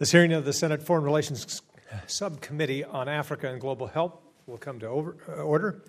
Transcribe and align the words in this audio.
This 0.00 0.12
hearing 0.12 0.32
of 0.32 0.46
the 0.46 0.54
Senate 0.54 0.82
Foreign 0.82 1.04
Relations 1.04 1.60
Subcommittee 2.06 2.84
on 2.84 3.06
Africa 3.06 3.50
and 3.50 3.60
Global 3.60 3.86
Health 3.86 4.14
will 4.46 4.56
come 4.56 4.78
to 4.78 4.86
over, 4.86 5.14
uh, 5.28 5.42
order. 5.42 5.82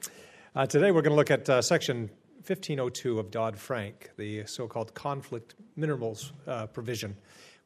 Uh, 0.53 0.65
today 0.65 0.91
we're 0.91 1.01
going 1.01 1.13
to 1.13 1.15
look 1.15 1.31
at 1.31 1.49
uh, 1.49 1.61
Section 1.61 2.09
1502 2.45 3.19
of 3.19 3.31
Dodd 3.31 3.57
Frank, 3.57 4.09
the 4.17 4.45
so 4.47 4.67
called 4.67 4.93
conflict 4.93 5.55
minerals 5.77 6.33
uh, 6.45 6.67
provision, 6.67 7.15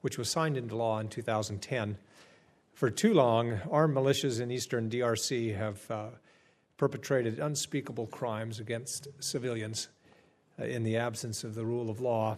which 0.02 0.20
was 0.20 0.30
signed 0.30 0.56
into 0.56 0.76
law 0.76 1.00
in 1.00 1.08
2010. 1.08 1.98
For 2.76 2.92
too 2.92 3.16
long, 3.16 3.60
armed 3.72 3.98
militias 3.98 4.40
in 4.40 4.52
eastern 4.52 4.88
DRC 4.88 5.58
have 5.58 5.90
uh, 5.90 6.10
perpetrated 6.78 7.40
unspeakable 7.40 8.06
crimes 8.06 8.60
against 8.60 9.08
civilians 9.20 9.88
uh, 10.60 10.66
in 10.66 10.84
the 10.84 10.98
absence 10.98 11.44
of 11.44 11.56
the 11.56 11.66
rule 11.66 11.90
of 11.90 12.02
law. 12.02 12.38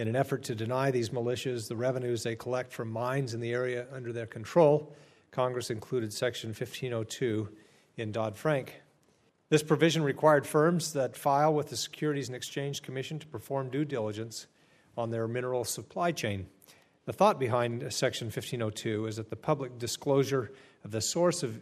In 0.00 0.08
an 0.08 0.16
effort 0.16 0.42
to 0.44 0.54
deny 0.54 0.90
these 0.90 1.10
militias 1.10 1.68
the 1.68 1.76
revenues 1.76 2.22
they 2.22 2.34
collect 2.34 2.72
from 2.72 2.90
mines 2.90 3.34
in 3.34 3.40
the 3.40 3.52
area 3.52 3.86
under 3.92 4.14
their 4.14 4.24
control, 4.24 4.96
Congress 5.30 5.68
included 5.68 6.10
Section 6.10 6.54
1502 6.54 7.46
in 7.98 8.10
Dodd 8.10 8.34
Frank. 8.34 8.80
This 9.50 9.62
provision 9.62 10.02
required 10.02 10.46
firms 10.46 10.94
that 10.94 11.18
file 11.18 11.52
with 11.52 11.68
the 11.68 11.76
Securities 11.76 12.30
and 12.30 12.34
Exchange 12.34 12.80
Commission 12.80 13.18
to 13.18 13.26
perform 13.26 13.68
due 13.68 13.84
diligence 13.84 14.46
on 14.96 15.10
their 15.10 15.28
mineral 15.28 15.64
supply 15.64 16.12
chain. 16.12 16.46
The 17.04 17.12
thought 17.12 17.38
behind 17.38 17.92
Section 17.92 18.28
1502 18.28 19.04
is 19.04 19.16
that 19.16 19.28
the 19.28 19.36
public 19.36 19.78
disclosure 19.78 20.50
of 20.82 20.92
the 20.92 21.02
source 21.02 21.42
of 21.42 21.60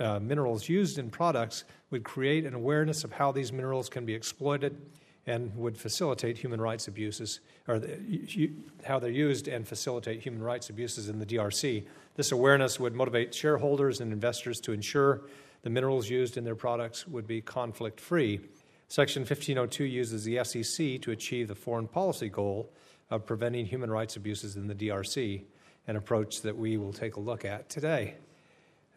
uh, 0.00 0.20
minerals 0.20 0.68
used 0.68 0.98
in 0.98 1.10
products 1.10 1.64
would 1.90 2.04
create 2.04 2.46
an 2.46 2.54
awareness 2.54 3.02
of 3.02 3.10
how 3.10 3.32
these 3.32 3.50
minerals 3.50 3.88
can 3.88 4.06
be 4.06 4.14
exploited 4.14 4.80
and 5.26 5.54
would 5.56 5.78
facilitate 5.78 6.38
human 6.38 6.60
rights 6.60 6.88
abuses, 6.88 7.40
or 7.68 7.78
the, 7.78 8.50
how 8.84 8.98
they're 8.98 9.10
used 9.10 9.46
and 9.46 9.66
facilitate 9.66 10.20
human 10.20 10.42
rights 10.42 10.68
abuses 10.68 11.08
in 11.08 11.18
the 11.18 11.26
DRC. 11.26 11.86
This 12.16 12.32
awareness 12.32 12.80
would 12.80 12.94
motivate 12.94 13.34
shareholders 13.34 14.00
and 14.00 14.12
investors 14.12 14.60
to 14.62 14.72
ensure 14.72 15.22
the 15.62 15.70
minerals 15.70 16.10
used 16.10 16.36
in 16.36 16.44
their 16.44 16.56
products 16.56 17.06
would 17.06 17.26
be 17.26 17.40
conflict 17.40 18.00
free. 18.00 18.40
Section 18.88 19.20
1502 19.20 19.84
uses 19.84 20.24
the 20.24 20.42
SEC 20.44 21.00
to 21.02 21.12
achieve 21.12 21.48
the 21.48 21.54
foreign 21.54 21.86
policy 21.86 22.28
goal 22.28 22.72
of 23.10 23.24
preventing 23.24 23.64
human 23.64 23.90
rights 23.90 24.16
abuses 24.16 24.56
in 24.56 24.66
the 24.66 24.74
DRC, 24.74 25.44
an 25.86 25.96
approach 25.96 26.42
that 26.42 26.56
we 26.56 26.76
will 26.76 26.92
take 26.92 27.16
a 27.16 27.20
look 27.20 27.44
at 27.44 27.68
today. 27.68 28.16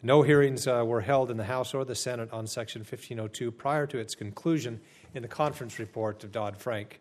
No 0.02 0.22
hearings 0.22 0.66
uh, 0.66 0.84
were 0.86 1.00
held 1.00 1.30
in 1.30 1.36
the 1.36 1.44
House 1.44 1.72
or 1.72 1.84
the 1.84 1.94
Senate 1.94 2.30
on 2.30 2.46
Section 2.46 2.80
1502 2.80 3.50
prior 3.50 3.86
to 3.86 3.98
its 3.98 4.14
conclusion 4.14 4.80
in 5.16 5.22
the 5.22 5.28
conference 5.28 5.78
report 5.78 6.22
of 6.24 6.30
Dodd 6.30 6.58
Frank. 6.58 7.00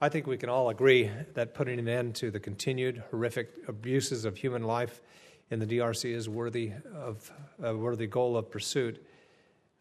I 0.00 0.08
think 0.08 0.28
we 0.28 0.36
can 0.36 0.48
all 0.48 0.68
agree 0.68 1.10
that 1.34 1.52
putting 1.52 1.80
an 1.80 1.88
end 1.88 2.14
to 2.14 2.30
the 2.30 2.38
continued 2.38 3.02
horrific 3.10 3.50
abuses 3.66 4.24
of 4.24 4.36
human 4.36 4.62
life 4.62 5.00
in 5.50 5.58
the 5.58 5.66
DRC 5.66 6.14
is 6.14 6.28
worthy 6.28 6.72
of 6.94 7.28
a 7.60 7.76
worthy 7.76 8.06
goal 8.06 8.36
of 8.36 8.52
pursuit. 8.52 9.04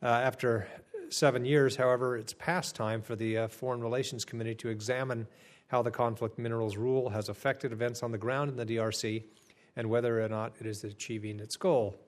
Uh, 0.01 0.07
after 0.07 0.67
seven 1.09 1.45
years, 1.45 1.75
however, 1.75 2.17
it's 2.17 2.33
past 2.33 2.75
time 2.75 3.03
for 3.03 3.15
the 3.15 3.37
uh, 3.37 3.47
Foreign 3.47 3.81
Relations 3.81 4.25
Committee 4.25 4.55
to 4.55 4.69
examine 4.69 5.27
how 5.67 5.83
the 5.83 5.91
conflict 5.91 6.39
minerals 6.39 6.75
rule 6.75 7.07
has 7.09 7.29
affected 7.29 7.71
events 7.71 8.01
on 8.01 8.11
the 8.11 8.17
ground 8.17 8.49
in 8.49 8.57
the 8.57 8.65
DRC 8.65 9.23
and 9.75 9.87
whether 9.87 10.25
or 10.25 10.27
not 10.27 10.53
it 10.59 10.65
is 10.65 10.83
achieving 10.83 11.39
its 11.39 11.55
goal. 11.55 11.99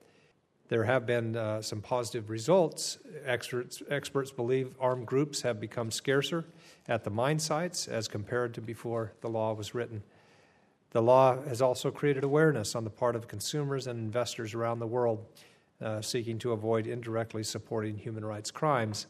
There 0.71 0.85
have 0.85 1.05
been 1.05 1.35
uh, 1.35 1.61
some 1.61 1.81
positive 1.81 2.29
results. 2.29 2.97
Experts, 3.25 3.83
experts 3.89 4.31
believe 4.31 4.73
armed 4.79 5.05
groups 5.05 5.41
have 5.41 5.59
become 5.59 5.91
scarcer 5.91 6.45
at 6.87 7.03
the 7.03 7.09
mine 7.09 7.39
sites 7.39 7.89
as 7.89 8.07
compared 8.07 8.53
to 8.53 8.61
before 8.61 9.11
the 9.19 9.27
law 9.27 9.51
was 9.51 9.75
written. 9.75 10.01
The 10.91 11.01
law 11.01 11.41
has 11.41 11.61
also 11.61 11.91
created 11.91 12.23
awareness 12.23 12.73
on 12.73 12.85
the 12.85 12.89
part 12.89 13.17
of 13.17 13.27
consumers 13.27 13.85
and 13.85 13.99
investors 13.99 14.53
around 14.53 14.79
the 14.79 14.87
world 14.87 15.25
uh, 15.81 15.99
seeking 15.99 16.39
to 16.39 16.53
avoid 16.53 16.87
indirectly 16.87 17.43
supporting 17.43 17.97
human 17.97 18.23
rights 18.23 18.49
crimes. 18.49 19.07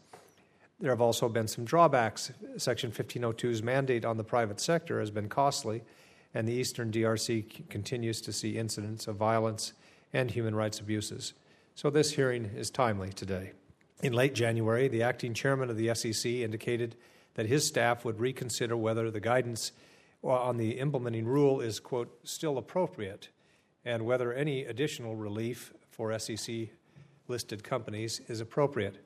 There 0.80 0.90
have 0.90 1.00
also 1.00 1.30
been 1.30 1.48
some 1.48 1.64
drawbacks. 1.64 2.32
Section 2.58 2.92
1502's 2.92 3.62
mandate 3.62 4.04
on 4.04 4.18
the 4.18 4.24
private 4.24 4.60
sector 4.60 5.00
has 5.00 5.12
been 5.12 5.30
costly, 5.30 5.84
and 6.34 6.48
the 6.48 6.54
eastern 6.54 6.92
DRC 6.92 7.28
c- 7.28 7.64
continues 7.70 8.20
to 8.22 8.34
see 8.34 8.58
incidents 8.58 9.08
of 9.08 9.16
violence 9.16 9.74
and 10.12 10.32
human 10.32 10.56
rights 10.56 10.80
abuses. 10.80 11.34
So 11.76 11.90
this 11.90 12.14
hearing 12.14 12.46
is 12.46 12.70
timely 12.70 13.12
today. 13.12 13.54
In 14.04 14.14
late 14.14 14.36
January, 14.36 14.88
the 14.88 15.04
acting 15.04 15.34
chairman 15.34 15.70
of 15.70 15.78
the 15.78 15.94
SEC 15.96 16.32
indicated 16.32 16.96
that 17.36 17.46
his 17.46 17.66
staff 17.66 18.04
would 18.04 18.20
reconsider 18.20 18.76
whether 18.76 19.10
the 19.10 19.20
guidance 19.20 19.72
on 20.24 20.58
the 20.58 20.72
implementing 20.80 21.26
rule 21.26 21.62
is, 21.62 21.80
quote, 21.80 22.20
still 22.24 22.58
appropriate 22.58 23.30
and 23.86 24.06
whether 24.06 24.34
any 24.34 24.66
additional 24.66 25.16
relief 25.16 25.74
for 25.90 26.18
SEC 26.20 26.68
listed 27.28 27.64
companies 27.64 28.22
is 28.28 28.42
appropriate. 28.42 29.04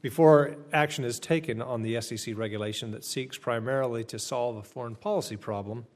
Before 0.00 0.56
action 0.72 1.04
is 1.04 1.18
taken 1.18 1.60
on 1.60 1.82
the 1.82 2.00
SEC 2.00 2.36
regulation 2.36 2.92
that 2.92 3.04
seeks 3.04 3.36
primarily 3.36 4.04
to 4.04 4.18
solve 4.18 4.56
a 4.56 4.62
foreign 4.62 4.94
policy 4.94 5.36
problem, 5.36 5.86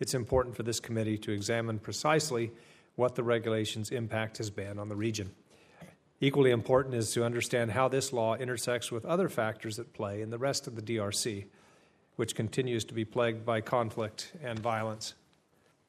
it's 0.00 0.14
important 0.14 0.56
for 0.56 0.64
this 0.64 0.80
committee 0.80 1.18
to 1.18 1.30
examine 1.30 1.78
precisely 1.78 2.50
what 2.96 3.14
the 3.14 3.22
regulation's 3.22 3.90
impact 3.90 4.38
has 4.38 4.50
been 4.50 4.78
on 4.78 4.88
the 4.88 4.96
region. 4.96 5.30
Equally 6.20 6.52
important 6.52 6.94
is 6.94 7.12
to 7.12 7.24
understand 7.24 7.72
how 7.72 7.88
this 7.88 8.12
law 8.12 8.34
intersects 8.36 8.92
with 8.92 9.04
other 9.04 9.28
factors 9.28 9.78
at 9.78 9.92
play 9.92 10.22
in 10.22 10.30
the 10.30 10.38
rest 10.38 10.66
of 10.66 10.76
the 10.76 10.82
DRC, 10.82 11.46
which 12.16 12.34
continues 12.34 12.84
to 12.84 12.94
be 12.94 13.04
plagued 13.04 13.44
by 13.44 13.60
conflict 13.60 14.32
and 14.42 14.58
violence. 14.58 15.14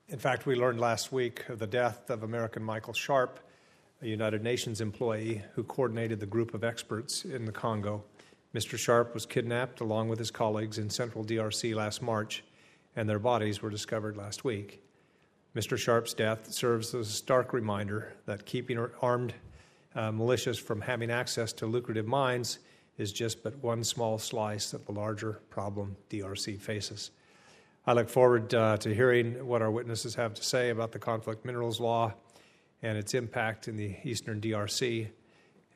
In 0.10 0.20
fact, 0.20 0.46
we 0.46 0.56
learned 0.56 0.80
last 0.80 1.12
week 1.12 1.48
of 1.50 1.60
the 1.60 1.68
death 1.68 2.10
of 2.10 2.24
American 2.24 2.64
Michael 2.64 2.94
Sharp, 2.94 3.40
a 4.02 4.08
United 4.08 4.44
Nations 4.44 4.82
employee 4.82 5.44
who 5.54 5.64
coordinated 5.64 6.20
the 6.20 6.26
group 6.26 6.54
of 6.54 6.64
experts 6.64 7.24
in 7.26 7.46
the 7.46 7.52
Congo. 7.52 8.04
Mr. 8.54 8.78
Sharp 8.78 9.14
was 9.14 9.26
kidnapped 9.26 9.80
along 9.80 10.10
with 10.10 10.20
his 10.20 10.32
colleagues 10.32 10.78
in 10.78 10.90
central 10.90 11.24
DRC 11.24 11.76
last 11.76 12.02
March, 12.02 12.44
and 12.96 13.08
their 13.08 13.20
bodies 13.20 13.62
were 13.62 13.70
discovered 13.70 14.18
last 14.18 14.44
week. 14.44 14.85
Mr. 15.56 15.78
Sharp's 15.78 16.14
death 16.14 16.52
serves 16.52 16.94
as 16.94 17.08
a 17.08 17.12
stark 17.12 17.54
reminder 17.54 18.14
that 18.26 18.46
keeping 18.46 18.78
armed 19.02 19.34
uh, 19.96 20.12
militias 20.12 20.60
from 20.60 20.82
having 20.82 21.10
access 21.10 21.54
to 21.54 21.66
lucrative 21.66 22.06
mines 22.06 22.60
is 22.98 23.14
just 23.14 23.42
but 23.42 23.56
one 23.64 23.82
small 23.82 24.18
slice 24.18 24.74
of 24.74 24.86
the 24.86 24.92
larger 24.92 25.40
problem 25.50 25.96
DRC 26.10 26.60
faces. 26.60 27.12
I 27.88 27.94
look 27.94 28.10
forward 28.10 28.54
uh, 28.54 28.76
to 28.78 28.94
hearing 28.94 29.48
what 29.48 29.62
our 29.62 29.72
witnesses 29.72 30.14
have 30.16 30.34
to 30.34 30.44
say 30.44 30.72
about 30.72 30.92
the 30.92 31.00
conflict 31.00 31.46
minerals 31.46 31.80
law 31.80 32.14
and 32.82 32.98
its 32.98 33.14
impact 33.14 33.70
in 33.70 33.78
the 33.78 33.96
eastern 34.04 34.42
DRC. 34.42 35.08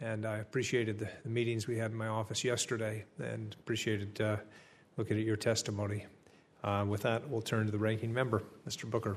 And 0.01 0.25
I 0.25 0.39
appreciated 0.39 0.99
the, 0.99 1.07
the 1.23 1.29
meetings 1.29 1.67
we 1.67 1.77
had 1.77 1.91
in 1.91 1.97
my 1.97 2.07
office 2.07 2.43
yesterday 2.43 3.05
and 3.17 3.55
appreciated 3.57 4.19
uh, 4.19 4.37
looking 4.97 5.17
at 5.17 5.23
your 5.23 5.37
testimony. 5.37 6.05
Uh, 6.65 6.83
with 6.85 7.03
that, 7.03 7.29
we'll 7.29 7.41
turn 7.41 7.65
to 7.65 7.71
the 7.71 7.77
ranking 7.77 8.13
member, 8.13 8.43
Mr. 8.67 8.89
Booker. 8.89 9.15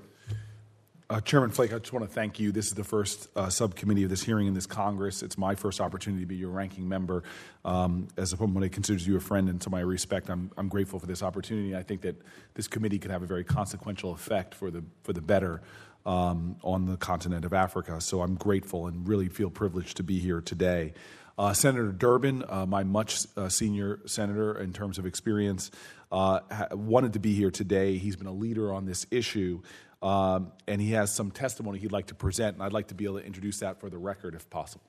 Uh, 1.10 1.20
Chairman 1.20 1.50
Flake, 1.50 1.74
I 1.74 1.78
just 1.78 1.92
want 1.92 2.08
to 2.08 2.12
thank 2.12 2.40
you. 2.40 2.52
This 2.52 2.68
is 2.68 2.74
the 2.74 2.84
first 2.84 3.28
uh, 3.36 3.50
subcommittee 3.50 4.04
of 4.04 4.10
this 4.10 4.22
hearing 4.22 4.46
in 4.46 4.54
this 4.54 4.66
Congress. 4.66 5.22
It's 5.22 5.36
my 5.36 5.54
first 5.54 5.80
opportunity 5.80 6.22
to 6.22 6.26
be 6.26 6.36
your 6.36 6.50
ranking 6.50 6.88
member. 6.88 7.22
Um, 7.64 8.08
as 8.16 8.30
somebody 8.30 8.68
considers 8.70 9.06
you 9.06 9.16
a 9.16 9.20
friend 9.20 9.48
and 9.48 9.60
to 9.62 9.70
my 9.70 9.80
respect, 9.80 10.30
I'm, 10.30 10.50
I'm 10.56 10.68
grateful 10.68 10.98
for 10.98 11.06
this 11.06 11.22
opportunity. 11.22 11.76
I 11.76 11.82
think 11.82 12.02
that 12.02 12.16
this 12.54 12.66
committee 12.66 12.98
could 12.98 13.10
have 13.10 13.22
a 13.22 13.26
very 13.26 13.44
consequential 13.44 14.12
effect 14.12 14.54
for 14.54 14.70
the, 14.70 14.84
for 15.02 15.12
the 15.12 15.20
better 15.20 15.60
um, 16.06 16.56
on 16.62 16.86
the 16.86 16.96
continent 16.96 17.44
of 17.44 17.52
Africa. 17.52 18.00
So 18.00 18.22
I'm 18.22 18.36
grateful 18.36 18.86
and 18.86 19.06
really 19.06 19.28
feel 19.28 19.50
privileged 19.50 19.98
to 19.98 20.02
be 20.02 20.18
here 20.18 20.40
today. 20.40 20.94
Uh, 21.36 21.52
senator 21.52 21.92
Durbin, 21.92 22.44
uh, 22.48 22.66
my 22.66 22.84
much 22.84 23.26
uh, 23.36 23.48
senior 23.48 24.00
senator 24.06 24.58
in 24.58 24.72
terms 24.72 24.98
of 24.98 25.06
experience, 25.06 25.70
uh, 26.10 26.40
ha- 26.50 26.68
wanted 26.72 27.14
to 27.14 27.18
be 27.18 27.34
here 27.34 27.50
today. 27.50 27.98
He's 27.98 28.16
been 28.16 28.26
a 28.26 28.32
leader 28.32 28.72
on 28.72 28.86
this 28.86 29.06
issue. 29.10 29.62
Um, 30.02 30.52
and 30.66 30.80
he 30.80 30.92
has 30.92 31.14
some 31.14 31.30
testimony 31.30 31.78
he'd 31.78 31.92
like 31.92 32.08
to 32.08 32.14
present, 32.14 32.56
and 32.56 32.62
I'd 32.62 32.72
like 32.72 32.88
to 32.88 32.94
be 32.94 33.04
able 33.04 33.20
to 33.20 33.26
introduce 33.26 33.60
that 33.60 33.80
for 33.80 33.88
the 33.88 33.98
record 33.98 34.34
if 34.34 34.50
possible. 34.50 34.84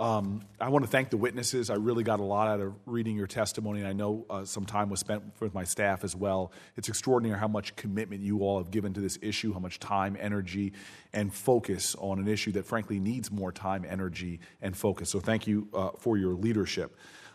Um, 0.00 0.42
I 0.60 0.68
want 0.68 0.84
to 0.84 0.90
thank 0.90 1.10
the 1.10 1.16
witnesses. 1.16 1.70
I 1.70 1.74
really 1.74 2.04
got 2.04 2.20
a 2.20 2.24
lot 2.24 2.46
out 2.46 2.60
of 2.60 2.72
reading 2.86 3.16
your 3.16 3.26
testimony, 3.26 3.80
and 3.80 3.88
I 3.88 3.94
know 3.94 4.26
uh, 4.30 4.44
some 4.44 4.64
time 4.64 4.90
was 4.90 5.00
spent 5.00 5.24
with 5.40 5.54
my 5.54 5.64
staff 5.64 6.04
as 6.04 6.14
well. 6.14 6.52
It's 6.76 6.88
extraordinary 6.88 7.36
how 7.36 7.48
much 7.48 7.74
commitment 7.74 8.22
you 8.22 8.42
all 8.42 8.58
have 8.58 8.70
given 8.70 8.94
to 8.94 9.00
this 9.00 9.18
issue, 9.22 9.52
how 9.52 9.58
much 9.58 9.80
time, 9.80 10.16
energy, 10.20 10.72
and 11.12 11.34
focus 11.34 11.96
on 11.98 12.20
an 12.20 12.28
issue 12.28 12.52
that 12.52 12.64
frankly 12.64 13.00
needs 13.00 13.32
more 13.32 13.50
time, 13.50 13.84
energy, 13.88 14.38
and 14.62 14.76
focus. 14.76 15.10
So 15.10 15.18
thank 15.18 15.48
you 15.48 15.66
uh, 15.74 15.90
for 15.98 16.16
your 16.16 16.34
leadership. 16.34 16.94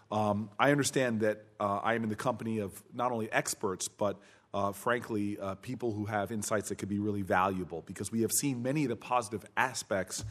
Um, 0.09 0.49
I 0.57 0.71
understand 0.71 1.19
that 1.21 1.43
uh, 1.59 1.79
I 1.83 1.95
am 1.95 2.03
in 2.03 2.09
the 2.09 2.15
company 2.15 2.59
of 2.59 2.81
not 2.93 3.11
only 3.11 3.29
experts, 3.29 3.89
but 3.89 4.21
uh, 4.53 4.71
frankly, 4.71 5.37
uh, 5.39 5.55
people 5.55 5.91
who 5.93 6.05
have 6.05 6.31
insights 6.31 6.69
that 6.69 6.77
could 6.77 6.89
be 6.89 6.99
really 6.99 7.21
valuable 7.21 7.83
because 7.85 8.11
we 8.11 8.21
have 8.21 8.31
seen 8.31 8.61
many 8.61 8.83
of 8.83 8.89
the 8.89 8.95
positive 8.95 9.43
aspects 9.57 10.23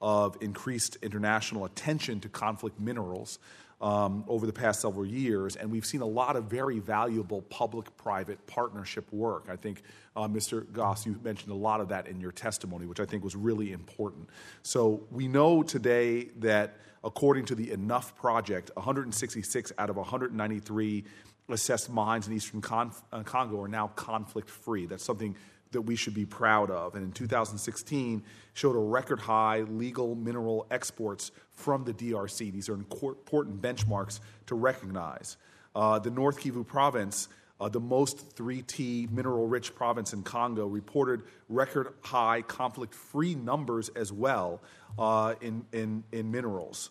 of 0.00 0.36
increased 0.40 0.96
international 1.02 1.64
attention 1.64 2.20
to 2.20 2.28
conflict 2.28 2.78
minerals 2.80 3.38
um, 3.80 4.24
over 4.28 4.46
the 4.46 4.52
past 4.52 4.82
several 4.82 5.06
years, 5.06 5.56
and 5.56 5.70
we've 5.70 5.86
seen 5.86 6.02
a 6.02 6.06
lot 6.06 6.36
of 6.36 6.44
very 6.44 6.78
valuable 6.80 7.40
public 7.42 7.96
private 7.96 8.46
partnership 8.46 9.10
work. 9.10 9.46
I 9.48 9.56
think, 9.56 9.82
uh, 10.14 10.28
Mr. 10.28 10.70
Goss, 10.70 11.06
you 11.06 11.18
mentioned 11.22 11.50
a 11.50 11.56
lot 11.56 11.80
of 11.80 11.88
that 11.88 12.06
in 12.06 12.20
your 12.20 12.32
testimony, 12.32 12.84
which 12.84 13.00
I 13.00 13.06
think 13.06 13.24
was 13.24 13.34
really 13.34 13.72
important. 13.72 14.28
So 14.62 15.06
we 15.10 15.28
know 15.28 15.62
today 15.62 16.24
that 16.40 16.76
according 17.02 17.46
to 17.46 17.54
the 17.54 17.70
Enough 17.70 18.14
Project, 18.16 18.70
166 18.74 19.72
out 19.78 19.88
of 19.88 19.96
193 19.96 21.04
assessed 21.52 21.90
mines 21.90 22.26
in 22.26 22.32
eastern 22.32 22.62
uh, 22.64 23.22
Congo 23.24 23.60
are 23.62 23.68
now 23.68 23.88
conflict 23.88 24.50
free. 24.50 24.86
That's 24.86 25.04
something 25.04 25.36
that 25.72 25.82
we 25.82 25.96
should 25.96 26.14
be 26.14 26.26
proud 26.26 26.70
of. 26.70 26.94
And 26.94 27.04
in 27.04 27.12
2016, 27.12 28.22
showed 28.54 28.76
a 28.76 28.78
record 28.78 29.20
high 29.20 29.60
legal 29.60 30.14
mineral 30.14 30.66
exports 30.70 31.30
from 31.50 31.84
the 31.84 31.92
DRC. 31.92 32.52
These 32.52 32.68
are 32.68 32.74
important 32.74 33.62
benchmarks 33.62 34.20
to 34.46 34.54
recognize. 34.54 35.36
Uh, 35.74 35.98
the 35.98 36.10
North 36.10 36.40
Kivu 36.40 36.66
province, 36.66 37.28
uh, 37.60 37.68
the 37.68 37.80
most 37.80 38.34
3T 38.36 39.10
mineral 39.10 39.46
rich 39.46 39.74
province 39.74 40.12
in 40.12 40.22
Congo, 40.22 40.66
reported 40.66 41.22
record 41.48 41.94
high 42.00 42.42
conflict 42.42 42.94
free 42.94 43.34
numbers 43.34 43.88
as 43.90 44.12
well 44.12 44.60
uh, 44.98 45.34
in, 45.40 45.64
in, 45.72 46.02
in 46.10 46.30
minerals. 46.30 46.90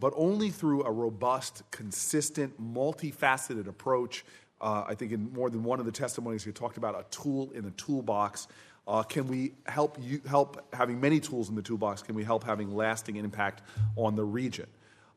But 0.00 0.14
only 0.16 0.50
through 0.50 0.82
a 0.84 0.90
robust, 0.90 1.62
consistent, 1.70 2.60
multifaceted 2.60 3.68
approach 3.68 4.24
uh, 4.60 4.84
I 4.86 4.94
think 4.94 5.12
in 5.12 5.32
more 5.32 5.48
than 5.48 5.64
one 5.64 5.80
of 5.80 5.86
the 5.86 5.92
testimonies, 5.92 6.44
you 6.44 6.52
talked 6.52 6.76
about 6.76 6.94
a 6.94 7.04
tool 7.10 7.50
in 7.52 7.64
the 7.64 7.70
toolbox. 7.72 8.46
Uh, 8.86 9.02
can 9.02 9.26
we 9.26 9.52
help 9.66 9.96
you 10.00 10.20
help 10.26 10.66
having 10.74 11.00
many 11.00 11.20
tools 11.20 11.48
in 11.48 11.54
the 11.54 11.62
toolbox? 11.62 12.02
Can 12.02 12.14
we 12.14 12.24
help 12.24 12.44
having 12.44 12.74
lasting 12.74 13.16
impact 13.16 13.62
on 13.96 14.16
the 14.16 14.24
region? 14.24 14.66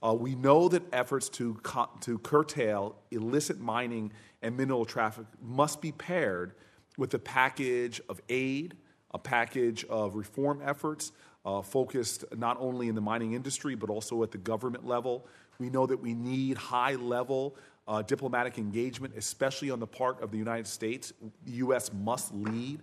Uh, 0.01 0.13
we 0.13 0.35
know 0.35 0.67
that 0.67 0.83
efforts 0.93 1.29
to, 1.29 1.53
co- 1.63 1.89
to 2.01 2.17
curtail 2.19 2.95
illicit 3.11 3.59
mining 3.59 4.11
and 4.41 4.55
mineral 4.55 4.83
traffic 4.83 5.25
must 5.41 5.81
be 5.81 5.93
paired 5.93 6.53
with 6.97 7.13
a 7.13 7.19
package 7.19 8.01
of 8.09 8.21
aid, 8.27 8.75
a 9.11 9.19
package 9.19 9.85
of 9.85 10.15
reform 10.15 10.61
efforts 10.63 11.13
focused 11.61 12.25
not 12.35 12.57
only 12.59 12.87
in 12.87 12.95
the 12.95 13.01
mining 13.01 13.33
industry 13.33 13.75
but 13.75 13.89
also 13.89 14.23
at 14.23 14.31
the 14.31 14.37
government 14.37 14.85
level. 14.85 15.25
We 15.59 15.69
know 15.69 15.85
that 15.85 15.97
we 15.97 16.13
need 16.13 16.57
high 16.57 16.95
level 16.95 17.55
uh, 17.87 18.01
diplomatic 18.01 18.57
engagement, 18.57 19.13
especially 19.17 19.69
on 19.69 19.79
the 19.79 19.87
part 19.87 20.21
of 20.21 20.31
the 20.31 20.37
United 20.37 20.67
States. 20.67 21.11
The 21.45 21.51
U.S. 21.53 21.91
must 21.93 22.33
lead. 22.33 22.79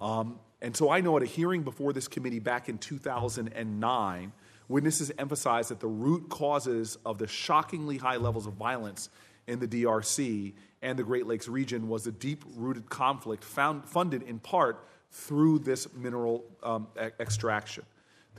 Um, 0.00 0.38
and 0.62 0.76
so 0.76 0.90
I 0.90 1.00
know 1.00 1.16
at 1.16 1.22
a 1.22 1.26
hearing 1.26 1.62
before 1.62 1.92
this 1.92 2.08
committee 2.08 2.38
back 2.38 2.68
in 2.68 2.78
2009, 2.78 4.32
witnesses 4.68 5.12
emphasized 5.18 5.70
that 5.70 5.80
the 5.80 5.86
root 5.86 6.28
causes 6.28 6.98
of 7.04 7.18
the 7.18 7.26
shockingly 7.26 7.98
high 7.98 8.16
levels 8.16 8.46
of 8.46 8.54
violence 8.54 9.10
in 9.46 9.58
the 9.58 9.68
DRC 9.68 10.54
and 10.82 10.98
the 10.98 11.02
Great 11.02 11.26
Lakes 11.26 11.48
region 11.48 11.88
was 11.88 12.06
a 12.06 12.12
deep 12.12 12.44
rooted 12.56 12.88
conflict 12.88 13.44
found, 13.44 13.84
funded 13.84 14.22
in 14.22 14.38
part 14.38 14.86
through 15.10 15.58
this 15.60 15.92
mineral 15.94 16.44
um, 16.62 16.86
e- 16.96 17.08
extraction. 17.18 17.84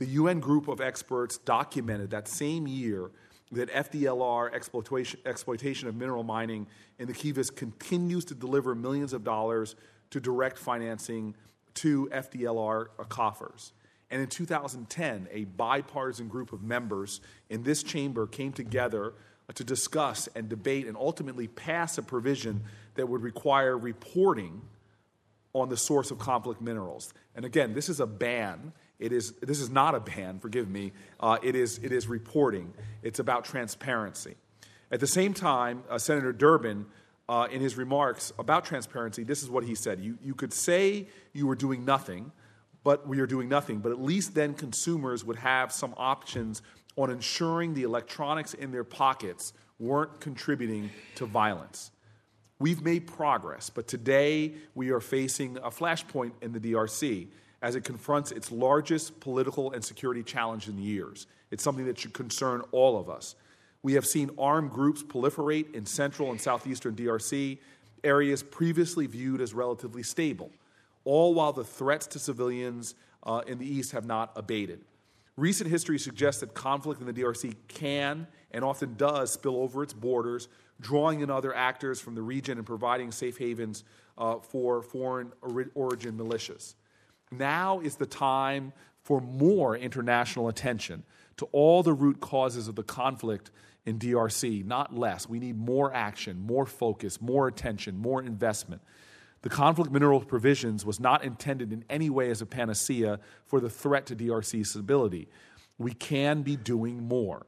The 0.00 0.06
UN 0.06 0.40
group 0.40 0.66
of 0.66 0.80
experts 0.80 1.36
documented 1.36 2.10
that 2.12 2.26
same 2.26 2.66
year 2.66 3.10
that 3.52 3.70
FDLR 3.70 4.50
exploitation, 4.54 5.20
exploitation 5.26 5.88
of 5.88 5.94
mineral 5.94 6.24
mining 6.24 6.66
in 6.98 7.06
the 7.06 7.12
Kivus 7.12 7.54
continues 7.54 8.24
to 8.24 8.34
deliver 8.34 8.74
millions 8.74 9.12
of 9.12 9.24
dollars 9.24 9.76
to 10.08 10.18
direct 10.18 10.56
financing 10.56 11.34
to 11.74 12.08
FDLR 12.14 12.86
coffers. 13.10 13.74
And 14.10 14.22
in 14.22 14.28
2010, 14.28 15.28
a 15.30 15.44
bipartisan 15.44 16.28
group 16.28 16.54
of 16.54 16.62
members 16.62 17.20
in 17.50 17.62
this 17.62 17.82
chamber 17.82 18.26
came 18.26 18.54
together 18.54 19.12
to 19.54 19.64
discuss 19.64 20.30
and 20.34 20.48
debate 20.48 20.86
and 20.86 20.96
ultimately 20.96 21.46
pass 21.46 21.98
a 21.98 22.02
provision 22.02 22.62
that 22.94 23.06
would 23.06 23.20
require 23.20 23.76
reporting 23.76 24.62
on 25.52 25.68
the 25.68 25.76
source 25.76 26.10
of 26.10 26.18
conflict 26.18 26.62
minerals. 26.62 27.12
And 27.36 27.44
again, 27.44 27.74
this 27.74 27.90
is 27.90 28.00
a 28.00 28.06
ban 28.06 28.72
it 29.00 29.12
is, 29.12 29.32
this 29.40 29.60
is 29.60 29.70
not 29.70 29.94
a 29.94 30.00
ban, 30.00 30.38
forgive 30.38 30.68
me. 30.68 30.92
Uh, 31.18 31.38
it, 31.42 31.56
is, 31.56 31.78
it 31.82 31.90
is 31.90 32.06
reporting, 32.06 32.72
it's 33.02 33.18
about 33.18 33.44
transparency. 33.44 34.36
At 34.92 35.00
the 35.00 35.06
same 35.06 35.34
time, 35.34 35.82
uh, 35.88 35.98
Senator 35.98 36.32
Durbin, 36.32 36.86
uh, 37.28 37.46
in 37.50 37.60
his 37.60 37.76
remarks 37.76 38.32
about 38.38 38.64
transparency, 38.64 39.24
this 39.24 39.42
is 39.42 39.48
what 39.48 39.64
he 39.64 39.74
said 39.74 40.00
you, 40.00 40.18
you 40.22 40.34
could 40.34 40.52
say 40.52 41.08
you 41.32 41.46
were 41.46 41.54
doing 41.54 41.84
nothing, 41.84 42.32
but 42.82 43.06
we 43.06 43.20
are 43.20 43.26
doing 43.26 43.48
nothing, 43.48 43.78
but 43.78 43.92
at 43.92 44.00
least 44.00 44.34
then 44.34 44.52
consumers 44.52 45.24
would 45.24 45.36
have 45.36 45.72
some 45.72 45.94
options 45.96 46.60
on 46.96 47.10
ensuring 47.10 47.74
the 47.74 47.84
electronics 47.84 48.52
in 48.54 48.72
their 48.72 48.84
pockets 48.84 49.52
weren't 49.78 50.20
contributing 50.20 50.90
to 51.14 51.24
violence. 51.24 51.90
We've 52.58 52.82
made 52.82 53.06
progress, 53.06 53.70
but 53.70 53.88
today 53.88 54.54
we 54.74 54.90
are 54.90 55.00
facing 55.00 55.56
a 55.58 55.70
flashpoint 55.70 56.32
in 56.42 56.52
the 56.52 56.60
DRC 56.60 57.28
as 57.62 57.74
it 57.74 57.84
confronts 57.84 58.32
its 58.32 58.50
largest 58.50 59.20
political 59.20 59.72
and 59.72 59.84
security 59.84 60.22
challenge 60.22 60.68
in 60.68 60.78
years. 60.78 61.26
It's 61.50 61.62
something 61.62 61.86
that 61.86 61.98
should 61.98 62.14
concern 62.14 62.62
all 62.72 62.98
of 62.98 63.10
us. 63.10 63.34
We 63.82 63.94
have 63.94 64.06
seen 64.06 64.30
armed 64.38 64.70
groups 64.70 65.02
proliferate 65.02 65.74
in 65.74 65.86
central 65.86 66.30
and 66.30 66.40
southeastern 66.40 66.94
DRC, 66.94 67.58
areas 68.04 68.42
previously 68.42 69.06
viewed 69.06 69.40
as 69.40 69.54
relatively 69.54 70.02
stable, 70.02 70.50
all 71.04 71.34
while 71.34 71.52
the 71.52 71.64
threats 71.64 72.06
to 72.08 72.18
civilians 72.18 72.94
uh, 73.24 73.42
in 73.46 73.58
the 73.58 73.66
east 73.66 73.92
have 73.92 74.06
not 74.06 74.32
abated. 74.36 74.80
Recent 75.36 75.70
history 75.70 75.98
suggests 75.98 76.40
that 76.40 76.52
conflict 76.54 77.00
in 77.00 77.06
the 77.06 77.12
DRC 77.12 77.54
can 77.68 78.26
and 78.50 78.64
often 78.64 78.94
does 78.96 79.32
spill 79.32 79.56
over 79.56 79.82
its 79.82 79.92
borders, 79.92 80.48
drawing 80.80 81.20
in 81.20 81.30
other 81.30 81.54
actors 81.54 82.00
from 82.00 82.14
the 82.14 82.22
region 82.22 82.58
and 82.58 82.66
providing 82.66 83.10
safe 83.10 83.38
havens 83.38 83.84
uh, 84.18 84.36
for 84.36 84.82
foreign 84.82 85.32
origin 85.74 86.16
militias. 86.16 86.74
Now 87.32 87.80
is 87.80 87.96
the 87.96 88.06
time 88.06 88.72
for 89.02 89.20
more 89.20 89.76
international 89.76 90.48
attention 90.48 91.04
to 91.36 91.46
all 91.52 91.82
the 91.82 91.92
root 91.92 92.20
causes 92.20 92.68
of 92.68 92.74
the 92.74 92.82
conflict 92.82 93.50
in 93.86 93.98
DRC, 93.98 94.64
not 94.64 94.96
less. 94.96 95.28
We 95.28 95.38
need 95.38 95.56
more 95.56 95.92
action, 95.94 96.40
more 96.40 96.66
focus, 96.66 97.20
more 97.20 97.48
attention, 97.48 97.96
more 97.96 98.22
investment. 98.22 98.82
The 99.42 99.48
conflict 99.48 99.90
mineral 99.90 100.20
provisions 100.20 100.84
was 100.84 101.00
not 101.00 101.24
intended 101.24 101.72
in 101.72 101.84
any 101.88 102.10
way 102.10 102.30
as 102.30 102.42
a 102.42 102.46
panacea 102.46 103.20
for 103.46 103.58
the 103.58 103.70
threat 103.70 104.06
to 104.06 104.16
DRC 104.16 104.66
stability. 104.66 105.28
We 105.78 105.94
can 105.94 106.42
be 106.42 106.56
doing 106.56 107.08
more. 107.08 107.46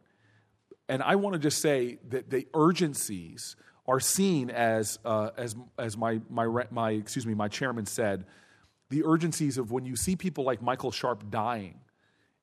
And 0.88 1.02
I 1.02 1.16
want 1.16 1.34
to 1.34 1.38
just 1.38 1.60
say 1.60 1.98
that 2.08 2.30
the 2.30 2.46
urgencies 2.54 3.56
are 3.86 4.00
seen 4.00 4.48
as, 4.48 4.98
uh, 5.04 5.30
as, 5.36 5.54
as 5.78 5.96
my, 5.96 6.20
my, 6.30 6.64
my, 6.70 6.92
excuse 6.92 7.26
me, 7.26 7.34
my 7.34 7.48
chairman 7.48 7.84
said, 7.84 8.24
the 8.92 9.02
urgencies 9.04 9.56
of 9.56 9.72
when 9.72 9.86
you 9.86 9.96
see 9.96 10.14
people 10.14 10.44
like 10.44 10.60
Michael 10.60 10.92
Sharp 10.92 11.30
dying. 11.30 11.80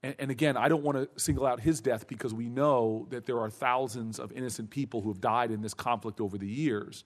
And, 0.02 0.16
and, 0.18 0.32
again, 0.32 0.58
I 0.58 0.68
don't 0.68 0.82
want 0.82 0.98
to 0.98 1.22
single 1.22 1.46
out 1.46 1.60
his 1.60 1.80
death 1.80 2.08
because 2.08 2.34
we 2.34 2.50
know 2.50 3.06
that 3.12 3.26
there 3.26 3.40
are 3.40 3.50
thousands 3.50 4.18
of 4.18 4.32
innocent 4.32 4.70
people 4.70 5.02
who 5.02 5.10
have 5.10 5.22
died 5.22 5.52
in 5.52 5.62
this 5.62 5.74
conflict 5.74 6.20
over 6.20 6.38
the 6.38 6.48
years. 6.48 7.04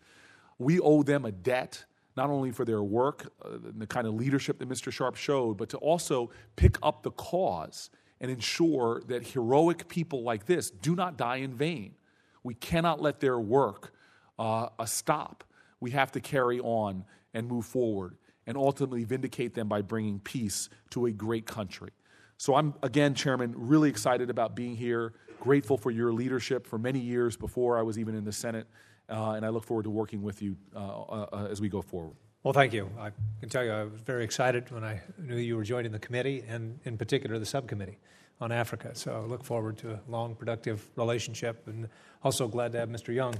We 0.60 0.79
owe 0.79 1.03
them 1.03 1.25
a 1.25 1.32
debt, 1.32 1.84
not 2.15 2.29
only 2.29 2.51
for 2.51 2.63
their 2.63 2.84
work, 2.84 3.34
uh, 3.44 3.58
the 3.77 3.88
kind 3.88 4.08
of 4.08 4.13
leadership 4.13 4.60
that 4.60 4.70
Mr. 4.70 4.94
Sharp 4.94 5.15
showed, 5.15 5.58
but 5.58 5.70
to 5.70 5.77
also 5.77 6.29
pick 6.56 6.77
up 6.82 7.03
the 7.03 7.12
cause 7.12 7.89
and 8.22 8.32
ensure 8.32 9.01
that 9.08 9.27
heroic 9.27 9.89
people 9.89 10.24
like 10.24 10.46
this 10.46 10.70
do 10.70 10.96
not 10.96 11.17
die 11.17 11.38
in 11.38 11.53
vain. 11.53 11.96
We 12.44 12.53
cannot 12.53 13.01
let 13.01 13.20
their 13.20 13.39
work 13.39 13.94
uh, 14.39 14.70
stop. 14.86 15.44
We 15.82 15.91
have 15.91 16.13
to 16.13 16.22
carry 16.22 16.60
on 16.62 17.03
and 17.34 17.48
move 17.48 17.65
forward 17.65 18.15
and 18.47 18.57
ultimately 18.57 19.03
vindicate 19.03 19.53
them 19.53 19.67
by 19.67 19.81
bringing 19.81 20.19
peace 20.19 20.69
to 20.91 21.05
a 21.05 21.12
great 21.12 21.45
country. 21.45 21.91
So 22.38 22.55
I'm, 22.55 22.73
again, 22.83 23.13
Chairman, 23.13 23.53
really 23.55 23.89
excited 23.89 24.29
about 24.29 24.55
being 24.55 24.75
here, 24.75 25.13
grateful 25.39 25.77
for 25.77 25.91
your 25.91 26.12
leadership 26.12 26.67
for 26.67 26.77
many 26.77 27.00
years 27.00 27.38
before 27.38 27.77
I 27.77 27.81
was 27.81 27.97
even 27.97 28.15
in 28.15 28.25
the 28.25 28.31
Senate, 28.31 28.67
uh, 29.09 29.31
and 29.31 29.45
I 29.45 29.50
look 29.50 29.63
forward 29.63 29.83
to 29.83 29.89
working 29.89 30.21
with 30.21 30.41
you 30.41 30.57
uh, 30.75 30.79
uh, 30.79 31.27
uh, 31.31 31.47
as 31.50 31.62
we 31.62 31.69
go 31.69 31.81
forward. 31.81 32.15
Well, 32.43 32.53
thank 32.53 32.73
you. 32.73 32.89
I 33.00 33.12
can 33.39 33.47
tell 33.47 33.63
you 33.63 33.71
I 33.71 33.83
was 33.85 34.01
very 34.01 34.25
excited 34.25 34.69
when 34.71 34.83
I 34.83 35.01
knew 35.17 35.38
you 35.38 35.55
were 35.55 35.63
joining 35.63 35.93
the 35.93 36.00
committee, 36.00 36.43
and 36.45 36.79
in 36.83 36.97
particular 36.97 37.39
the 37.39 37.45
subcommittee 37.45 37.97
on 38.41 38.51
Africa. 38.51 38.91
So 38.93 39.15
I 39.15 39.19
look 39.19 39.43
forward 39.43 39.77
to 39.77 39.93
a 39.93 40.00
long, 40.09 40.35
productive 40.35 40.85
relationship, 40.97 41.65
and 41.67 41.88
also 42.23 42.50
glad 42.50 42.73
to 42.73 42.79
have 42.79 42.89
Mr. 42.89 43.15
Young, 43.15 43.35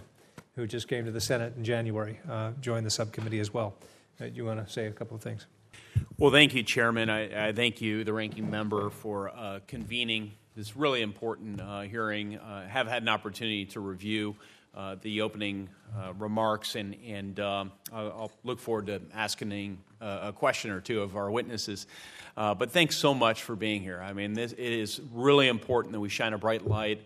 who 0.56 0.66
just 0.66 0.88
came 0.88 1.04
to 1.04 1.12
the 1.12 1.20
Senate 1.20 1.54
in 1.58 1.66
January, 1.66 2.20
uh, 2.30 2.52
join 2.62 2.86
the 2.86 2.90
subcommittee 2.90 3.40
as 3.40 3.54
well 3.54 3.76
you 4.20 4.46
want 4.46 4.66
to 4.66 4.72
say 4.72 4.86
a 4.86 4.92
couple 4.92 5.16
of 5.16 5.22
things. 5.22 5.46
Well, 6.18 6.32
thank 6.32 6.54
you, 6.54 6.64
Chairman. 6.64 7.10
I, 7.10 7.50
I 7.50 7.52
thank 7.54 7.82
you, 7.82 8.04
the 8.04 8.14
ranking 8.14 8.50
member, 8.50 8.90
for 8.90 9.30
uh, 9.30 9.60
convening 9.68 10.34
this 10.56 10.76
really 10.76 11.02
important 11.02 11.60
uh, 11.60 11.82
hearing. 11.82 12.38
Uh, 12.38 12.68
have 12.68 12.88
had 12.88 13.02
an 13.02 13.10
opportunity 13.10 13.66
to 13.66 13.80
review 13.80 14.36
uh, 14.76 14.96
the 15.02 15.22
opening 15.22 15.70
uh, 15.96 16.14
remarks, 16.14 16.76
and, 16.76 16.96
and 17.06 17.40
um, 17.40 17.72
I'll, 17.92 18.08
I'll, 18.08 18.32
look 18.44 18.60
forward 18.60 18.88
to 18.88 19.02
asking 19.14 19.78
uh, 20.02 20.20
a 20.24 20.34
question 20.34 20.72
or 20.72 20.82
two 20.82 21.02
of 21.02 21.16
our 21.16 21.30
witnesses. 21.30 21.86
Uh, 22.36 22.56
but 22.56 22.72
thanks 22.72 22.98
so 22.98 23.14
much 23.14 23.44
for 23.44 23.56
being 23.56 23.82
here. 23.82 24.02
I 24.02 24.14
mean, 24.14 24.34
this, 24.34 24.52
it 24.54 24.60
is 24.60 25.00
really 25.12 25.48
important 25.48 25.94
that 25.94 26.00
we 26.00 26.10
shine 26.10 26.34
a 26.34 26.40
bright 26.40 26.66
light 26.68 27.02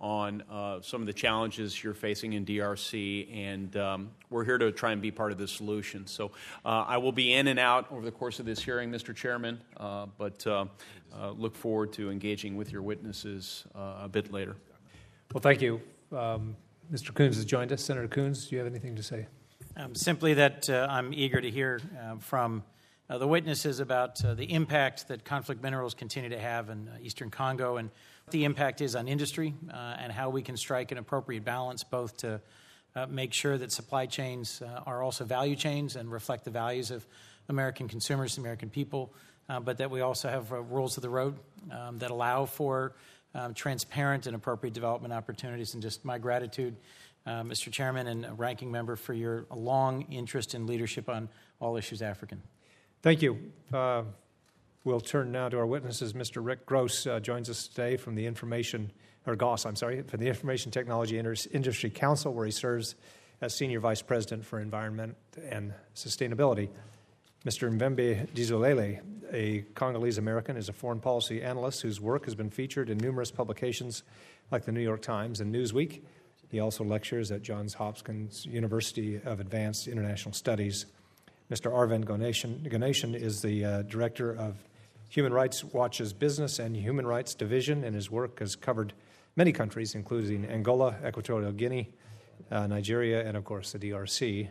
on 0.00 0.42
uh, 0.50 0.80
some 0.82 1.00
of 1.00 1.06
the 1.06 1.12
challenges 1.12 1.82
you're 1.82 1.94
facing 1.94 2.34
in 2.34 2.44
DRC, 2.44 3.34
and 3.34 3.76
um, 3.76 4.10
we're 4.28 4.44
here 4.44 4.58
to 4.58 4.70
try 4.70 4.92
and 4.92 5.00
be 5.00 5.10
part 5.10 5.32
of 5.32 5.38
the 5.38 5.48
solution. 5.48 6.06
So 6.06 6.32
uh, 6.64 6.84
I 6.86 6.98
will 6.98 7.12
be 7.12 7.32
in 7.32 7.46
and 7.46 7.58
out 7.58 7.90
over 7.90 8.04
the 8.04 8.10
course 8.10 8.38
of 8.38 8.44
this 8.44 8.62
hearing, 8.62 8.90
Mr. 8.90 9.14
Chairman, 9.14 9.60
uh, 9.78 10.06
but 10.18 10.46
uh, 10.46 10.66
uh, 11.14 11.30
look 11.30 11.56
forward 11.56 11.92
to 11.94 12.10
engaging 12.10 12.56
with 12.56 12.72
your 12.72 12.82
witnesses 12.82 13.64
uh, 13.74 14.02
a 14.02 14.08
bit 14.08 14.32
later. 14.32 14.56
Well, 15.32 15.40
thank 15.40 15.62
you. 15.62 15.80
Um, 16.12 16.56
Mr. 16.92 17.14
Coons 17.14 17.36
has 17.36 17.44
joined 17.44 17.72
us. 17.72 17.82
Senator 17.82 18.08
Coons, 18.08 18.46
do 18.46 18.54
you 18.54 18.58
have 18.58 18.70
anything 18.70 18.96
to 18.96 19.02
say? 19.02 19.26
Um, 19.76 19.94
simply 19.94 20.34
that 20.34 20.68
I'm 20.70 21.12
eager 21.12 21.40
to 21.40 21.50
hear 21.50 21.80
from 22.20 22.62
the 23.08 23.26
witnesses 23.26 23.80
about 23.80 24.16
the 24.16 24.44
impact 24.52 25.08
that 25.08 25.24
conflict 25.24 25.62
minerals 25.62 25.94
continue 25.94 26.30
to 26.30 26.38
have 26.38 26.70
in 26.70 26.88
eastern 27.02 27.30
Congo 27.30 27.76
and 27.76 27.90
the 28.30 28.44
impact 28.44 28.80
is 28.80 28.96
on 28.96 29.06
industry 29.06 29.54
uh, 29.72 29.96
and 30.00 30.10
how 30.10 30.30
we 30.30 30.42
can 30.42 30.56
strike 30.56 30.90
an 30.90 30.98
appropriate 30.98 31.44
balance 31.44 31.84
both 31.84 32.16
to 32.16 32.40
uh, 32.96 33.06
make 33.06 33.32
sure 33.32 33.56
that 33.56 33.70
supply 33.70 34.06
chains 34.06 34.62
uh, 34.62 34.80
are 34.84 35.00
also 35.00 35.24
value 35.24 35.54
chains 35.54 35.94
and 35.94 36.10
reflect 36.10 36.44
the 36.44 36.50
values 36.50 36.90
of 36.90 37.06
American 37.48 37.86
consumers, 37.86 38.36
American 38.36 38.68
people, 38.68 39.14
uh, 39.48 39.60
but 39.60 39.78
that 39.78 39.92
we 39.92 40.00
also 40.00 40.28
have 40.28 40.52
uh, 40.52 40.60
rules 40.62 40.96
of 40.96 41.02
the 41.02 41.08
road 41.08 41.36
um, 41.70 41.98
that 41.98 42.10
allow 42.10 42.46
for 42.46 42.94
um, 43.36 43.54
transparent 43.54 44.26
and 44.26 44.34
appropriate 44.34 44.72
development 44.72 45.14
opportunities. 45.14 45.74
And 45.74 45.82
just 45.82 46.04
my 46.04 46.18
gratitude, 46.18 46.74
uh, 47.26 47.42
Mr. 47.42 47.70
Chairman 47.70 48.08
and 48.08 48.36
ranking 48.36 48.72
member, 48.72 48.96
for 48.96 49.14
your 49.14 49.46
long 49.54 50.02
interest 50.10 50.54
and 50.54 50.66
leadership 50.66 51.08
on 51.08 51.28
all 51.60 51.76
issues 51.76 52.02
African. 52.02 52.42
Thank 53.02 53.22
you. 53.22 53.52
We'll 54.86 55.00
turn 55.00 55.32
now 55.32 55.48
to 55.48 55.58
our 55.58 55.66
witnesses. 55.66 56.12
Mr. 56.12 56.36
Rick 56.36 56.64
Gross 56.64 57.08
uh, 57.08 57.18
joins 57.18 57.50
us 57.50 57.66
today 57.66 57.96
from 57.96 58.14
the 58.14 58.24
Information, 58.24 58.92
or 59.26 59.34
Goss, 59.34 59.66
I'm 59.66 59.74
sorry, 59.74 60.00
from 60.02 60.20
the 60.20 60.28
Information 60.28 60.70
Technology 60.70 61.18
Industry 61.18 61.90
Council, 61.90 62.32
where 62.32 62.46
he 62.46 62.52
serves 62.52 62.94
as 63.40 63.52
Senior 63.52 63.80
Vice 63.80 64.00
President 64.00 64.44
for 64.44 64.60
Environment 64.60 65.16
and 65.50 65.74
Sustainability. 65.96 66.68
Mr. 67.44 67.68
Mvembe 67.68 68.28
Dizolele, 68.28 69.00
a 69.32 69.64
Congolese 69.74 70.18
American, 70.18 70.56
is 70.56 70.68
a 70.68 70.72
foreign 70.72 71.00
policy 71.00 71.42
analyst 71.42 71.82
whose 71.82 72.00
work 72.00 72.24
has 72.24 72.36
been 72.36 72.50
featured 72.50 72.88
in 72.88 72.96
numerous 72.96 73.32
publications 73.32 74.04
like 74.52 74.66
the 74.66 74.72
New 74.72 74.82
York 74.82 75.02
Times 75.02 75.40
and 75.40 75.52
Newsweek. 75.52 76.02
He 76.48 76.60
also 76.60 76.84
lectures 76.84 77.32
at 77.32 77.42
Johns 77.42 77.74
Hopkins 77.74 78.46
University 78.46 79.20
of 79.24 79.40
Advanced 79.40 79.88
International 79.88 80.32
Studies. 80.32 80.86
Mr. 81.50 81.72
Arvind 81.72 82.04
Ganeshan, 82.04 83.16
is 83.16 83.42
the 83.42 83.64
uh, 83.64 83.82
director 83.82 84.30
of 84.30 84.62
Human 85.08 85.32
Rights 85.32 85.62
Watch's 85.62 86.12
Business 86.12 86.58
and 86.58 86.76
Human 86.76 87.06
Rights 87.06 87.34
Division, 87.34 87.84
and 87.84 87.94
his 87.94 88.10
work 88.10 88.40
has 88.40 88.56
covered 88.56 88.92
many 89.36 89.52
countries, 89.52 89.94
including 89.94 90.44
Angola, 90.46 90.96
Equatorial 91.06 91.52
Guinea, 91.52 91.92
uh, 92.50 92.66
Nigeria, 92.66 93.26
and 93.26 93.36
of 93.36 93.44
course 93.44 93.72
the 93.72 93.78
DRC. 93.78 94.48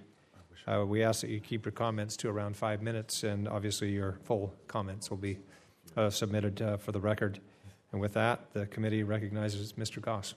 Uh, 0.67 0.83
we 0.87 1.03
ask 1.03 1.21
that 1.21 1.29
you 1.29 1.39
keep 1.39 1.65
your 1.65 1.71
comments 1.71 2.17
to 2.17 2.29
around 2.29 2.55
five 2.55 2.81
minutes, 2.81 3.23
and 3.23 3.47
obviously 3.47 3.91
your 3.91 4.17
full 4.23 4.53
comments 4.67 5.09
will 5.09 5.17
be 5.17 5.37
uh, 5.95 6.09
submitted 6.09 6.61
uh, 6.61 6.77
for 6.77 6.91
the 6.91 6.99
record. 6.99 7.39
And 7.91 8.01
with 8.01 8.13
that, 8.13 8.51
the 8.53 8.65
committee 8.65 9.03
recognizes 9.03 9.73
Mr. 9.73 10.01
Goss. 10.01 10.33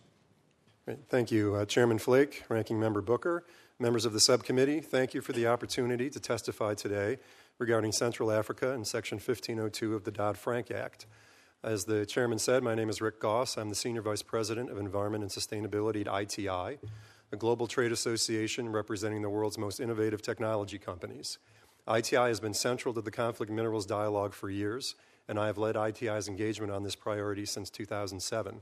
Thank 1.09 1.31
you, 1.31 1.55
uh, 1.55 1.65
Chairman 1.67 1.99
Flake, 1.99 2.45
Ranking 2.49 2.81
Member 2.81 3.03
Booker, 3.03 3.45
members 3.79 4.05
of 4.05 4.13
the 4.13 4.21
subcommittee. 4.21 4.81
Thank 4.81 5.13
you 5.13 5.21
for 5.21 5.33
the 5.33 5.47
opportunity 5.47 6.09
to 6.09 6.19
testify 6.19 6.75
today 6.75 7.19
regarding 7.59 7.91
Central 7.91 8.31
Africa 8.31 8.73
and 8.73 8.87
Section 8.87 9.17
1502 9.17 9.95
of 9.95 10.05
the 10.05 10.13
Dodd 10.13 10.39
Frank 10.39 10.71
Act. 10.71 11.07
As 11.65 11.87
the 11.87 12.07
chairman 12.07 12.39
said, 12.39 12.63
my 12.63 12.77
name 12.77 12.89
is 12.89 13.01
Rick 13.01 13.19
Goss. 13.19 13.59
I'm 13.59 13.69
the 13.69 13.75
Senior 13.75 14.01
Vice 14.01 14.23
President 14.23 14.71
of 14.71 14.79
Environment 14.79 15.25
and 15.25 15.31
Sustainability 15.31 16.07
at 16.07 16.23
ITI, 16.23 16.79
a 17.33 17.37
global 17.37 17.67
trade 17.67 17.91
association 17.91 18.71
representing 18.71 19.23
the 19.23 19.29
world's 19.29 19.59
most 19.59 19.81
innovative 19.81 20.23
technology 20.23 20.79
companies. 20.79 21.39
ITI 21.93 22.17
has 22.17 22.39
been 22.39 22.55
central 22.55 22.95
to 22.95 23.01
the 23.01 23.11
conflict 23.11 23.51
minerals 23.51 23.87
dialogue 23.87 24.35
for 24.35 24.49
years, 24.49 24.95
and 25.27 25.37
I 25.37 25.47
have 25.47 25.59
led 25.59 25.75
ITI's 25.75 26.29
engagement 26.29 26.71
on 26.71 26.85
this 26.85 26.95
priority 26.95 27.45
since 27.45 27.71
2007. 27.71 28.61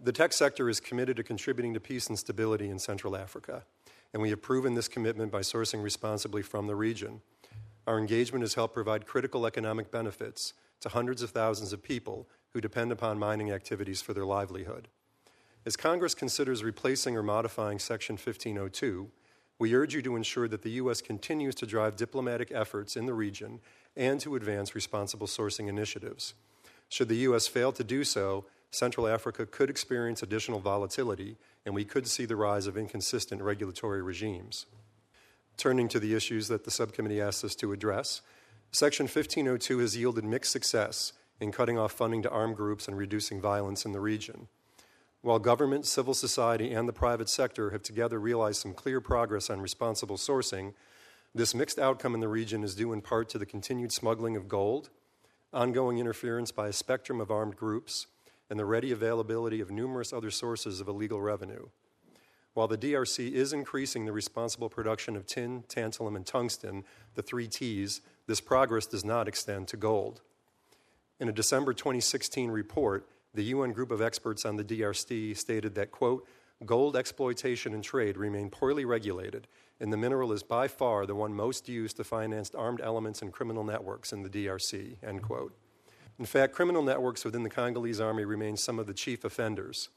The 0.00 0.12
tech 0.12 0.32
sector 0.32 0.68
is 0.68 0.78
committed 0.78 1.16
to 1.16 1.24
contributing 1.24 1.74
to 1.74 1.80
peace 1.80 2.06
and 2.06 2.18
stability 2.18 2.70
in 2.70 2.78
Central 2.78 3.16
Africa, 3.16 3.64
and 4.12 4.22
we 4.22 4.30
have 4.30 4.40
proven 4.40 4.74
this 4.74 4.86
commitment 4.86 5.32
by 5.32 5.40
sourcing 5.40 5.82
responsibly 5.82 6.42
from 6.42 6.68
the 6.68 6.76
region. 6.76 7.22
Our 7.90 7.98
engagement 7.98 8.44
has 8.44 8.54
helped 8.54 8.74
provide 8.74 9.04
critical 9.04 9.44
economic 9.44 9.90
benefits 9.90 10.54
to 10.78 10.90
hundreds 10.90 11.22
of 11.22 11.30
thousands 11.30 11.72
of 11.72 11.82
people 11.82 12.28
who 12.50 12.60
depend 12.60 12.92
upon 12.92 13.18
mining 13.18 13.50
activities 13.50 14.00
for 14.00 14.14
their 14.14 14.24
livelihood. 14.24 14.86
As 15.66 15.76
Congress 15.76 16.14
considers 16.14 16.62
replacing 16.62 17.16
or 17.16 17.24
modifying 17.24 17.80
Section 17.80 18.12
1502, 18.12 19.10
we 19.58 19.74
urge 19.74 19.92
you 19.92 20.02
to 20.02 20.14
ensure 20.14 20.46
that 20.46 20.62
the 20.62 20.70
U.S. 20.82 21.00
continues 21.00 21.56
to 21.56 21.66
drive 21.66 21.96
diplomatic 21.96 22.52
efforts 22.54 22.96
in 22.96 23.06
the 23.06 23.12
region 23.12 23.58
and 23.96 24.20
to 24.20 24.36
advance 24.36 24.76
responsible 24.76 25.26
sourcing 25.26 25.66
initiatives. 25.66 26.34
Should 26.90 27.08
the 27.08 27.26
U.S. 27.26 27.48
fail 27.48 27.72
to 27.72 27.82
do 27.82 28.04
so, 28.04 28.44
Central 28.70 29.08
Africa 29.08 29.46
could 29.46 29.68
experience 29.68 30.22
additional 30.22 30.60
volatility, 30.60 31.38
and 31.66 31.74
we 31.74 31.84
could 31.84 32.06
see 32.06 32.24
the 32.24 32.36
rise 32.36 32.68
of 32.68 32.76
inconsistent 32.76 33.42
regulatory 33.42 34.00
regimes. 34.00 34.66
Turning 35.60 35.88
to 35.88 36.00
the 36.00 36.14
issues 36.14 36.48
that 36.48 36.64
the 36.64 36.70
subcommittee 36.70 37.20
asked 37.20 37.44
us 37.44 37.54
to 37.56 37.70
address, 37.70 38.22
Section 38.72 39.04
1502 39.04 39.80
has 39.80 39.94
yielded 39.94 40.24
mixed 40.24 40.52
success 40.52 41.12
in 41.38 41.52
cutting 41.52 41.76
off 41.76 41.92
funding 41.92 42.22
to 42.22 42.30
armed 42.30 42.56
groups 42.56 42.88
and 42.88 42.96
reducing 42.96 43.42
violence 43.42 43.84
in 43.84 43.92
the 43.92 44.00
region. 44.00 44.48
While 45.20 45.38
government, 45.38 45.84
civil 45.84 46.14
society, 46.14 46.72
and 46.72 46.88
the 46.88 46.94
private 46.94 47.28
sector 47.28 47.72
have 47.72 47.82
together 47.82 48.18
realized 48.18 48.62
some 48.62 48.72
clear 48.72 49.02
progress 49.02 49.50
on 49.50 49.60
responsible 49.60 50.16
sourcing, 50.16 50.72
this 51.34 51.54
mixed 51.54 51.78
outcome 51.78 52.14
in 52.14 52.20
the 52.20 52.28
region 52.28 52.64
is 52.64 52.74
due 52.74 52.94
in 52.94 53.02
part 53.02 53.28
to 53.28 53.38
the 53.38 53.44
continued 53.44 53.92
smuggling 53.92 54.36
of 54.36 54.48
gold, 54.48 54.88
ongoing 55.52 55.98
interference 55.98 56.50
by 56.50 56.68
a 56.68 56.72
spectrum 56.72 57.20
of 57.20 57.30
armed 57.30 57.56
groups, 57.56 58.06
and 58.48 58.58
the 58.58 58.64
ready 58.64 58.92
availability 58.92 59.60
of 59.60 59.70
numerous 59.70 60.10
other 60.10 60.30
sources 60.30 60.80
of 60.80 60.88
illegal 60.88 61.20
revenue. 61.20 61.66
While 62.54 62.68
the 62.68 62.78
DRC 62.78 63.32
is 63.32 63.52
increasing 63.52 64.04
the 64.04 64.12
responsible 64.12 64.68
production 64.68 65.16
of 65.16 65.26
tin, 65.26 65.64
tantalum, 65.68 66.16
and 66.16 66.26
tungsten, 66.26 66.84
the 67.14 67.22
three 67.22 67.46
T's, 67.46 68.00
this 68.26 68.40
progress 68.40 68.86
does 68.86 69.04
not 69.04 69.28
extend 69.28 69.68
to 69.68 69.76
gold. 69.76 70.20
In 71.20 71.28
a 71.28 71.32
December 71.32 71.72
2016 71.72 72.50
report, 72.50 73.08
the 73.34 73.44
UN 73.44 73.72
group 73.72 73.90
of 73.90 74.02
experts 74.02 74.44
on 74.44 74.56
the 74.56 74.64
DRC 74.64 75.36
stated 75.36 75.74
that, 75.76 75.92
quote, 75.92 76.26
gold 76.66 76.96
exploitation 76.96 77.72
and 77.72 77.84
trade 77.84 78.16
remain 78.16 78.50
poorly 78.50 78.84
regulated, 78.84 79.46
and 79.78 79.92
the 79.92 79.96
mineral 79.96 80.32
is 80.32 80.42
by 80.42 80.66
far 80.66 81.06
the 81.06 81.14
one 81.14 81.32
most 81.32 81.68
used 81.68 81.96
to 81.96 82.04
finance 82.04 82.50
armed 82.54 82.80
elements 82.80 83.22
and 83.22 83.32
criminal 83.32 83.64
networks 83.64 84.12
in 84.12 84.22
the 84.22 84.28
DRC, 84.28 84.96
end 85.02 85.22
quote. 85.22 85.56
In 86.18 86.26
fact, 86.26 86.52
criminal 86.52 86.82
networks 86.82 87.24
within 87.24 87.44
the 87.44 87.50
Congolese 87.50 88.00
army 88.00 88.24
remain 88.24 88.56
some 88.56 88.78
of 88.78 88.86
the 88.86 88.92
chief 88.92 89.24
offenders. 89.24 89.88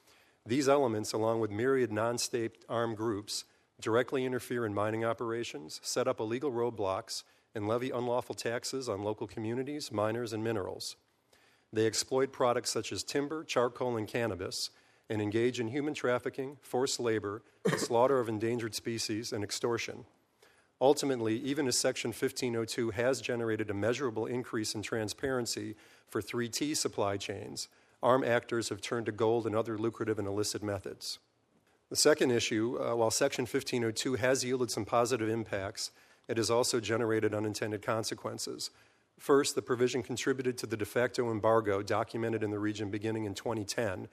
These 0.45 0.67
elements, 0.67 1.13
along 1.13 1.39
with 1.39 1.51
myriad 1.51 1.91
non 1.91 2.17
state 2.17 2.65
armed 2.67 2.97
groups, 2.97 3.45
directly 3.79 4.25
interfere 4.25 4.65
in 4.65 4.73
mining 4.73 5.05
operations, 5.05 5.79
set 5.83 6.07
up 6.07 6.19
illegal 6.19 6.51
roadblocks, 6.51 7.23
and 7.55 7.67
levy 7.67 7.91
unlawful 7.91 8.35
taxes 8.35 8.89
on 8.89 9.03
local 9.03 9.27
communities, 9.27 9.91
miners, 9.91 10.33
and 10.33 10.43
minerals. 10.43 10.95
They 11.71 11.85
exploit 11.87 12.31
products 12.31 12.71
such 12.71 12.91
as 12.91 13.03
timber, 13.03 13.43
charcoal, 13.43 13.97
and 13.97 14.07
cannabis, 14.07 14.69
and 15.09 15.21
engage 15.21 15.59
in 15.59 15.67
human 15.67 15.93
trafficking, 15.93 16.57
forced 16.61 16.99
labor, 16.99 17.43
the 17.63 17.77
slaughter 17.77 18.19
of 18.19 18.29
endangered 18.29 18.75
species, 18.75 19.31
and 19.31 19.43
extortion. 19.43 20.05
Ultimately, 20.81 21.37
even 21.37 21.67
as 21.67 21.77
Section 21.77 22.09
1502 22.09 22.91
has 22.91 23.21
generated 23.21 23.69
a 23.69 23.73
measurable 23.73 24.25
increase 24.25 24.75
in 24.75 24.81
transparency 24.81 25.75
for 26.07 26.21
3T 26.21 26.75
supply 26.75 27.17
chains, 27.17 27.69
armed 28.03 28.25
actors 28.25 28.69
have 28.69 28.81
turned 28.81 29.07
to 29.07 29.11
gold 29.11 29.47
and 29.47 29.55
other 29.55 29.77
lucrative 29.77 30.19
and 30.19 30.27
illicit 30.27 30.61
methods. 30.61 31.19
The 31.89 31.95
second 31.95 32.31
issue, 32.31 32.77
uh, 32.81 32.95
while 32.95 33.11
Section 33.11 33.43
1502 33.43 34.15
has 34.15 34.43
yielded 34.43 34.69
some 34.69 34.85
positive 34.85 35.29
impacts, 35.29 35.91
it 36.27 36.37
has 36.37 36.49
also 36.49 36.79
generated 36.79 37.33
unintended 37.33 37.81
consequences. 37.81 38.69
First, 39.19 39.55
the 39.55 39.61
provision 39.61 40.03
contributed 40.03 40.57
to 40.57 40.67
the 40.67 40.77
de 40.77 40.85
facto 40.85 41.31
embargo 41.31 41.81
documented 41.81 42.43
in 42.43 42.51
the 42.51 42.59
region 42.59 42.89
beginning 42.89 43.25
in 43.25 43.33
2010, 43.33 44.07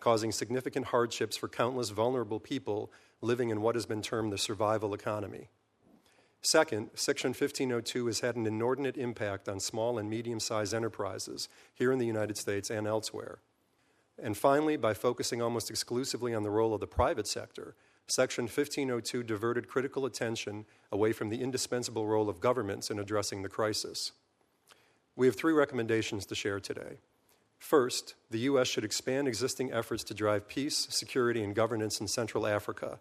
causing 0.00 0.32
significant 0.32 0.86
hardships 0.86 1.36
for 1.36 1.48
countless 1.48 1.90
vulnerable 1.90 2.40
people 2.40 2.90
living 3.20 3.50
in 3.50 3.60
what 3.60 3.74
has 3.74 3.86
been 3.86 4.02
termed 4.02 4.32
the 4.32 4.38
survival 4.38 4.94
economy. 4.94 5.48
Second, 6.42 6.90
Section 6.94 7.30
1502 7.30 8.06
has 8.06 8.20
had 8.20 8.36
an 8.36 8.46
inordinate 8.46 8.96
impact 8.96 9.48
on 9.48 9.58
small 9.58 9.98
and 9.98 10.08
medium 10.08 10.38
sized 10.38 10.74
enterprises 10.74 11.48
here 11.74 11.92
in 11.92 11.98
the 11.98 12.06
United 12.06 12.36
States 12.36 12.70
and 12.70 12.86
elsewhere. 12.86 13.38
And 14.22 14.36
finally, 14.36 14.76
by 14.76 14.94
focusing 14.94 15.42
almost 15.42 15.70
exclusively 15.70 16.34
on 16.34 16.42
the 16.42 16.50
role 16.50 16.72
of 16.72 16.80
the 16.80 16.86
private 16.86 17.26
sector, 17.26 17.74
Section 18.06 18.44
1502 18.44 19.24
diverted 19.24 19.68
critical 19.68 20.06
attention 20.06 20.64
away 20.92 21.12
from 21.12 21.28
the 21.28 21.42
indispensable 21.42 22.06
role 22.06 22.28
of 22.28 22.40
governments 22.40 22.90
in 22.90 23.00
addressing 23.00 23.42
the 23.42 23.48
crisis. 23.48 24.12
We 25.16 25.26
have 25.26 25.36
three 25.36 25.52
recommendations 25.52 26.24
to 26.26 26.34
share 26.34 26.60
today. 26.60 26.98
First, 27.58 28.14
the 28.30 28.38
U.S. 28.40 28.68
should 28.68 28.84
expand 28.84 29.26
existing 29.26 29.72
efforts 29.72 30.04
to 30.04 30.14
drive 30.14 30.46
peace, 30.46 30.86
security, 30.90 31.42
and 31.42 31.54
governance 31.54 32.00
in 32.00 32.06
Central 32.06 32.46
Africa 32.46 33.00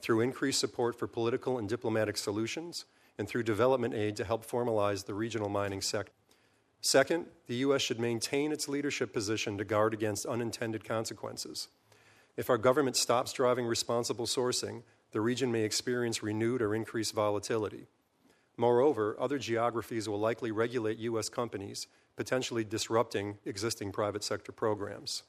through 0.00 0.20
increased 0.20 0.60
support 0.60 0.98
for 0.98 1.06
political 1.06 1.58
and 1.58 1.68
diplomatic 1.68 2.16
solutions 2.16 2.84
and 3.18 3.28
through 3.28 3.42
development 3.42 3.94
aid 3.94 4.16
to 4.16 4.24
help 4.24 4.46
formalize 4.46 5.06
the 5.06 5.14
regional 5.14 5.48
mining 5.48 5.80
sector. 5.80 6.12
Second, 6.80 7.26
the 7.46 7.56
U.S. 7.56 7.80
should 7.80 7.98
maintain 7.98 8.52
its 8.52 8.68
leadership 8.68 9.12
position 9.12 9.56
to 9.56 9.64
guard 9.64 9.94
against 9.94 10.26
unintended 10.26 10.84
consequences. 10.84 11.68
If 12.36 12.50
our 12.50 12.58
government 12.58 12.96
stops 12.96 13.32
driving 13.32 13.64
responsible 13.64 14.26
sourcing, 14.26 14.82
the 15.12 15.20
region 15.20 15.50
may 15.50 15.62
experience 15.62 16.22
renewed 16.22 16.60
or 16.60 16.74
increased 16.74 17.14
volatility. 17.14 17.86
Moreover, 18.56 19.16
other 19.18 19.38
geographies 19.38 20.08
will 20.08 20.18
likely 20.18 20.50
regulate 20.50 20.98
U.S. 20.98 21.28
companies, 21.28 21.86
potentially 22.16 22.64
disrupting 22.64 23.38
existing 23.44 23.92
private 23.92 24.22
sector 24.22 24.52
programs. 24.52 25.22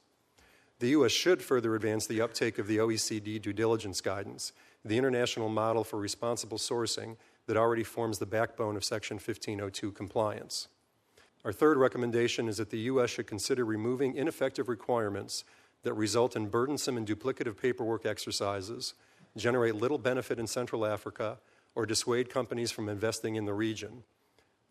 The 0.78 0.88
U.S. 0.88 1.12
should 1.12 1.40
further 1.40 1.74
advance 1.74 2.06
the 2.06 2.20
uptake 2.20 2.58
of 2.58 2.66
the 2.66 2.76
OECD 2.76 3.40
due 3.40 3.54
diligence 3.54 4.02
guidance, 4.02 4.52
the 4.84 4.98
international 4.98 5.48
model 5.48 5.84
for 5.84 5.98
responsible 5.98 6.58
sourcing 6.58 7.16
that 7.46 7.56
already 7.56 7.82
forms 7.82 8.18
the 8.18 8.26
backbone 8.26 8.76
of 8.76 8.84
Section 8.84 9.14
1502 9.14 9.92
compliance. 9.92 10.68
Our 11.46 11.52
third 11.52 11.78
recommendation 11.78 12.46
is 12.46 12.58
that 12.58 12.70
the 12.70 12.80
U.S. 12.80 13.08
should 13.08 13.26
consider 13.26 13.64
removing 13.64 14.16
ineffective 14.16 14.68
requirements 14.68 15.44
that 15.82 15.94
result 15.94 16.36
in 16.36 16.48
burdensome 16.48 16.98
and 16.98 17.06
duplicative 17.06 17.56
paperwork 17.56 18.04
exercises, 18.04 18.94
generate 19.36 19.76
little 19.76 19.98
benefit 19.98 20.38
in 20.38 20.46
Central 20.46 20.84
Africa, 20.84 21.38
or 21.74 21.86
dissuade 21.86 22.28
companies 22.28 22.70
from 22.70 22.88
investing 22.88 23.36
in 23.36 23.46
the 23.46 23.54
region. 23.54 24.02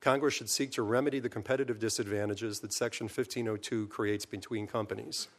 Congress 0.01 0.35
should 0.35 0.49
seek 0.49 0.71
to 0.71 0.83
remedy 0.83 1.19
the 1.19 1.29
competitive 1.29 1.79
disadvantages 1.79 2.59
that 2.59 2.73
Section 2.73 3.05
1502 3.05 3.87
creates 3.87 4.25
between 4.25 4.67
companies. 4.67 5.29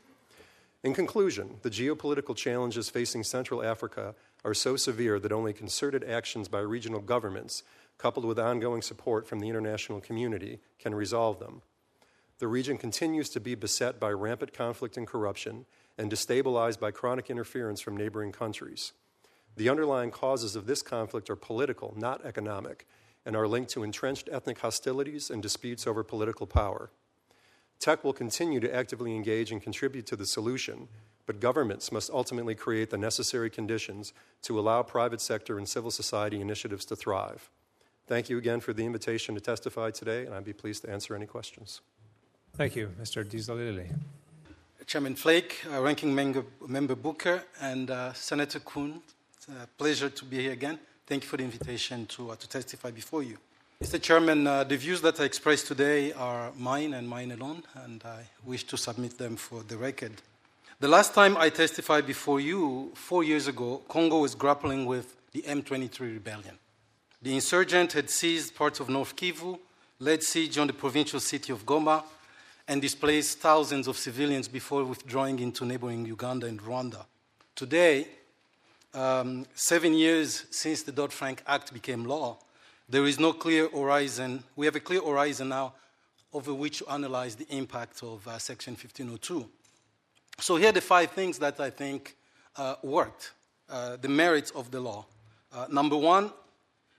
In 0.87 0.95
conclusion, 0.95 1.57
the 1.63 1.69
geopolitical 1.69 2.37
challenges 2.37 2.89
facing 2.89 3.25
Central 3.25 3.61
Africa 3.61 4.15
are 4.45 4.55
so 4.55 4.77
severe 4.77 5.19
that 5.19 5.33
only 5.33 5.53
concerted 5.53 6.05
actions 6.05 6.47
by 6.47 6.61
regional 6.61 7.01
governments, 7.01 7.65
coupled 7.99 8.25
with 8.25 8.39
ongoing 8.39 8.83
support 8.83 9.27
from 9.27 9.41
the 9.41 9.49
international 9.49 10.01
community, 10.01 10.61
can 10.79 10.95
resolve 10.95 11.41
them. 11.41 11.63
The 12.39 12.47
region 12.47 12.79
continues 12.79 13.29
to 13.31 13.41
be 13.41 13.57
beset 13.57 13.99
by 13.99 14.13
rampant 14.13 14.53
conflict 14.53 14.97
and 14.97 15.09
corruption 15.09 15.67
and 15.99 16.09
destabilized 16.09 16.79
by 16.79 16.93
chronic 16.93 17.31
interference 17.31 17.81
from 17.81 17.97
neighboring 17.97 18.31
countries. 18.31 18.93
The 19.57 19.69
underlying 19.69 20.13
causes 20.13 20.55
of 20.55 20.67
this 20.67 20.83
conflict 20.83 21.29
are 21.29 21.35
political, 21.35 21.95
not 21.97 22.25
economic, 22.25 22.87
and 23.25 23.35
are 23.35 23.49
linked 23.49 23.73
to 23.73 23.83
entrenched 23.83 24.29
ethnic 24.31 24.61
hostilities 24.61 25.31
and 25.31 25.43
disputes 25.43 25.85
over 25.85 26.05
political 26.05 26.47
power. 26.47 26.93
Tech 27.79 28.03
will 28.05 28.13
continue 28.13 28.61
to 28.61 28.75
actively 28.75 29.15
engage 29.15 29.53
and 29.53 29.63
contribute 29.63 30.07
to 30.07 30.17
the 30.17 30.27
solution, 30.27 30.89
but 31.27 31.41
governments 31.41 31.93
must 31.93 32.11
ultimately 32.11 32.55
create 32.55 32.91
the 32.91 32.99
necessary 32.99 33.51
conditions 33.51 34.13
to 34.43 34.59
allow 34.59 34.83
private 34.83 35.21
sector 35.21 35.59
and 35.59 35.69
civil 35.69 35.91
society 35.91 36.41
initiatives 36.41 36.85
to 36.87 36.97
thrive. 36.97 37.51
Thank 38.07 38.31
you 38.31 38.39
again 38.39 38.61
for 38.61 38.73
the 38.73 38.85
invitation 38.85 39.35
to 39.35 39.41
testify 39.41 39.91
today, 39.91 40.25
and 40.25 40.35
I'd 40.35 40.45
be 40.45 40.53
pleased 40.53 40.83
to 40.83 40.91
answer 40.91 41.15
any 41.17 41.27
questions. 41.27 41.81
Thank 42.55 42.77
you, 42.77 42.91
Mr. 43.01 43.25
Dizolele. 43.25 43.87
Chairman 44.87 45.17
Flake, 45.17 45.65
uh, 45.69 45.83
Ranking 45.83 46.15
Member, 46.15 46.45
Member 46.67 46.95
Booker, 46.95 47.43
and 47.61 47.91
uh, 47.91 48.13
Senator 48.13 48.61
Kuhn. 48.61 49.03
It's 49.37 49.49
a 49.49 49.67
pleasure 49.77 50.09
to 50.09 50.25
be 50.25 50.43
here 50.43 50.53
again. 50.53 50.79
Thank 51.07 51.25
you 51.25 51.29
for 51.29 51.37
the 51.37 51.43
invitation 51.43 52.07
to, 52.07 52.31
uh, 52.31 52.37
to 52.37 52.49
testify 52.49 52.93
before 52.93 53.25
you. 53.25 53.37
Mr. 53.83 54.01
Chairman, 54.01 54.47
uh, 54.47 54.65
the 54.65 54.75
views 54.75 55.03
that 55.03 55.21
I 55.21 55.25
expressed 55.25 55.67
today 55.67 56.11
are 56.15 56.51
mine 56.57 56.95
and 56.95 57.07
mine 57.07 57.31
alone, 57.33 57.63
and 57.85 58.03
I 58.07 58.23
wish 58.43 58.65
to 58.65 58.77
submit 58.79 59.19
them 59.19 59.37
for 59.37 59.63
the 59.63 59.77
record. 59.77 60.13
The 60.81 60.89
last 60.89 61.13
time 61.13 61.37
I 61.37 61.51
testified 61.51 62.07
before 62.07 62.41
you, 62.41 62.93
four 62.95 63.23
years 63.23 63.49
ago, 63.49 63.83
Congo 63.87 64.21
was 64.21 64.35
grappling 64.35 64.87
with 64.87 65.15
the 65.33 65.43
M23 65.43 66.01
rebellion. 66.01 66.59
The 67.21 67.35
insurgent 67.35 67.93
had 67.93 68.09
seized 68.09 68.55
parts 68.55 68.81
of 68.81 68.89
North 68.89 69.15
Kivu, 69.15 69.59
led 69.99 70.23
siege 70.23 70.57
on 70.57 70.69
the 70.69 70.73
provincial 70.73 71.21
city 71.21 71.53
of 71.53 71.67
Goma, 71.67 72.03
and 72.67 72.81
displaced 72.81 73.41
thousands 73.41 73.89
of 73.89 73.99
civilians 73.99 74.49
before 74.49 74.85
withdrawing 74.85 75.39
into 75.41 75.67
neighboring 75.67 76.07
Uganda 76.07 76.47
and 76.47 76.63
Rwanda. 76.63 77.05
Today, 77.55 78.09
um, 78.95 79.45
seven 79.55 79.93
years 79.93 80.47
since 80.51 80.83
the 80.83 80.93
Dodd 80.93 81.13
Frank 81.13 81.43
Act 81.47 81.75
became 81.75 82.07
law, 82.07 82.39
there 82.89 83.07
is 83.07 83.19
no 83.19 83.33
clear 83.33 83.69
horizon. 83.69 84.43
We 84.55 84.67
have 84.67 84.77
a 84.77 84.81
clear 84.81 85.03
horizon 85.03 85.49
now 85.49 85.75
over 86.33 86.53
which 86.53 86.79
to 86.79 86.89
analyze 86.89 87.35
the 87.35 87.47
impact 87.49 88.03
of 88.03 88.27
uh, 88.29 88.39
Section 88.39 88.73
1502. 88.73 89.49
So, 90.39 90.57
here 90.57 90.69
are 90.69 90.73
the 90.73 90.81
five 90.81 91.13
things 91.13 91.39
that 91.39 91.59
I 91.61 91.71
think 91.71 92.17
uh, 92.57 92.77
worked 92.83 93.33
uh, 93.69 93.97
the 93.97 94.09
merits 94.09 94.51
of 94.53 94.71
the 94.71 94.81
law. 94.81 95.07
Uh, 95.53 95.67
number 95.71 95.97
one 95.97 96.31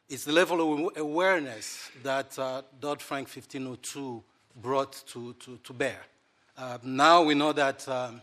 is 0.10 0.26
the 0.26 0.32
level 0.32 0.88
of 0.88 0.97
awareness 0.97 1.91
that 2.04 2.38
uh, 2.39 2.62
Dodd 2.80 3.02
Frank 3.02 3.28
1502 3.28 4.23
brought 4.56 5.04
to, 5.08 5.34
to, 5.34 5.58
to 5.58 5.73
bear. 5.73 6.00
Uh, 6.58 6.78
now 6.84 7.21
we 7.21 7.36
know 7.36 7.54
that 7.54 7.88
um, 7.88 8.21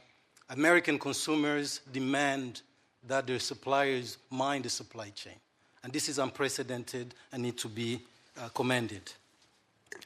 American 0.50 0.98
consumers 0.98 1.80
demand 1.92 2.62
that 3.06 3.26
their 3.26 3.38
suppliers 3.38 4.18
mind 4.30 4.64
the 4.64 4.70
supply 4.70 5.10
chain. 5.10 5.36
And 5.84 5.92
this 5.92 6.08
is 6.08 6.18
unprecedented 6.18 7.14
and 7.30 7.42
need 7.42 7.58
to 7.58 7.68
be 7.68 8.00
uh, 8.40 8.48
commended. 8.48 9.12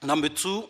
Number 0.03 0.29
two, 0.29 0.69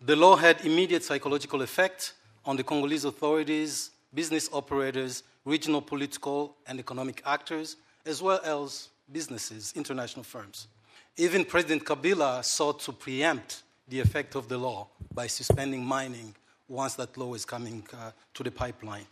the 0.00 0.14
law 0.14 0.36
had 0.36 0.64
immediate 0.64 1.02
psychological 1.02 1.62
effect 1.62 2.12
on 2.44 2.56
the 2.56 2.62
Congolese 2.62 3.06
authorities, 3.06 3.90
business 4.12 4.50
operators, 4.52 5.22
regional 5.46 5.80
political 5.80 6.54
and 6.66 6.78
economic 6.78 7.22
actors, 7.24 7.76
as 8.04 8.20
well 8.20 8.40
as 8.44 8.90
businesses, 9.10 9.72
international 9.74 10.24
firms. 10.24 10.68
Even 11.16 11.44
President 11.44 11.84
Kabila 11.84 12.44
sought 12.44 12.80
to 12.80 12.92
preempt 12.92 13.62
the 13.88 13.98
effect 13.98 14.34
of 14.34 14.48
the 14.48 14.58
law 14.58 14.86
by 15.12 15.26
suspending 15.26 15.84
mining 15.84 16.34
once 16.68 16.94
that 16.94 17.16
law 17.16 17.32
is 17.34 17.44
coming 17.44 17.82
uh, 17.94 18.10
to 18.34 18.42
the 18.42 18.50
pipeline. 18.50 19.06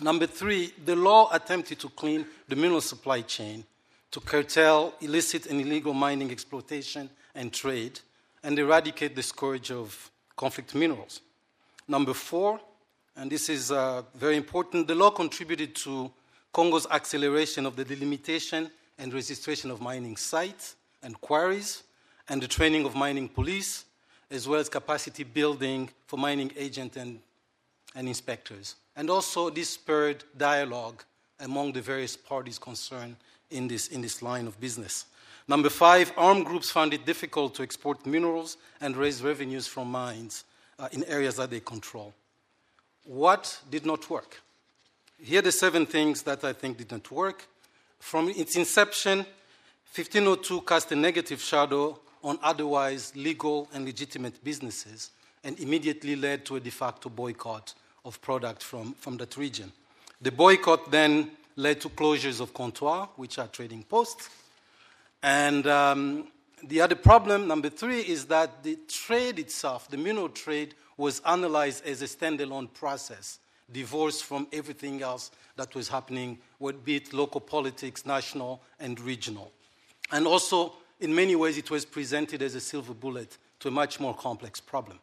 Number 0.00 0.26
three, 0.26 0.72
the 0.84 0.96
law 0.96 1.28
attempted 1.32 1.78
to 1.80 1.88
clean 1.90 2.26
the 2.48 2.56
mineral 2.56 2.80
supply 2.80 3.20
chain 3.20 3.64
to 4.14 4.20
curtail 4.20 4.94
illicit 5.00 5.46
and 5.46 5.60
illegal 5.60 5.92
mining 5.92 6.30
exploitation 6.30 7.10
and 7.34 7.52
trade 7.52 7.98
and 8.44 8.56
eradicate 8.56 9.16
the 9.16 9.22
scourge 9.24 9.72
of 9.72 10.08
conflict 10.36 10.72
minerals. 10.72 11.20
Number 11.88 12.14
four, 12.14 12.60
and 13.16 13.28
this 13.28 13.48
is 13.48 13.72
uh, 13.72 14.02
very 14.14 14.36
important, 14.36 14.86
the 14.86 14.94
law 14.94 15.10
contributed 15.10 15.74
to 15.86 16.12
Congo's 16.52 16.86
acceleration 16.92 17.66
of 17.66 17.74
the 17.74 17.84
delimitation 17.84 18.70
and 18.98 19.12
registration 19.12 19.68
of 19.72 19.80
mining 19.80 20.16
sites 20.16 20.76
and 21.02 21.20
quarries 21.20 21.82
and 22.28 22.40
the 22.40 22.46
training 22.46 22.84
of 22.84 22.94
mining 22.94 23.28
police 23.28 23.84
as 24.30 24.46
well 24.46 24.60
as 24.60 24.68
capacity 24.68 25.24
building 25.24 25.90
for 26.06 26.20
mining 26.20 26.52
agents 26.56 26.96
and, 26.96 27.18
and 27.96 28.06
inspectors. 28.06 28.76
And 28.94 29.10
also, 29.10 29.50
this 29.50 29.70
spurred 29.70 30.22
dialogue 30.36 31.02
among 31.40 31.72
the 31.72 31.82
various 31.82 32.16
parties 32.16 32.60
concerned 32.60 33.16
in 33.50 33.68
this, 33.68 33.88
in 33.88 34.00
this 34.00 34.22
line 34.22 34.46
of 34.46 34.60
business. 34.60 35.06
Number 35.46 35.68
five, 35.68 36.12
armed 36.16 36.46
groups 36.46 36.70
found 36.70 36.94
it 36.94 37.04
difficult 37.04 37.54
to 37.56 37.62
export 37.62 38.06
minerals 38.06 38.56
and 38.80 38.96
raise 38.96 39.22
revenues 39.22 39.66
from 39.66 39.90
mines 39.90 40.44
uh, 40.78 40.88
in 40.92 41.04
areas 41.04 41.36
that 41.36 41.50
they 41.50 41.60
control. 41.60 42.14
What 43.04 43.60
did 43.70 43.84
not 43.84 44.08
work? 44.08 44.40
Here 45.22 45.40
are 45.40 45.42
the 45.42 45.52
seven 45.52 45.84
things 45.86 46.22
that 46.22 46.44
I 46.44 46.52
think 46.54 46.78
did 46.78 46.90
not 46.90 47.10
work. 47.10 47.46
From 47.98 48.30
its 48.30 48.56
inception, 48.56 49.18
1502 49.94 50.62
cast 50.62 50.92
a 50.92 50.96
negative 50.96 51.40
shadow 51.40 51.98
on 52.22 52.38
otherwise 52.42 53.14
legal 53.14 53.68
and 53.74 53.84
legitimate 53.84 54.42
businesses 54.42 55.10
and 55.44 55.58
immediately 55.60 56.16
led 56.16 56.44
to 56.46 56.56
a 56.56 56.60
de 56.60 56.70
facto 56.70 57.10
boycott 57.10 57.74
of 58.04 58.20
product 58.22 58.62
from, 58.62 58.94
from 58.94 59.18
that 59.18 59.36
region. 59.36 59.70
The 60.20 60.32
boycott 60.32 60.90
then 60.90 61.30
led 61.56 61.80
to 61.80 61.88
closures 61.88 62.40
of 62.40 62.52
comptoirs, 62.54 63.08
which 63.16 63.38
are 63.38 63.48
trading 63.48 63.82
posts. 63.82 64.28
And 65.22 65.66
um, 65.66 66.28
the 66.62 66.80
other 66.80 66.94
problem, 66.94 67.46
number 67.46 67.68
three, 67.68 68.00
is 68.00 68.26
that 68.26 68.62
the 68.62 68.78
trade 68.88 69.38
itself, 69.38 69.88
the 69.88 69.96
mineral 69.96 70.28
trade, 70.28 70.74
was 70.96 71.20
analyzed 71.26 71.84
as 71.86 72.02
a 72.02 72.06
standalone 72.06 72.72
process, 72.72 73.38
divorced 73.72 74.24
from 74.24 74.46
everything 74.52 75.02
else 75.02 75.30
that 75.56 75.74
was 75.74 75.88
happening, 75.88 76.38
be 76.84 76.96
it 76.96 77.12
local 77.12 77.40
politics, 77.40 78.06
national, 78.06 78.60
and 78.80 79.00
regional. 79.00 79.50
And 80.12 80.26
also, 80.26 80.74
in 81.00 81.14
many 81.14 81.36
ways, 81.36 81.58
it 81.58 81.70
was 81.70 81.84
presented 81.84 82.42
as 82.42 82.54
a 82.54 82.60
silver 82.60 82.94
bullet 82.94 83.38
to 83.60 83.68
a 83.68 83.70
much 83.70 83.98
more 84.00 84.14
complex 84.14 84.60
problem. 84.60 84.98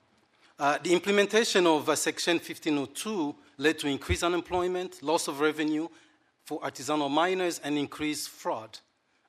Uh, 0.59 0.77
the 0.83 0.93
implementation 0.93 1.65
of 1.65 1.89
uh, 1.89 1.95
Section 1.95 2.35
1502 2.35 3.35
led 3.57 3.79
to 3.79 3.87
increased 3.87 4.23
unemployment, 4.23 5.01
loss 5.01 5.27
of 5.27 5.39
revenue 5.39 5.87
for 6.51 6.59
artisanal 6.59 7.09
miners 7.09 7.61
and 7.63 7.77
increased 7.77 8.27
fraud. 8.27 8.77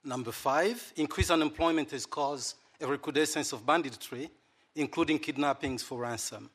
Number 0.04 0.32
five, 0.32 0.92
increased 0.96 1.30
unemployment 1.30 1.92
has 1.92 2.04
caused 2.04 2.56
a 2.80 2.86
recrudescence 2.88 3.52
of 3.52 3.64
banditry, 3.64 4.28
including 4.74 5.20
kidnappings 5.20 5.84
for 5.84 6.00
ransom. 6.00 6.50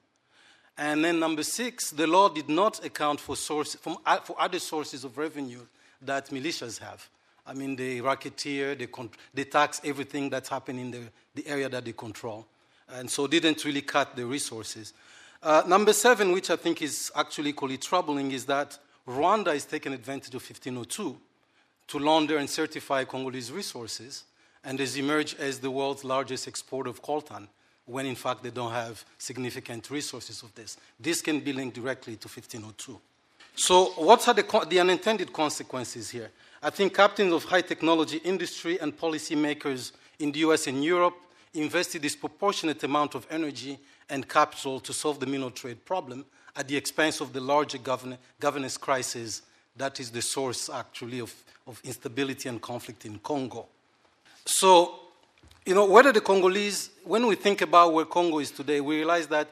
And 0.77 1.05
then 1.05 1.21
number 1.21 1.43
six, 1.43 1.91
the 1.91 2.05
law 2.05 2.27
did 2.27 2.49
not 2.49 2.83
account 2.83 3.21
for, 3.21 3.37
source, 3.37 3.75
from, 3.75 3.95
for 4.25 4.35
other 4.37 4.59
sources 4.59 5.05
of 5.05 5.17
revenue 5.17 5.61
that 6.01 6.27
militias 6.31 6.79
have. 6.79 7.07
I 7.45 7.53
mean, 7.53 7.77
they 7.77 8.01
racketeer, 8.01 8.75
they, 8.75 8.89
they 9.33 9.45
tax 9.45 9.79
everything 9.85 10.29
that's 10.29 10.49
happening 10.49 10.87
in 10.87 10.91
the, 10.91 11.01
the 11.33 11.47
area 11.47 11.69
that 11.69 11.85
they 11.85 11.93
control. 11.93 12.45
And 12.89 13.09
so 13.09 13.25
didn't 13.25 13.63
really 13.63 13.83
cut 13.83 14.17
the 14.17 14.25
resources. 14.25 14.91
Uh, 15.41 15.63
number 15.65 15.93
seven, 15.93 16.33
which 16.33 16.49
I 16.49 16.57
think 16.57 16.81
is 16.81 17.09
actually 17.15 17.51
equally 17.51 17.77
troubling, 17.77 18.33
is 18.33 18.43
that 18.47 18.77
Rwanda 19.07 19.55
is 19.55 19.65
taking 19.65 19.93
advantage 19.93 20.35
of 20.35 20.41
1502 20.41 21.17
to 21.87 21.99
launder 21.99 22.37
and 22.37 22.49
certify 22.49 23.05
Congolese 23.05 23.51
resources 23.51 24.25
and 24.65 24.79
has 24.79 24.97
emerged 24.97 25.39
as 25.39 25.59
the 25.59 25.71
world's 25.71 26.03
largest 26.03 26.47
exporter 26.47 26.89
of 26.89 27.01
coltan 27.01 27.47
when 27.85 28.05
in 28.05 28.15
fact 28.15 28.43
they 28.43 28.49
don't 28.49 28.73
have 28.73 29.05
significant 29.17 29.89
resources 29.89 30.43
of 30.43 30.53
this. 30.55 30.75
This 30.99 31.21
can 31.21 31.39
be 31.39 31.53
linked 31.53 31.75
directly 31.75 32.17
to 32.17 32.27
1502. 32.27 32.99
So, 33.55 33.85
what 33.95 34.27
are 34.27 34.33
the, 34.33 34.65
the 34.69 34.79
unintended 34.81 35.31
consequences 35.31 36.09
here? 36.09 36.29
I 36.61 36.69
think 36.69 36.93
captains 36.93 37.33
of 37.33 37.45
high 37.45 37.61
technology 37.61 38.17
industry 38.17 38.77
and 38.79 38.95
policymakers 38.95 39.93
in 40.19 40.33
the 40.33 40.39
US 40.39 40.67
and 40.67 40.83
Europe 40.83 41.15
invested 41.53 42.01
disproportionate 42.01 42.83
amount 42.83 43.15
of 43.15 43.25
energy 43.29 43.79
and 44.09 44.27
capital 44.27 44.81
to 44.81 44.91
solve 44.93 45.19
the 45.19 45.25
mineral 45.25 45.51
trade 45.51 45.85
problem 45.85 46.25
at 46.57 46.67
the 46.67 46.75
expense 46.75 47.21
of 47.21 47.31
the 47.31 47.39
larger 47.39 47.77
govern- 47.77 48.17
governance 48.39 48.77
crisis 48.77 49.43
that 49.77 49.99
is 49.99 50.09
the 50.09 50.21
source 50.21 50.69
actually 50.69 51.19
of, 51.19 51.33
of 51.67 51.79
instability 51.83 52.49
and 52.49 52.61
conflict 52.61 53.05
in 53.05 53.19
Congo. 53.19 53.67
So, 54.45 54.99
you 55.65 55.75
know, 55.75 55.85
whether 55.85 56.11
the 56.11 56.21
Congolese, 56.21 56.89
when 57.03 57.27
we 57.27 57.35
think 57.35 57.61
about 57.61 57.93
where 57.93 58.05
Congo 58.05 58.39
is 58.39 58.49
today, 58.49 58.81
we 58.81 58.97
realize 58.97 59.27
that 59.27 59.47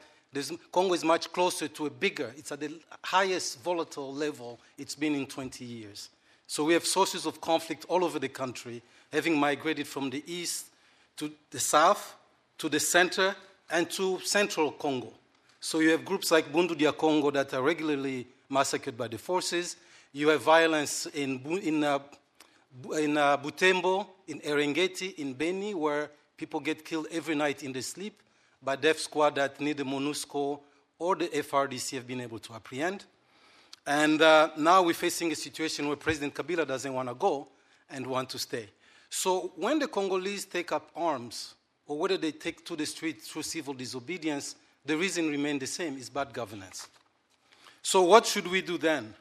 Congo 0.71 0.93
is 0.93 1.03
much 1.03 1.31
closer 1.31 1.67
to 1.67 1.85
a 1.85 1.89
bigger, 1.89 2.33
it's 2.35 2.51
at 2.51 2.59
the 2.59 2.73
highest 3.03 3.61
volatile 3.61 4.13
level 4.13 4.59
it's 4.77 4.95
been 4.95 5.15
in 5.15 5.27
20 5.27 5.63
years. 5.63 6.09
So 6.47 6.63
we 6.63 6.73
have 6.73 6.85
sources 6.85 7.25
of 7.25 7.39
conflict 7.39 7.85
all 7.87 8.03
over 8.03 8.19
the 8.19 8.29
country, 8.29 8.81
having 9.13 9.39
migrated 9.39 9.87
from 9.87 10.09
the 10.09 10.23
east 10.27 10.67
to 11.17 11.31
the 11.51 11.59
south, 11.59 12.15
to 12.57 12.67
the 12.67 12.79
center, 12.79 13.35
and 13.69 13.89
to 13.91 14.19
central 14.19 14.71
Congo. 14.71 15.13
So 15.65 15.79
you 15.79 15.89
have 15.89 16.05
groups 16.05 16.29
like 16.29 16.53
Bundu 16.53 16.77
dia 16.77 16.93
Congo 16.93 17.31
that 17.31 17.51
are 17.55 17.63
regularly 17.63 18.27
massacred 18.51 18.95
by 18.95 19.07
the 19.07 19.17
forces. 19.17 19.77
You 20.13 20.27
have 20.27 20.43
violence 20.43 21.07
in, 21.07 21.41
in, 21.63 21.83
uh, 21.83 21.97
in 22.95 23.17
uh, 23.17 23.35
Butembo, 23.37 24.05
in 24.27 24.41
Eringeti, 24.41 25.15
in 25.15 25.33
Beni, 25.33 25.73
where 25.73 26.11
people 26.37 26.59
get 26.59 26.85
killed 26.85 27.07
every 27.09 27.33
night 27.33 27.63
in 27.63 27.73
their 27.73 27.81
sleep 27.81 28.21
by 28.61 28.75
death 28.75 28.99
squad 28.99 29.33
that 29.37 29.59
neither 29.59 29.83
MONUSCO 29.83 30.59
or 30.99 31.15
the 31.15 31.29
FRDC 31.29 31.95
have 31.95 32.05
been 32.05 32.21
able 32.21 32.37
to 32.37 32.53
apprehend. 32.53 33.05
And 33.87 34.21
uh, 34.21 34.51
now 34.59 34.83
we're 34.83 34.93
facing 34.93 35.31
a 35.31 35.35
situation 35.35 35.87
where 35.87 35.97
President 35.97 36.35
Kabila 36.35 36.67
doesn't 36.67 36.93
want 36.93 37.09
to 37.09 37.15
go 37.15 37.47
and 37.89 38.05
want 38.05 38.29
to 38.29 38.37
stay. 38.37 38.67
So 39.09 39.51
when 39.55 39.79
the 39.79 39.87
Congolese 39.87 40.45
take 40.45 40.71
up 40.71 40.91
arms, 40.95 41.55
or 41.87 41.97
whether 41.97 42.17
they 42.17 42.33
take 42.33 42.63
to 42.65 42.75
the 42.75 42.85
street 42.85 43.23
through 43.23 43.41
civil 43.41 43.73
disobedience, 43.73 44.55
the 44.85 44.97
reason 44.97 45.29
remains 45.29 45.59
the 45.59 45.67
same 45.67 45.97
is 45.97 46.09
bad 46.09 46.33
governance. 46.33 46.87
So, 47.81 48.01
what 48.01 48.25
should 48.25 48.47
we 48.47 48.61
do 48.61 48.77
then? 48.77 49.13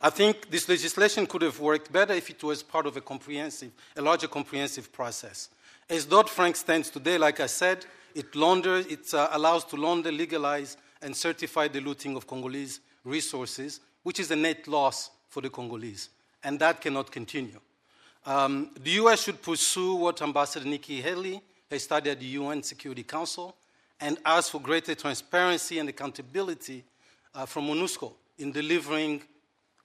I 0.00 0.10
think 0.10 0.50
this 0.50 0.68
legislation 0.68 1.26
could 1.26 1.42
have 1.42 1.58
worked 1.58 1.90
better 1.90 2.12
if 2.12 2.28
it 2.28 2.42
was 2.42 2.62
part 2.62 2.86
of 2.86 2.96
a 2.96 3.00
comprehensive, 3.00 3.72
a 3.96 4.02
larger 4.02 4.28
comprehensive 4.28 4.92
process. 4.92 5.48
As 5.88 6.04
Dodd 6.04 6.28
Frank 6.28 6.56
stands 6.56 6.90
today, 6.90 7.16
like 7.16 7.40
I 7.40 7.46
said, 7.46 7.86
it, 8.14 8.26
it 8.34 9.14
uh, 9.14 9.28
allows 9.32 9.64
to 9.64 9.76
launder, 9.76 10.12
legalize, 10.12 10.76
and 11.00 11.16
certify 11.16 11.68
the 11.68 11.80
looting 11.80 12.16
of 12.16 12.26
Congolese 12.26 12.80
resources, 13.04 13.80
which 14.02 14.20
is 14.20 14.30
a 14.30 14.36
net 14.36 14.66
loss 14.66 15.10
for 15.28 15.40
the 15.40 15.50
Congolese. 15.50 16.10
And 16.42 16.58
that 16.58 16.80
cannot 16.80 17.10
continue. 17.10 17.60
Um, 18.24 18.70
the 18.82 18.90
US 19.02 19.22
should 19.22 19.40
pursue 19.40 19.94
what 19.94 20.20
Ambassador 20.20 20.66
Nikki 20.66 21.00
Haley 21.00 21.40
has 21.70 21.84
studied 21.84 22.10
at 22.10 22.20
the 22.20 22.26
UN 22.26 22.62
Security 22.62 23.02
Council 23.02 23.54
and 24.00 24.18
ask 24.24 24.50
for 24.50 24.60
greater 24.60 24.94
transparency 24.94 25.78
and 25.78 25.88
accountability 25.88 26.84
uh, 27.34 27.46
from 27.46 27.66
MONUSCO 27.66 28.12
in 28.38 28.52
delivering 28.52 29.22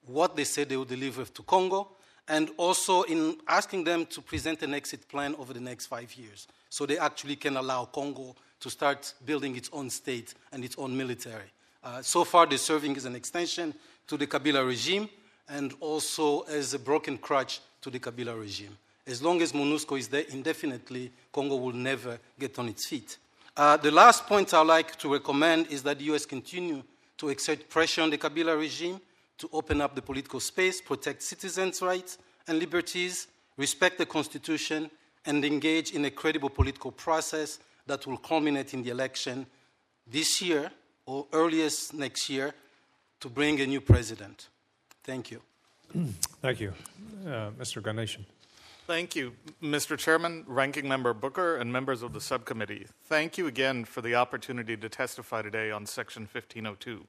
what 0.05 0.35
they 0.35 0.43
said 0.43 0.69
they 0.69 0.77
would 0.77 0.87
deliver 0.87 1.25
to 1.25 1.43
Congo, 1.43 1.89
and 2.27 2.49
also 2.57 3.03
in 3.03 3.37
asking 3.47 3.83
them 3.83 4.05
to 4.05 4.21
present 4.21 4.61
an 4.61 4.73
exit 4.73 5.07
plan 5.07 5.35
over 5.35 5.53
the 5.53 5.59
next 5.59 5.87
five 5.87 6.13
years 6.13 6.47
so 6.69 6.85
they 6.85 6.97
actually 6.97 7.35
can 7.35 7.57
allow 7.57 7.85
Congo 7.85 8.35
to 8.59 8.69
start 8.69 9.13
building 9.25 9.55
its 9.55 9.69
own 9.73 9.89
state 9.89 10.33
and 10.51 10.63
its 10.63 10.75
own 10.77 10.95
military. 10.95 11.51
Uh, 11.83 12.01
so 12.01 12.23
far, 12.23 12.45
they're 12.45 12.57
serving 12.57 12.95
as 12.95 13.05
an 13.05 13.15
extension 13.15 13.73
to 14.07 14.17
the 14.17 14.27
Kabila 14.27 14.65
regime 14.65 15.09
and 15.49 15.73
also 15.79 16.41
as 16.41 16.73
a 16.73 16.79
broken 16.79 17.17
crutch 17.17 17.59
to 17.81 17.89
the 17.89 17.99
Kabila 17.99 18.39
regime. 18.39 18.77
As 19.05 19.21
long 19.21 19.41
as 19.41 19.51
MONUSCO 19.51 19.97
is 19.97 20.07
there 20.07 20.25
indefinitely, 20.29 21.11
Congo 21.33 21.55
will 21.55 21.73
never 21.73 22.19
get 22.39 22.57
on 22.59 22.69
its 22.69 22.85
feet. 22.85 23.17
Uh, 23.61 23.77
the 23.77 23.91
last 23.91 24.25
point 24.25 24.51
I'd 24.55 24.65
like 24.65 24.95
to 24.95 25.13
recommend 25.13 25.67
is 25.67 25.83
that 25.83 25.99
the 25.99 26.05
US 26.05 26.25
continue 26.25 26.81
to 27.19 27.29
exert 27.29 27.69
pressure 27.69 28.01
on 28.01 28.09
the 28.09 28.17
Kabila 28.17 28.57
regime 28.57 28.99
to 29.37 29.47
open 29.53 29.81
up 29.81 29.93
the 29.93 30.01
political 30.01 30.39
space, 30.39 30.81
protect 30.81 31.21
citizens' 31.21 31.79
rights 31.79 32.17
and 32.47 32.57
liberties, 32.57 33.27
respect 33.57 33.99
the 33.99 34.05
Constitution, 34.07 34.89
and 35.27 35.45
engage 35.45 35.91
in 35.91 36.05
a 36.05 36.09
credible 36.09 36.49
political 36.49 36.91
process 36.91 37.59
that 37.85 38.07
will 38.07 38.17
culminate 38.17 38.73
in 38.73 38.81
the 38.81 38.89
election 38.89 39.45
this 40.07 40.41
year 40.41 40.71
or 41.05 41.27
earliest 41.31 41.93
next 41.93 42.31
year 42.31 42.55
to 43.19 43.29
bring 43.29 43.61
a 43.61 43.67
new 43.67 43.79
president. 43.79 44.47
Thank 45.03 45.29
you. 45.29 45.39
Thank 46.41 46.61
you. 46.61 46.73
Uh, 47.27 47.51
Mr. 47.59 47.79
Ganeshan. 47.79 48.25
Thank 48.91 49.15
you, 49.15 49.31
Mr. 49.63 49.97
Chairman, 49.97 50.43
Ranking 50.45 50.85
Member 50.85 51.13
Booker, 51.13 51.55
and 51.55 51.71
members 51.71 52.01
of 52.03 52.11
the 52.11 52.19
subcommittee. 52.19 52.87
Thank 53.05 53.37
you 53.37 53.47
again 53.47 53.85
for 53.85 54.01
the 54.01 54.15
opportunity 54.15 54.75
to 54.75 54.89
testify 54.89 55.41
today 55.41 55.71
on 55.71 55.85
Section 55.85 56.23
1502. 56.23 57.07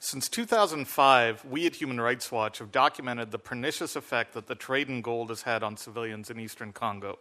Since 0.00 0.28
2005, 0.28 1.44
we 1.44 1.64
at 1.64 1.76
Human 1.76 2.00
Rights 2.00 2.32
Watch 2.32 2.58
have 2.58 2.72
documented 2.72 3.30
the 3.30 3.38
pernicious 3.38 3.94
effect 3.94 4.34
that 4.34 4.48
the 4.48 4.56
trade 4.56 4.88
in 4.88 5.00
gold 5.00 5.28
has 5.28 5.42
had 5.42 5.62
on 5.62 5.76
civilians 5.76 6.28
in 6.28 6.40
eastern 6.40 6.72
Congo. 6.72 7.20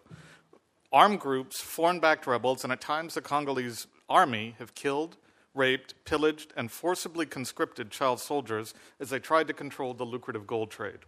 Armed 0.91 1.19
groups, 1.19 1.61
foreign 1.61 1.99
backed 1.99 2.25
rebels, 2.25 2.63
and 2.63 2.73
at 2.73 2.81
times 2.81 3.13
the 3.13 3.21
Congolese 3.21 3.85
army 4.09 4.55
have 4.57 4.73
killed, 4.73 5.17
raped, 5.53 5.93
pillaged, 6.05 6.53
and 6.57 6.71
forcibly 6.71 7.27
conscripted 7.27 7.91
child 7.91 8.19
soldiers 8.19 8.73
as 8.99 9.11
they 9.11 9.19
tried 9.19 9.47
to 9.47 9.53
control 9.53 9.93
the 9.93 10.05
lucrative 10.05 10.47
gold 10.47 10.71
trade. 10.71 11.01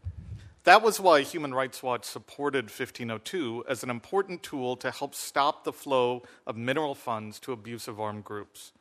That 0.66 0.82
was 0.82 0.98
why 0.98 1.24
Human 1.24 1.54
Rights 1.54 1.84
Watch 1.84 2.06
supported 2.06 2.66
1502 2.66 3.66
as 3.68 3.84
an 3.84 3.90
important 3.90 4.44
tool 4.44 4.78
to 4.78 4.92
help 4.92 5.14
stop 5.14 5.66
the 5.66 5.74
flow 5.74 6.24
of 6.48 6.56
mineral 6.56 6.96
funds 6.96 7.38
to 7.42 7.52
abusive 7.52 8.00
armed 8.00 8.24
groups. 8.24 8.72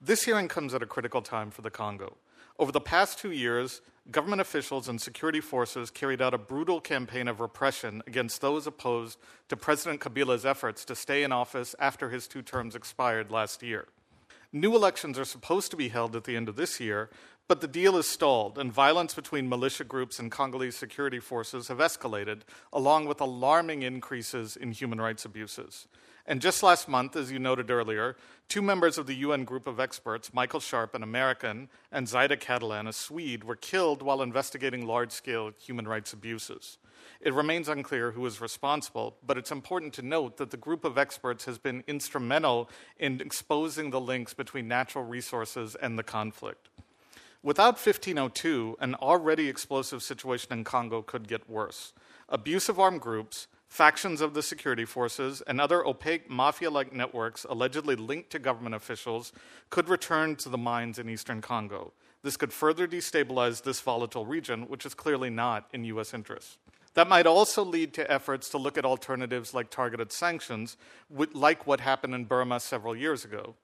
This 0.00 0.24
hearing 0.24 0.48
comes 0.48 0.74
at 0.74 0.82
a 0.82 0.86
critical 0.86 1.22
time 1.22 1.52
for 1.52 1.62
the 1.62 1.70
Congo. 1.70 2.16
Over 2.58 2.72
the 2.72 2.80
past 2.80 3.16
two 3.16 3.30
years, 3.30 3.80
government 4.10 4.40
officials 4.40 4.88
and 4.88 5.00
security 5.00 5.40
forces 5.40 5.88
carried 5.88 6.20
out 6.20 6.34
a 6.34 6.38
brutal 6.38 6.80
campaign 6.80 7.28
of 7.28 7.38
repression 7.38 8.02
against 8.08 8.40
those 8.40 8.66
opposed 8.66 9.16
to 9.50 9.56
President 9.56 10.00
Kabila's 10.00 10.44
efforts 10.44 10.84
to 10.86 10.96
stay 10.96 11.22
in 11.22 11.30
office 11.30 11.76
after 11.78 12.10
his 12.10 12.26
two 12.26 12.42
terms 12.42 12.74
expired 12.74 13.30
last 13.30 13.62
year. 13.62 13.86
New 14.52 14.74
elections 14.74 15.16
are 15.16 15.24
supposed 15.24 15.70
to 15.70 15.76
be 15.76 15.90
held 15.90 16.16
at 16.16 16.24
the 16.24 16.34
end 16.34 16.48
of 16.48 16.56
this 16.56 16.80
year, 16.80 17.08
but 17.50 17.60
the 17.60 17.66
deal 17.66 17.96
is 17.96 18.06
stalled, 18.06 18.58
and 18.58 18.72
violence 18.72 19.12
between 19.12 19.48
militia 19.48 19.82
groups 19.82 20.20
and 20.20 20.30
Congolese 20.30 20.76
security 20.76 21.18
forces 21.18 21.66
have 21.66 21.78
escalated, 21.78 22.42
along 22.72 23.06
with 23.06 23.20
alarming 23.20 23.82
increases 23.82 24.56
in 24.56 24.70
human 24.70 25.00
rights 25.00 25.24
abuses. 25.24 25.88
And 26.28 26.40
just 26.40 26.62
last 26.62 26.88
month, 26.88 27.16
as 27.16 27.32
you 27.32 27.40
noted 27.40 27.68
earlier, 27.68 28.14
two 28.48 28.62
members 28.62 28.98
of 28.98 29.08
the 29.08 29.16
UN 29.16 29.42
group 29.42 29.66
of 29.66 29.80
experts, 29.80 30.32
Michael 30.32 30.60
Sharp, 30.60 30.94
an 30.94 31.02
American, 31.02 31.68
and 31.90 32.06
Zaida 32.06 32.36
Catalan, 32.36 32.86
a 32.86 32.92
Swede, 32.92 33.42
were 33.42 33.56
killed 33.56 34.00
while 34.00 34.22
investigating 34.22 34.86
large 34.86 35.10
scale 35.10 35.50
human 35.58 35.88
rights 35.88 36.12
abuses. 36.12 36.78
It 37.20 37.34
remains 37.34 37.68
unclear 37.68 38.12
who 38.12 38.24
is 38.26 38.40
responsible, 38.40 39.16
but 39.26 39.36
it's 39.36 39.50
important 39.50 39.92
to 39.94 40.02
note 40.02 40.36
that 40.36 40.52
the 40.52 40.56
group 40.56 40.84
of 40.84 40.96
experts 40.96 41.46
has 41.46 41.58
been 41.58 41.82
instrumental 41.88 42.70
in 42.96 43.20
exposing 43.20 43.90
the 43.90 44.00
links 44.00 44.34
between 44.34 44.68
natural 44.68 45.02
resources 45.02 45.74
and 45.74 45.98
the 45.98 46.04
conflict. 46.04 46.68
Without 47.42 47.74
1502, 47.74 48.76
an 48.80 48.94
already 48.96 49.48
explosive 49.48 50.02
situation 50.02 50.52
in 50.52 50.62
Congo 50.62 51.00
could 51.00 51.26
get 51.26 51.48
worse. 51.48 51.94
Abusive 52.28 52.78
armed 52.78 53.00
groups, 53.00 53.46
factions 53.66 54.20
of 54.20 54.34
the 54.34 54.42
security 54.42 54.84
forces, 54.84 55.42
and 55.46 55.58
other 55.58 55.86
opaque 55.86 56.28
mafia 56.28 56.68
like 56.68 56.92
networks 56.92 57.46
allegedly 57.48 57.96
linked 57.96 58.28
to 58.30 58.38
government 58.38 58.74
officials 58.74 59.32
could 59.70 59.88
return 59.88 60.36
to 60.36 60.50
the 60.50 60.58
mines 60.58 60.98
in 60.98 61.08
eastern 61.08 61.40
Congo. 61.40 61.94
This 62.22 62.36
could 62.36 62.52
further 62.52 62.86
destabilize 62.86 63.62
this 63.62 63.80
volatile 63.80 64.26
region, 64.26 64.68
which 64.68 64.84
is 64.84 64.92
clearly 64.92 65.30
not 65.30 65.66
in 65.72 65.84
U.S. 65.86 66.12
interests. 66.12 66.58
That 66.92 67.08
might 67.08 67.26
also 67.26 67.64
lead 67.64 67.94
to 67.94 68.10
efforts 68.10 68.50
to 68.50 68.58
look 68.58 68.76
at 68.76 68.84
alternatives 68.84 69.54
like 69.54 69.70
targeted 69.70 70.12
sanctions, 70.12 70.76
like 71.32 71.66
what 71.66 71.80
happened 71.80 72.14
in 72.14 72.26
Burma 72.26 72.60
several 72.60 72.94
years 72.94 73.24
ago. 73.24 73.54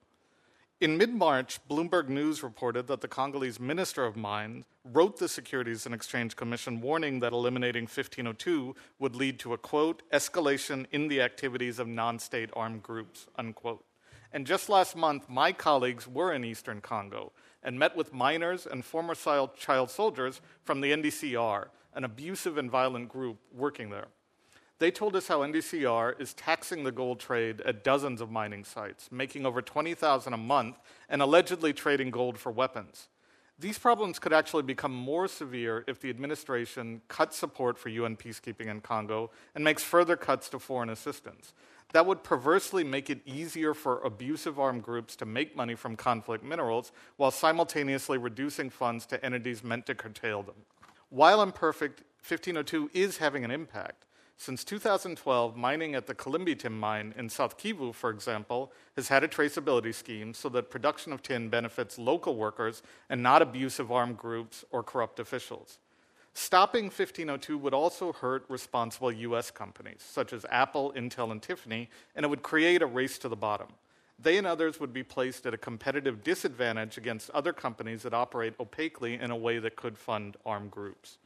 In 0.79 0.95
mid 0.95 1.11
March, 1.11 1.59
Bloomberg 1.67 2.07
News 2.07 2.43
reported 2.43 2.85
that 2.85 3.01
the 3.01 3.07
Congolese 3.07 3.59
Minister 3.59 4.05
of 4.05 4.15
Mines 4.15 4.63
wrote 4.85 5.17
the 5.17 5.27
Securities 5.27 5.87
and 5.87 5.95
Exchange 5.95 6.35
Commission 6.35 6.81
warning 6.81 7.19
that 7.19 7.33
eliminating 7.33 7.85
1502 7.85 8.75
would 8.99 9.15
lead 9.15 9.39
to 9.39 9.53
a 9.53 9.57
quote, 9.57 10.03
escalation 10.13 10.85
in 10.91 11.07
the 11.07 11.19
activities 11.19 11.79
of 11.79 11.87
non 11.87 12.19
state 12.19 12.51
armed 12.53 12.83
groups, 12.83 13.25
unquote. 13.39 13.83
And 14.31 14.45
just 14.45 14.69
last 14.69 14.95
month, 14.95 15.27
my 15.27 15.51
colleagues 15.51 16.07
were 16.07 16.31
in 16.31 16.45
eastern 16.45 16.79
Congo 16.79 17.31
and 17.63 17.79
met 17.79 17.97
with 17.97 18.13
miners 18.13 18.67
and 18.67 18.85
former 18.85 19.15
child 19.15 19.89
soldiers 19.89 20.41
from 20.63 20.81
the 20.81 20.91
NDCR, 20.91 21.69
an 21.95 22.03
abusive 22.03 22.59
and 22.59 22.69
violent 22.69 23.09
group 23.09 23.39
working 23.51 23.89
there. 23.89 24.09
They 24.79 24.91
told 24.91 25.15
us 25.15 25.27
how 25.27 25.39
NDCR 25.39 26.21
is 26.21 26.35
taxing 26.35 26.83
the 26.83 26.91
gold 26.91 27.19
trade 27.19 27.61
at 27.61 27.83
dozens 27.83 28.21
of 28.21 28.29
mining 28.29 28.63
sites, 28.63 29.09
making 29.11 29.45
over 29.45 29.59
20,000 29.61 30.33
a 30.33 30.37
month 30.37 30.77
and 31.09 31.21
allegedly 31.21 31.73
trading 31.73 32.11
gold 32.11 32.37
for 32.37 32.51
weapons. 32.51 33.07
These 33.57 33.79
problems 33.79 34.19
could 34.19 34.33
actually 34.33 34.61
become 34.61 34.93
more 34.93 35.27
severe 35.27 35.83
if 35.87 35.99
the 35.99 36.11
administration 36.11 37.01
cuts 37.07 37.37
support 37.37 37.79
for 37.79 37.89
UN 37.89 38.15
peacekeeping 38.15 38.67
in 38.67 38.81
Congo 38.81 39.31
and 39.55 39.63
makes 39.63 39.83
further 39.83 40.15
cuts 40.15 40.47
to 40.49 40.59
foreign 40.59 40.91
assistance. 40.91 41.53
That 41.93 42.05
would 42.05 42.23
perversely 42.23 42.83
make 42.83 43.09
it 43.09 43.21
easier 43.25 43.73
for 43.73 43.99
abusive 44.01 44.59
armed 44.59 44.83
groups 44.83 45.15
to 45.15 45.25
make 45.25 45.55
money 45.55 45.73
from 45.73 45.95
conflict 45.95 46.43
minerals 46.43 46.91
while 47.15 47.31
simultaneously 47.31 48.19
reducing 48.19 48.69
funds 48.69 49.07
to 49.07 49.25
entities 49.25 49.63
meant 49.63 49.87
to 49.87 49.95
curtail 49.95 50.43
them. 50.43 50.65
While 51.09 51.41
imperfect, 51.41 52.01
1502 52.21 52.91
is 52.93 53.17
having 53.17 53.43
an 53.43 53.49
impact. 53.49 54.06
Since 54.39 54.63
2012, 54.65 55.57
mining 55.57 55.95
at 55.95 56.05
the 56.05 56.13
Kalimbi 56.13 56.57
tin 56.57 56.73
mine 56.73 57.13
in 57.17 57.27
South 57.27 57.57
Kivu, 57.57 57.93
for 57.93 58.11
example, 58.11 58.71
has 58.95 59.07
had 59.07 59.23
a 59.23 59.27
traceability 59.27 59.93
scheme 59.93 60.33
so 60.33 60.47
that 60.49 60.69
production 60.69 61.11
of 61.11 61.23
tin 61.23 61.49
benefits 61.49 61.97
local 61.97 62.35
workers 62.35 62.83
and 63.09 63.21
not 63.23 63.41
abusive 63.41 63.91
armed 63.91 64.17
groups 64.17 64.63
or 64.69 64.83
corrupt 64.83 65.19
officials. 65.19 65.79
Stopping 66.35 66.85
1502 66.85 67.57
would 67.57 67.73
also 67.73 68.13
hurt 68.13 68.45
responsible 68.47 69.11
US 69.11 69.49
companies, 69.49 70.05
such 70.07 70.31
as 70.33 70.45
Apple, 70.51 70.93
Intel, 70.95 71.31
and 71.31 71.41
Tiffany, 71.41 71.89
and 72.15 72.23
it 72.23 72.29
would 72.29 72.43
create 72.43 72.83
a 72.83 72.85
race 72.85 73.17
to 73.17 73.27
the 73.27 73.35
bottom. 73.35 73.69
They 74.19 74.37
and 74.37 74.45
others 74.45 74.79
would 74.79 74.93
be 74.93 75.03
placed 75.03 75.47
at 75.47 75.55
a 75.55 75.57
competitive 75.57 76.23
disadvantage 76.23 76.97
against 76.97 77.31
other 77.31 77.53
companies 77.53 78.03
that 78.03 78.13
operate 78.13 78.53
opaquely 78.59 79.15
in 79.15 79.31
a 79.31 79.35
way 79.35 79.57
that 79.57 79.75
could 79.75 79.97
fund 79.97 80.37
armed 80.45 80.69
groups. 80.69 81.17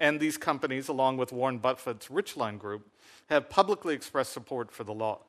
And 0.00 0.18
these 0.18 0.38
companies, 0.38 0.88
along 0.88 1.18
with 1.18 1.30
Warren 1.30 1.58
Buffett's 1.58 2.08
Richline 2.08 2.58
Group, 2.58 2.88
have 3.28 3.50
publicly 3.50 3.94
expressed 3.94 4.32
support 4.32 4.72
for 4.72 4.82
the 4.82 4.94
law. 4.94 5.20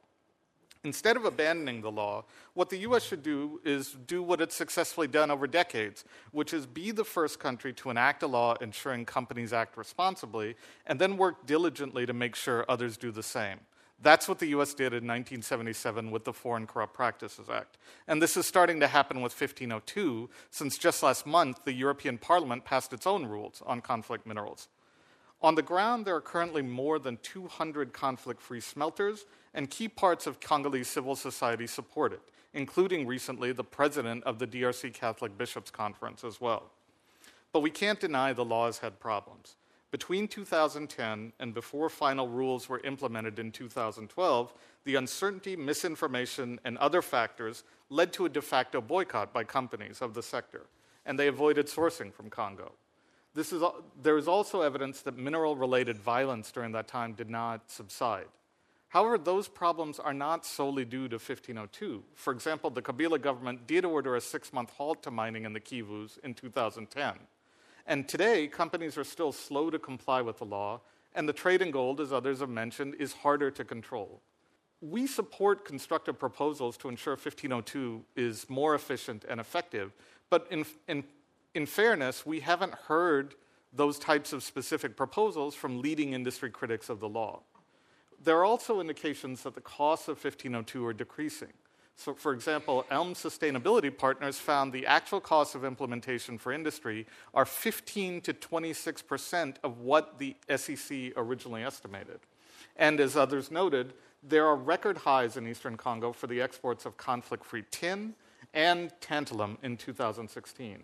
Instead 0.84 1.16
of 1.16 1.26
abandoning 1.26 1.82
the 1.82 1.92
law, 1.92 2.24
what 2.56 2.70
the 2.70 2.78
US 2.78 3.04
should 3.04 3.22
do 3.22 3.60
is 3.64 3.96
do 4.08 4.24
what 4.24 4.42
it's 4.42 4.56
successfully 4.56 5.08
done 5.08 5.30
over 5.30 5.46
decades, 5.46 6.06
which 6.32 6.54
is 6.54 6.66
be 6.66 6.90
the 6.90 7.04
first 7.04 7.40
country 7.40 7.72
to 7.74 7.92
enact 7.92 8.24
a 8.24 8.28
law 8.28 8.56
ensuring 8.62 9.06
companies 9.06 9.54
act 9.54 9.78
responsibly, 9.78 10.56
and 10.88 11.00
then 11.00 11.18
work 11.18 11.46
diligently 11.46 12.08
to 12.08 12.14
make 12.14 12.36
sure 12.36 12.66
others 12.68 12.98
do 12.98 13.12
the 13.12 13.22
same. 13.22 13.60
That's 14.02 14.28
what 14.28 14.40
the 14.40 14.48
US 14.48 14.74
did 14.74 14.94
in 14.94 15.06
1977 15.06 16.10
with 16.10 16.26
the 16.26 16.34
Foreign 16.34 16.66
Corrupt 16.66 16.94
Practices 16.94 17.50
Act. 17.50 17.78
And 18.08 18.22
this 18.22 18.36
is 18.36 18.48
starting 18.48 18.80
to 18.80 18.88
happen 18.88 19.22
with 19.22 19.32
1502, 19.40 20.30
since 20.50 20.78
just 20.78 21.04
last 21.04 21.28
month 21.28 21.64
the 21.66 21.74
European 21.74 22.18
Parliament 22.18 22.66
passed 22.66 22.94
its 22.94 23.06
own 23.06 23.28
rules 23.28 23.62
on 23.66 23.82
conflict 23.82 24.26
minerals. 24.26 24.70
On 25.44 25.56
the 25.56 25.62
ground, 25.62 26.06
there 26.06 26.16
are 26.16 26.22
currently 26.22 26.62
more 26.62 27.00
than 27.00 27.18
200 27.24 27.94
conflict 27.94 28.42
free 28.42 28.60
smelters, 28.60 29.26
and 29.54 29.70
key 29.70 29.88
parts 29.88 30.28
of 30.28 30.40
Congolese 30.40 30.88
civil 30.88 31.16
society 31.16 31.68
support 31.68 32.14
it, 32.14 32.22
including 32.54 33.08
recently 33.08 33.52
the 33.52 33.64
president 33.64 34.24
of 34.24 34.40
the 34.40 34.48
DRC 34.48 34.94
Catholic 34.94 35.38
Bishops' 35.38 35.72
Conference 35.72 36.24
as 36.24 36.40
well. 36.40 36.72
But 37.52 37.62
we 37.62 37.72
can't 37.72 38.00
deny 38.00 38.34
the 38.34 38.46
law 38.46 38.68
has 38.68 38.80
had 38.80 39.00
problems. 39.00 39.56
Between 39.92 40.30
2010 40.30 41.34
and 41.38 41.54
before 41.54 41.90
final 41.90 42.30
rules 42.30 42.70
were 42.70 42.80
implemented 42.80 43.40
in 43.40 43.52
2012, 43.52 44.54
the 44.86 44.96
uncertainty, 44.96 45.58
misinformation, 45.58 46.60
and 46.64 46.78
other 46.78 47.02
factors 47.02 47.66
led 47.90 48.14
to 48.14 48.26
a 48.26 48.30
de 48.30 48.42
facto 48.42 48.80
boycott 48.80 49.34
by 49.34 49.44
companies 49.44 50.02
of 50.02 50.14
the 50.14 50.24
sector, 50.24 50.66
and 51.06 51.20
they 51.20 51.28
avoided 51.28 51.68
sourcing 51.68 52.14
from 52.14 52.30
Congo. 52.30 52.72
Is, 53.36 53.54
there 54.02 54.18
is 54.18 54.30
also 54.30 54.62
evidence 54.62 55.02
that 55.02 55.18
mineral 55.18 55.58
related 55.58 55.98
violence 55.98 56.52
during 56.52 56.72
that 56.72 56.88
time 56.88 57.14
did 57.14 57.30
not 57.30 57.70
subside. 57.70 58.28
However, 58.90 59.18
those 59.18 59.48
problems 59.48 60.00
are 60.00 60.14
not 60.14 60.46
solely 60.46 60.84
due 60.84 61.08
to 61.08 61.16
1502. 61.16 62.04
For 62.14 62.34
example, 62.34 62.70
the 62.70 62.82
Kabila 62.82 63.22
government 63.22 63.68
did 63.68 63.86
order 63.86 64.16
a 64.16 64.22
six 64.22 64.52
month 64.52 64.72
halt 64.72 65.04
to 65.04 65.12
mining 65.12 65.46
in 65.46 65.54
the 65.54 65.62
Kivus 65.62 66.18
in 66.24 66.34
2010. 66.34 67.14
And 67.88 68.08
today, 68.08 68.48
companies 68.48 68.98
are 68.98 69.04
still 69.04 69.32
slow 69.32 69.70
to 69.70 69.80
comply 69.80 70.22
with 70.22 70.38
the 70.38 70.46
law, 70.46 70.82
and 71.14 71.28
the 71.28 71.34
trade 71.34 71.62
in 71.62 71.72
gold, 71.72 72.00
as 72.00 72.14
others 72.14 72.40
have 72.40 72.50
mentioned, 72.50 72.96
is 73.00 73.14
harder 73.14 73.52
to 73.52 73.64
control. 73.64 74.22
We 74.82 75.08
support 75.08 75.66
constructive 75.66 76.18
proposals 76.18 76.78
to 76.78 76.90
ensure 76.90 77.14
1502 77.14 78.04
is 78.16 78.50
more 78.50 78.76
efficient 78.76 79.26
and 79.30 79.40
effective, 79.40 79.92
but 80.30 80.48
in, 80.50 80.66
in, 80.88 81.04
in 81.54 81.66
fairness, 81.66 82.26
we 82.26 82.40
haven't 82.40 82.74
heard 82.74 83.36
those 83.74 84.00
types 84.00 84.34
of 84.34 84.44
specific 84.44 84.98
proposals 84.98 85.56
from 85.56 85.82
leading 85.82 86.14
industry 86.14 86.50
critics 86.50 86.90
of 86.90 87.00
the 87.00 87.10
law. 87.10 87.42
There 88.24 88.38
are 88.38 88.46
also 88.46 88.80
indications 88.80 89.44
that 89.44 89.56
the 89.56 89.62
costs 89.62 90.08
of 90.08 90.24
1502 90.24 90.86
are 90.86 90.94
decreasing. 90.94 91.54
So, 92.04 92.16
for 92.16 92.34
example, 92.34 92.84
Elm 92.90 93.14
Sustainability 93.14 93.96
Partners 93.96 94.40
found 94.40 94.74
the 94.74 94.88
actual 94.88 95.22
costs 95.22 95.54
of 95.54 95.64
implementation 95.64 96.40
for 96.40 96.52
industry 96.52 97.06
are 97.36 97.46
15 97.46 98.22
to 98.22 98.34
26 98.34 99.04
percent 99.04 99.60
of 99.64 99.82
what 99.82 100.18
the 100.18 100.36
SEC 100.56 101.14
originally 101.16 101.64
estimated. 101.64 102.20
And 102.76 103.00
as 103.00 103.16
others 103.16 103.52
noted, 103.52 103.94
there 104.24 104.48
are 104.48 104.56
record 104.56 104.98
highs 104.98 105.38
in 105.38 105.48
eastern 105.48 105.78
Congo 105.78 106.12
for 106.12 106.26
the 106.26 106.42
exports 106.42 106.88
of 106.88 106.98
conflict 106.98 107.46
free 107.46 107.66
tin 107.70 108.16
and 108.52 108.92
tantalum 109.00 109.58
in 109.62 109.78
2016. 109.78 110.82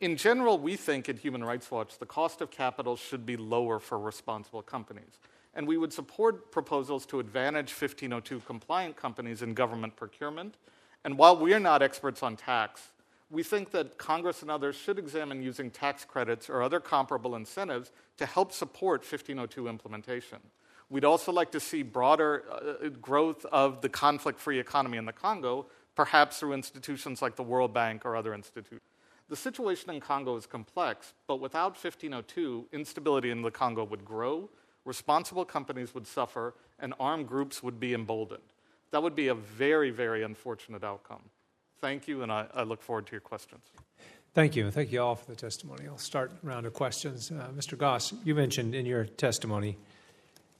In 0.00 0.16
general, 0.16 0.58
we 0.58 0.76
think 0.76 1.10
at 1.10 1.18
Human 1.18 1.44
Rights 1.44 1.70
Watch 1.70 1.98
the 1.98 2.06
cost 2.06 2.40
of 2.40 2.50
capital 2.50 2.96
should 2.96 3.26
be 3.26 3.36
lower 3.36 3.78
for 3.78 3.98
responsible 3.98 4.62
companies 4.62 5.18
and 5.54 5.66
we 5.66 5.76
would 5.76 5.92
support 5.92 6.50
proposals 6.52 7.06
to 7.06 7.20
advantage 7.20 7.70
1502 7.70 8.40
compliant 8.40 8.96
companies 8.96 9.42
in 9.42 9.54
government 9.54 9.96
procurement. 9.96 10.56
And 11.04 11.18
while 11.18 11.36
we 11.36 11.54
are 11.54 11.60
not 11.60 11.82
experts 11.82 12.22
on 12.22 12.36
tax, 12.36 12.88
we 13.30 13.42
think 13.42 13.70
that 13.72 13.98
Congress 13.98 14.42
and 14.42 14.50
others 14.50 14.76
should 14.76 14.98
examine 14.98 15.42
using 15.42 15.70
tax 15.70 16.04
credits 16.04 16.48
or 16.48 16.62
other 16.62 16.80
comparable 16.80 17.36
incentives 17.36 17.90
to 18.16 18.26
help 18.26 18.52
support 18.52 19.00
1502 19.00 19.68
implementation. 19.68 20.38
We'd 20.90 21.04
also 21.04 21.32
like 21.32 21.52
to 21.52 21.60
see 21.60 21.82
broader 21.82 22.44
uh, 22.50 22.88
growth 22.88 23.44
of 23.46 23.82
the 23.82 23.90
conflict 23.90 24.40
free 24.40 24.58
economy 24.58 24.96
in 24.96 25.04
the 25.04 25.12
Congo, 25.12 25.66
perhaps 25.94 26.38
through 26.38 26.54
institutions 26.54 27.20
like 27.20 27.36
the 27.36 27.42
World 27.42 27.74
Bank 27.74 28.06
or 28.06 28.16
other 28.16 28.32
institutions. 28.32 28.80
The 29.28 29.36
situation 29.36 29.90
in 29.90 30.00
Congo 30.00 30.36
is 30.36 30.46
complex, 30.46 31.12
but 31.26 31.36
without 31.36 31.72
1502, 31.72 32.68
instability 32.72 33.30
in 33.30 33.42
the 33.42 33.50
Congo 33.50 33.84
would 33.84 34.02
grow, 34.02 34.48
responsible 34.88 35.44
companies 35.44 35.94
would 35.94 36.06
suffer, 36.06 36.54
and 36.80 36.94
armed 36.98 37.28
groups 37.28 37.62
would 37.62 37.78
be 37.78 37.94
emboldened. 37.94 38.42
That 38.90 39.02
would 39.02 39.14
be 39.14 39.28
a 39.28 39.34
very, 39.34 39.90
very 39.90 40.22
unfortunate 40.22 40.82
outcome. 40.82 41.22
Thank 41.80 42.08
you, 42.08 42.22
and 42.22 42.32
I, 42.32 42.46
I 42.54 42.62
look 42.64 42.82
forward 42.82 43.06
to 43.06 43.12
your 43.12 43.20
questions. 43.20 43.62
Thank 44.34 44.56
you. 44.56 44.64
and 44.64 44.74
Thank 44.74 44.90
you 44.90 45.00
all 45.00 45.14
for 45.14 45.30
the 45.30 45.36
testimony. 45.36 45.86
I'll 45.86 45.98
start 45.98 46.32
a 46.42 46.46
round 46.46 46.66
of 46.66 46.72
questions. 46.72 47.30
Uh, 47.30 47.48
Mr. 47.56 47.76
Goss, 47.76 48.14
you 48.24 48.34
mentioned 48.34 48.74
in 48.74 48.86
your 48.86 49.04
testimony 49.04 49.76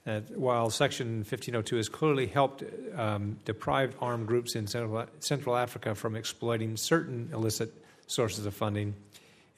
that 0.05 0.37
while 0.37 0.69
Section 0.69 1.17
1502 1.17 1.75
has 1.75 1.89
clearly 1.89 2.27
helped 2.27 2.63
um, 2.95 3.37
deprive 3.45 3.95
armed 3.99 4.27
groups 4.27 4.55
in 4.55 4.67
Central, 4.67 5.05
Central 5.19 5.55
Africa 5.55 5.95
from 5.95 6.15
exploiting 6.15 6.77
certain 6.77 7.29
illicit 7.33 7.73
sources 8.07 8.45
of 8.45 8.53
funding, 8.53 8.95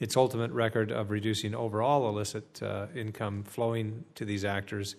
its 0.02 0.16
ultimate 0.16 0.50
record 0.50 0.90
of 0.90 1.10
reducing 1.10 1.54
overall 1.54 2.08
illicit 2.08 2.60
uh, 2.60 2.86
income 2.92 3.44
flowing 3.44 4.04
to 4.16 4.24
these 4.24 4.44
actors 4.44 4.96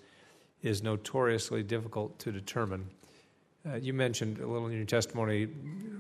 is 0.61 0.81
notoriously 0.81 1.61
difficult 1.61 2.17
to 2.19 2.31
determine. 2.31 2.89
Uh, 3.67 3.75
you 3.75 3.93
mentioned 3.93 4.39
a 4.39 4.47
little 4.47 4.67
in 4.67 4.77
your 4.77 4.85
testimony, 4.85 5.49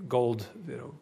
gold 0.07 0.47
you 0.69 0.77
know, 0.77 0.93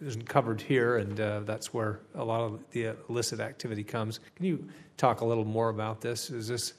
isn't 0.00 0.28
covered 0.28 0.60
here, 0.60 0.98
and 0.98 1.20
uh, 1.20 1.40
that's 1.40 1.74
where 1.74 1.98
a 2.14 2.24
lot 2.24 2.42
of 2.42 2.60
the 2.70 2.94
illicit 3.08 3.40
activity 3.40 3.82
comes. 3.82 4.20
Can 4.36 4.46
you 4.46 4.64
talk 4.96 5.20
a 5.20 5.24
little 5.24 5.44
more 5.44 5.70
about 5.70 6.00
this? 6.00 6.30
Is 6.30 6.46
this 6.46 6.74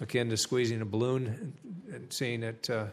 akin 0.00 0.28
to 0.30 0.36
squeezing 0.36 0.80
a 0.80 0.84
balloon 0.84 1.54
and, 1.92 2.12
seeing 2.12 2.42
it, 2.42 2.68
uh, 2.68 2.86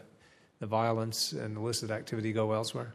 the 0.60 0.66
violence 0.66 1.32
and 1.32 1.56
illicit 1.56 1.90
activity 1.90 2.32
go 2.32 2.52
elsewhere? 2.52 2.94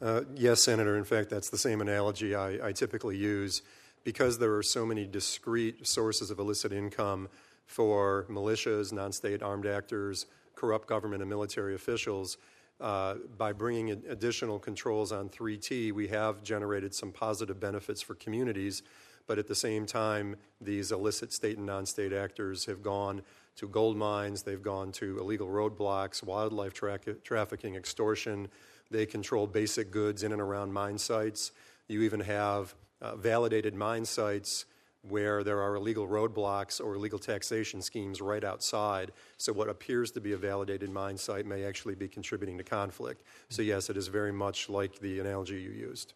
Uh, 0.00 0.22
yes, 0.34 0.62
Senator. 0.62 0.96
In 0.96 1.04
fact, 1.04 1.28
that's 1.30 1.50
the 1.50 1.58
same 1.58 1.80
analogy 1.80 2.34
I, 2.34 2.68
I 2.68 2.72
typically 2.72 3.16
use. 3.16 3.62
Because 4.04 4.38
there 4.38 4.54
are 4.54 4.62
so 4.62 4.86
many 4.86 5.06
discrete 5.06 5.86
sources 5.86 6.30
of 6.30 6.38
illicit 6.38 6.72
income 6.72 7.28
for 7.66 8.26
militias, 8.30 8.92
non 8.92 9.12
state 9.12 9.42
armed 9.42 9.66
actors, 9.66 10.26
corrupt 10.54 10.88
government 10.88 11.20
and 11.20 11.28
military 11.28 11.74
officials, 11.74 12.38
uh, 12.80 13.16
by 13.36 13.52
bringing 13.52 13.90
additional 13.90 14.58
controls 14.58 15.10
on 15.10 15.28
3T, 15.28 15.92
we 15.92 16.06
have 16.08 16.44
generated 16.44 16.94
some 16.94 17.10
positive 17.10 17.58
benefits 17.58 18.00
for 18.00 18.14
communities. 18.14 18.82
But 19.26 19.38
at 19.38 19.48
the 19.48 19.54
same 19.54 19.84
time, 19.84 20.36
these 20.60 20.92
illicit 20.92 21.32
state 21.32 21.58
and 21.58 21.66
non 21.66 21.86
state 21.86 22.12
actors 22.12 22.64
have 22.66 22.82
gone 22.82 23.22
to 23.56 23.68
gold 23.68 23.96
mines, 23.96 24.42
they've 24.42 24.62
gone 24.62 24.92
to 24.92 25.18
illegal 25.18 25.48
roadblocks, 25.48 26.22
wildlife 26.22 26.72
tra- 26.72 26.98
trafficking, 27.24 27.74
extortion. 27.74 28.48
They 28.90 29.06
control 29.06 29.46
basic 29.46 29.90
goods 29.90 30.22
in 30.22 30.32
and 30.32 30.40
around 30.40 30.72
mine 30.72 30.98
sites. 30.98 31.52
You 31.88 32.02
even 32.02 32.20
have 32.20 32.74
uh, 33.00 33.16
validated 33.16 33.74
mine 33.74 34.04
sites 34.04 34.64
where 35.02 35.44
there 35.44 35.60
are 35.60 35.76
illegal 35.76 36.06
roadblocks 36.06 36.84
or 36.84 36.94
illegal 36.94 37.18
taxation 37.18 37.80
schemes 37.80 38.20
right 38.20 38.44
outside. 38.44 39.12
So, 39.36 39.52
what 39.52 39.68
appears 39.68 40.10
to 40.12 40.20
be 40.20 40.32
a 40.32 40.36
validated 40.36 40.90
mine 40.90 41.16
site 41.16 41.46
may 41.46 41.64
actually 41.64 41.94
be 41.94 42.08
contributing 42.08 42.58
to 42.58 42.64
conflict. 42.64 43.22
So, 43.48 43.62
yes, 43.62 43.90
it 43.90 43.96
is 43.96 44.08
very 44.08 44.32
much 44.32 44.68
like 44.68 44.98
the 44.98 45.20
analogy 45.20 45.60
you 45.60 45.70
used. 45.70 46.14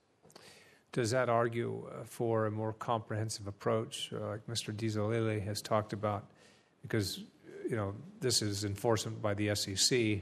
Does 0.93 1.11
that 1.13 1.29
argue 1.29 1.89
uh, 1.91 2.05
for 2.05 2.47
a 2.47 2.51
more 2.51 2.75
comprehensive 2.75 3.47
approach, 3.47 4.13
uh, 4.13 4.29
like 4.29 4.47
Mr. 4.47 4.75
Dizolele 4.75 5.43
has 5.43 5.63
talked 5.63 5.93
about? 5.93 6.31
Because, 6.83 7.21
you 7.69 7.77
know, 7.77 7.95
this 8.21 8.43
is 8.43 8.65
enforcement 8.65 9.23
by 9.23 9.33
the 9.33 9.55
SEC. 9.55 10.21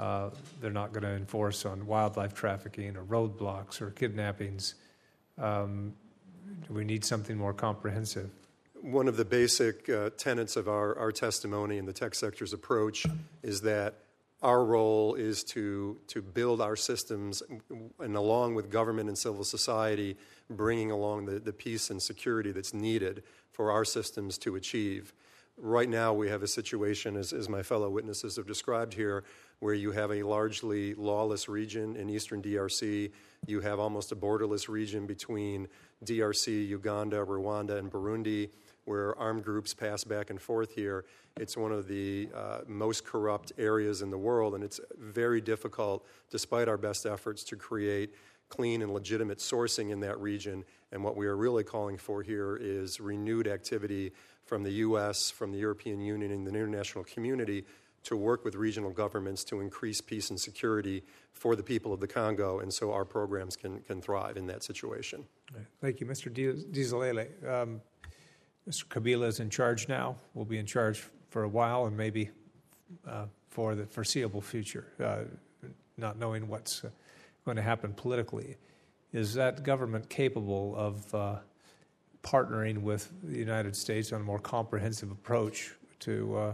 Uh, 0.00 0.30
they're 0.62 0.70
not 0.70 0.94
going 0.94 1.02
to 1.02 1.10
enforce 1.10 1.66
on 1.66 1.86
wildlife 1.86 2.32
trafficking 2.32 2.96
or 2.96 3.04
roadblocks 3.04 3.82
or 3.82 3.90
kidnappings. 3.90 4.76
Um, 5.36 5.92
do 6.66 6.72
we 6.72 6.84
need 6.84 7.04
something 7.04 7.36
more 7.36 7.52
comprehensive? 7.52 8.30
One 8.80 9.08
of 9.08 9.18
the 9.18 9.26
basic 9.26 9.90
uh, 9.90 10.08
tenets 10.16 10.56
of 10.56 10.68
our, 10.68 10.98
our 10.98 11.12
testimony 11.12 11.76
and 11.76 11.86
the 11.86 11.92
tech 11.92 12.14
sector's 12.14 12.54
approach 12.54 13.04
is 13.42 13.60
that 13.60 13.96
our 14.42 14.64
role 14.64 15.16
is 15.16 15.44
to, 15.44 15.98
to 16.06 16.22
build 16.22 16.62
our 16.62 16.76
systems 16.76 17.42
and 17.98 18.16
along 18.16 18.54
with 18.54 18.70
government 18.70 19.10
and 19.10 19.18
civil 19.18 19.44
society, 19.44 20.16
bringing 20.48 20.90
along 20.90 21.26
the, 21.26 21.38
the 21.38 21.52
peace 21.52 21.90
and 21.90 22.00
security 22.00 22.52
that's 22.52 22.72
needed 22.72 23.22
for 23.52 23.70
our 23.70 23.84
systems 23.84 24.38
to 24.38 24.56
achieve. 24.56 25.12
Right 25.58 25.90
now, 25.90 26.14
we 26.14 26.30
have 26.30 26.42
a 26.42 26.48
situation, 26.48 27.16
as, 27.16 27.34
as 27.34 27.50
my 27.50 27.62
fellow 27.62 27.90
witnesses 27.90 28.36
have 28.36 28.46
described 28.46 28.94
here, 28.94 29.24
where 29.60 29.74
you 29.74 29.92
have 29.92 30.10
a 30.10 30.22
largely 30.22 30.94
lawless 30.94 31.48
region 31.48 31.94
in 31.96 32.10
eastern 32.10 32.42
DRC. 32.42 33.12
You 33.46 33.60
have 33.60 33.78
almost 33.78 34.10
a 34.10 34.16
borderless 34.16 34.68
region 34.68 35.06
between 35.06 35.68
DRC, 36.04 36.66
Uganda, 36.68 37.24
Rwanda, 37.24 37.78
and 37.78 37.90
Burundi, 37.90 38.50
where 38.86 39.16
armed 39.18 39.44
groups 39.44 39.74
pass 39.74 40.02
back 40.02 40.30
and 40.30 40.40
forth 40.40 40.74
here. 40.74 41.04
It's 41.36 41.56
one 41.56 41.72
of 41.72 41.86
the 41.86 42.28
uh, 42.34 42.60
most 42.66 43.04
corrupt 43.04 43.52
areas 43.58 44.02
in 44.02 44.10
the 44.10 44.18
world, 44.18 44.54
and 44.54 44.64
it's 44.64 44.80
very 44.98 45.40
difficult, 45.40 46.06
despite 46.30 46.66
our 46.66 46.78
best 46.78 47.06
efforts, 47.06 47.44
to 47.44 47.56
create 47.56 48.14
clean 48.48 48.82
and 48.82 48.92
legitimate 48.92 49.38
sourcing 49.38 49.90
in 49.90 50.00
that 50.00 50.18
region. 50.18 50.64
And 50.90 51.04
what 51.04 51.16
we 51.16 51.26
are 51.26 51.36
really 51.36 51.64
calling 51.64 51.98
for 51.98 52.22
here 52.22 52.56
is 52.60 52.98
renewed 52.98 53.46
activity 53.46 54.12
from 54.44 54.62
the 54.64 54.72
U.S., 54.72 55.30
from 55.30 55.52
the 55.52 55.58
European 55.58 56.00
Union, 56.00 56.32
and 56.32 56.46
the 56.46 56.50
international 56.50 57.04
community 57.04 57.64
to 58.04 58.16
work 58.16 58.44
with 58.44 58.54
regional 58.54 58.90
governments 58.90 59.44
to 59.44 59.60
increase 59.60 60.00
peace 60.00 60.30
and 60.30 60.40
security 60.40 61.02
for 61.32 61.54
the 61.54 61.62
people 61.62 61.92
of 61.92 62.00
the 62.00 62.06
Congo, 62.06 62.60
and 62.60 62.72
so 62.72 62.92
our 62.92 63.04
programs 63.04 63.56
can, 63.56 63.80
can 63.80 64.00
thrive 64.00 64.36
in 64.36 64.46
that 64.46 64.62
situation. 64.62 65.24
Thank 65.80 66.00
you, 66.00 66.06
Mr. 66.06 66.32
Dizolele. 66.32 67.26
Um, 67.48 67.80
Mr. 68.68 68.86
Kabila 68.86 69.26
is 69.26 69.40
in 69.40 69.50
charge 69.50 69.88
now. 69.88 70.16
Will 70.34 70.44
be 70.44 70.58
in 70.58 70.66
charge 70.66 71.04
for 71.28 71.42
a 71.42 71.48
while 71.48 71.86
and 71.86 71.96
maybe 71.96 72.30
uh, 73.06 73.26
for 73.48 73.74
the 73.74 73.86
foreseeable 73.86 74.40
future, 74.40 74.86
uh, 75.02 75.22
not 75.96 76.18
knowing 76.18 76.48
what's 76.48 76.84
uh, 76.84 76.90
going 77.44 77.56
to 77.56 77.62
happen 77.62 77.92
politically. 77.92 78.56
Is 79.12 79.34
that 79.34 79.64
government 79.64 80.08
capable 80.08 80.74
of 80.76 81.14
uh, 81.14 81.36
partnering 82.22 82.82
with 82.82 83.10
the 83.22 83.38
United 83.38 83.74
States 83.74 84.12
on 84.12 84.20
a 84.20 84.24
more 84.24 84.38
comprehensive 84.38 85.10
approach 85.10 85.72
to 86.00 86.36
uh, 86.36 86.52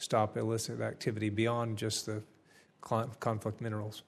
stop 0.00 0.36
illicit 0.36 0.80
activity 0.80 1.30
beyond 1.30 1.78
just 1.78 2.06
the 2.06 2.22
conflict 2.80 3.60
minerals? 3.60 4.02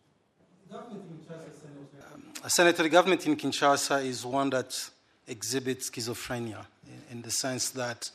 Senator, 2.49 2.83
the 2.83 2.89
government 2.89 3.25
in 3.27 3.37
Kinshasa 3.37 4.05
is 4.05 4.27
one 4.27 4.51
that 4.51 4.91
exhibits 5.29 5.91
schizophrenia 5.91 6.67
in, 6.87 7.19
in 7.19 7.23
the 7.23 7.31
sense 7.31 7.71
that 7.71 8.11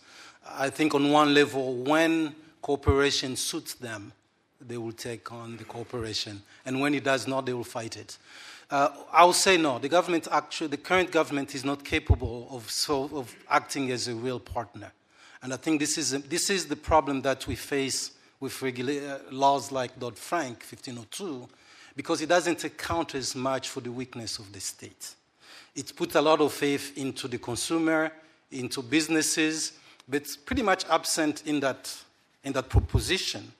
I 0.50 0.70
think, 0.70 0.96
on 0.96 1.12
one 1.12 1.34
level, 1.34 1.76
when 1.76 2.36
cooperation 2.62 3.36
suits 3.36 3.74
them, 3.74 4.14
they 4.60 4.78
will 4.78 4.92
take 4.92 5.32
on 5.32 5.58
the 5.58 5.64
cooperation, 5.64 6.42
and 6.66 6.82
when 6.82 6.94
it 6.94 7.04
does 7.04 7.28
not, 7.28 7.46
they 7.46 7.54
will 7.54 7.64
fight 7.64 7.98
it. 7.98 8.18
Uh, 8.70 8.90
I 9.14 9.24
will 9.24 9.34
say 9.34 9.58
no. 9.58 9.80
The 9.80 9.90
government, 9.90 10.28
actually, 10.32 10.68
the 10.68 10.78
current 10.78 11.12
government, 11.12 11.56
is 11.56 11.64
not 11.64 11.84
capable 11.84 12.48
of, 12.52 12.70
so, 12.70 13.10
of 13.14 13.34
acting 13.50 13.92
as 13.92 14.08
a 14.08 14.16
real 14.16 14.40
partner, 14.40 14.92
and 15.42 15.54
I 15.54 15.58
think 15.58 15.80
this 15.80 15.98
is 15.98 16.12
this 16.24 16.50
is 16.50 16.68
the 16.68 16.76
problem 16.76 17.22
that 17.22 17.48
we 17.48 17.56
face 17.56 18.12
with 18.40 18.62
regula- 18.62 19.16
uh, 19.16 19.20
laws 19.32 19.72
like 19.72 20.00
Dodd 20.00 20.18
Frank 20.18 20.64
1502 20.64 21.48
because 21.96 22.22
it 22.22 22.30
doesn't 22.30 22.64
account 22.64 23.16
as 23.16 23.36
much 23.36 23.70
for 23.70 23.82
the 23.82 23.92
weakness 23.92 24.38
of 24.38 24.54
the 24.54 24.60
state. 24.60 25.16
It 25.76 25.94
puts 25.96 26.16
a 26.16 26.22
lot 26.22 26.42
of 26.42 26.54
faith 26.54 26.96
into 26.98 27.28
the 27.28 27.40
consumer, 27.40 28.12
into 28.52 28.82
businesses, 28.84 29.74
but 30.08 30.26
pretty 30.46 30.62
much 30.62 30.86
absent 30.90 31.44
in 31.46 31.60
that, 31.62 31.94
in 32.44 32.54
that 32.54 32.70
proposition 32.70 33.52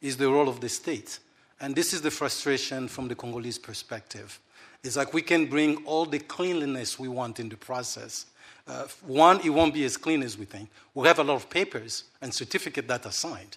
is 0.00 0.16
the 0.16 0.28
role 0.28 0.48
of 0.48 0.60
the 0.60 0.68
state. 0.68 1.18
And 1.60 1.76
this 1.76 1.92
is 1.92 2.02
the 2.02 2.10
frustration 2.10 2.88
from 2.88 3.08
the 3.08 3.14
Congolese 3.14 3.58
perspective. 3.58 4.40
It's 4.82 4.96
like 4.96 5.14
we 5.14 5.22
can 5.22 5.46
bring 5.46 5.84
all 5.84 6.06
the 6.06 6.18
cleanliness 6.18 6.98
we 6.98 7.08
want 7.08 7.38
in 7.38 7.48
the 7.48 7.56
process. 7.56 8.26
Uh, 8.66 8.86
one, 9.06 9.40
it 9.40 9.50
won't 9.50 9.74
be 9.74 9.84
as 9.84 9.96
clean 9.96 10.22
as 10.22 10.38
we 10.38 10.44
think. 10.44 10.70
We'll 10.94 11.06
have 11.06 11.18
a 11.18 11.24
lot 11.24 11.34
of 11.34 11.50
papers 11.50 12.04
and 12.20 12.32
certificates 12.32 12.88
that 12.88 13.06
are 13.06 13.12
signed. 13.12 13.56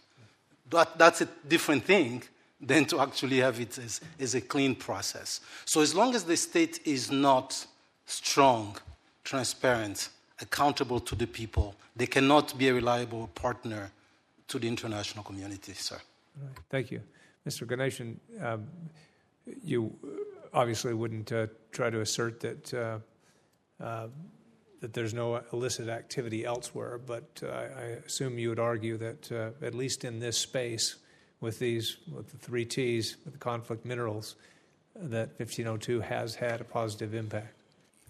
That, 0.69 0.97
that's 0.97 1.21
a 1.21 1.27
different 1.47 1.83
thing 1.83 2.23
than 2.59 2.85
to 2.85 2.99
actually 2.99 3.39
have 3.39 3.59
it 3.59 3.77
as, 3.77 4.01
as 4.19 4.35
a 4.35 4.41
clean 4.41 4.75
process. 4.75 5.41
So, 5.65 5.81
as 5.81 5.93
long 5.93 6.15
as 6.15 6.23
the 6.23 6.37
state 6.37 6.79
is 6.85 7.11
not 7.11 7.65
strong, 8.05 8.77
transparent, 9.23 10.09
accountable 10.41 10.99
to 11.01 11.15
the 11.15 11.27
people, 11.27 11.75
they 11.95 12.07
cannot 12.07 12.57
be 12.57 12.69
a 12.69 12.73
reliable 12.73 13.27
partner 13.35 13.91
to 14.47 14.59
the 14.59 14.67
international 14.67 15.23
community, 15.23 15.73
sir. 15.73 15.99
Thank 16.69 16.91
you. 16.91 17.01
Mr. 17.47 17.65
Ganesan, 17.67 18.15
um, 18.43 18.67
you 19.63 19.95
obviously 20.53 20.93
wouldn't 20.93 21.31
uh, 21.31 21.47
try 21.71 21.89
to 21.89 22.01
assert 22.01 22.39
that, 22.39 22.73
uh, 22.73 23.83
uh, 23.83 24.07
that 24.85 24.93
there's 24.93 25.15
no 25.15 25.41
illicit 25.51 25.89
activity 25.89 26.45
elsewhere, 26.45 26.99
but 27.03 27.41
uh, 27.41 27.47
I 27.47 27.81
assume 28.05 28.37
you 28.37 28.49
would 28.49 28.59
argue 28.59 28.97
that, 28.97 29.31
uh, 29.31 29.65
at 29.65 29.73
least 29.73 30.05
in 30.05 30.19
this 30.19 30.37
space, 30.37 30.97
with 31.41 31.57
these, 31.57 31.97
with 32.13 32.29
the 32.29 32.37
three 32.37 32.65
T's, 32.65 33.17
with 33.25 33.33
the 33.33 33.39
conflict 33.39 33.83
minerals, 33.83 34.35
that 34.95 35.29
1502 35.39 36.01
has 36.01 36.35
had 36.35 36.61
a 36.61 36.63
positive 36.63 37.15
impact. 37.15 37.63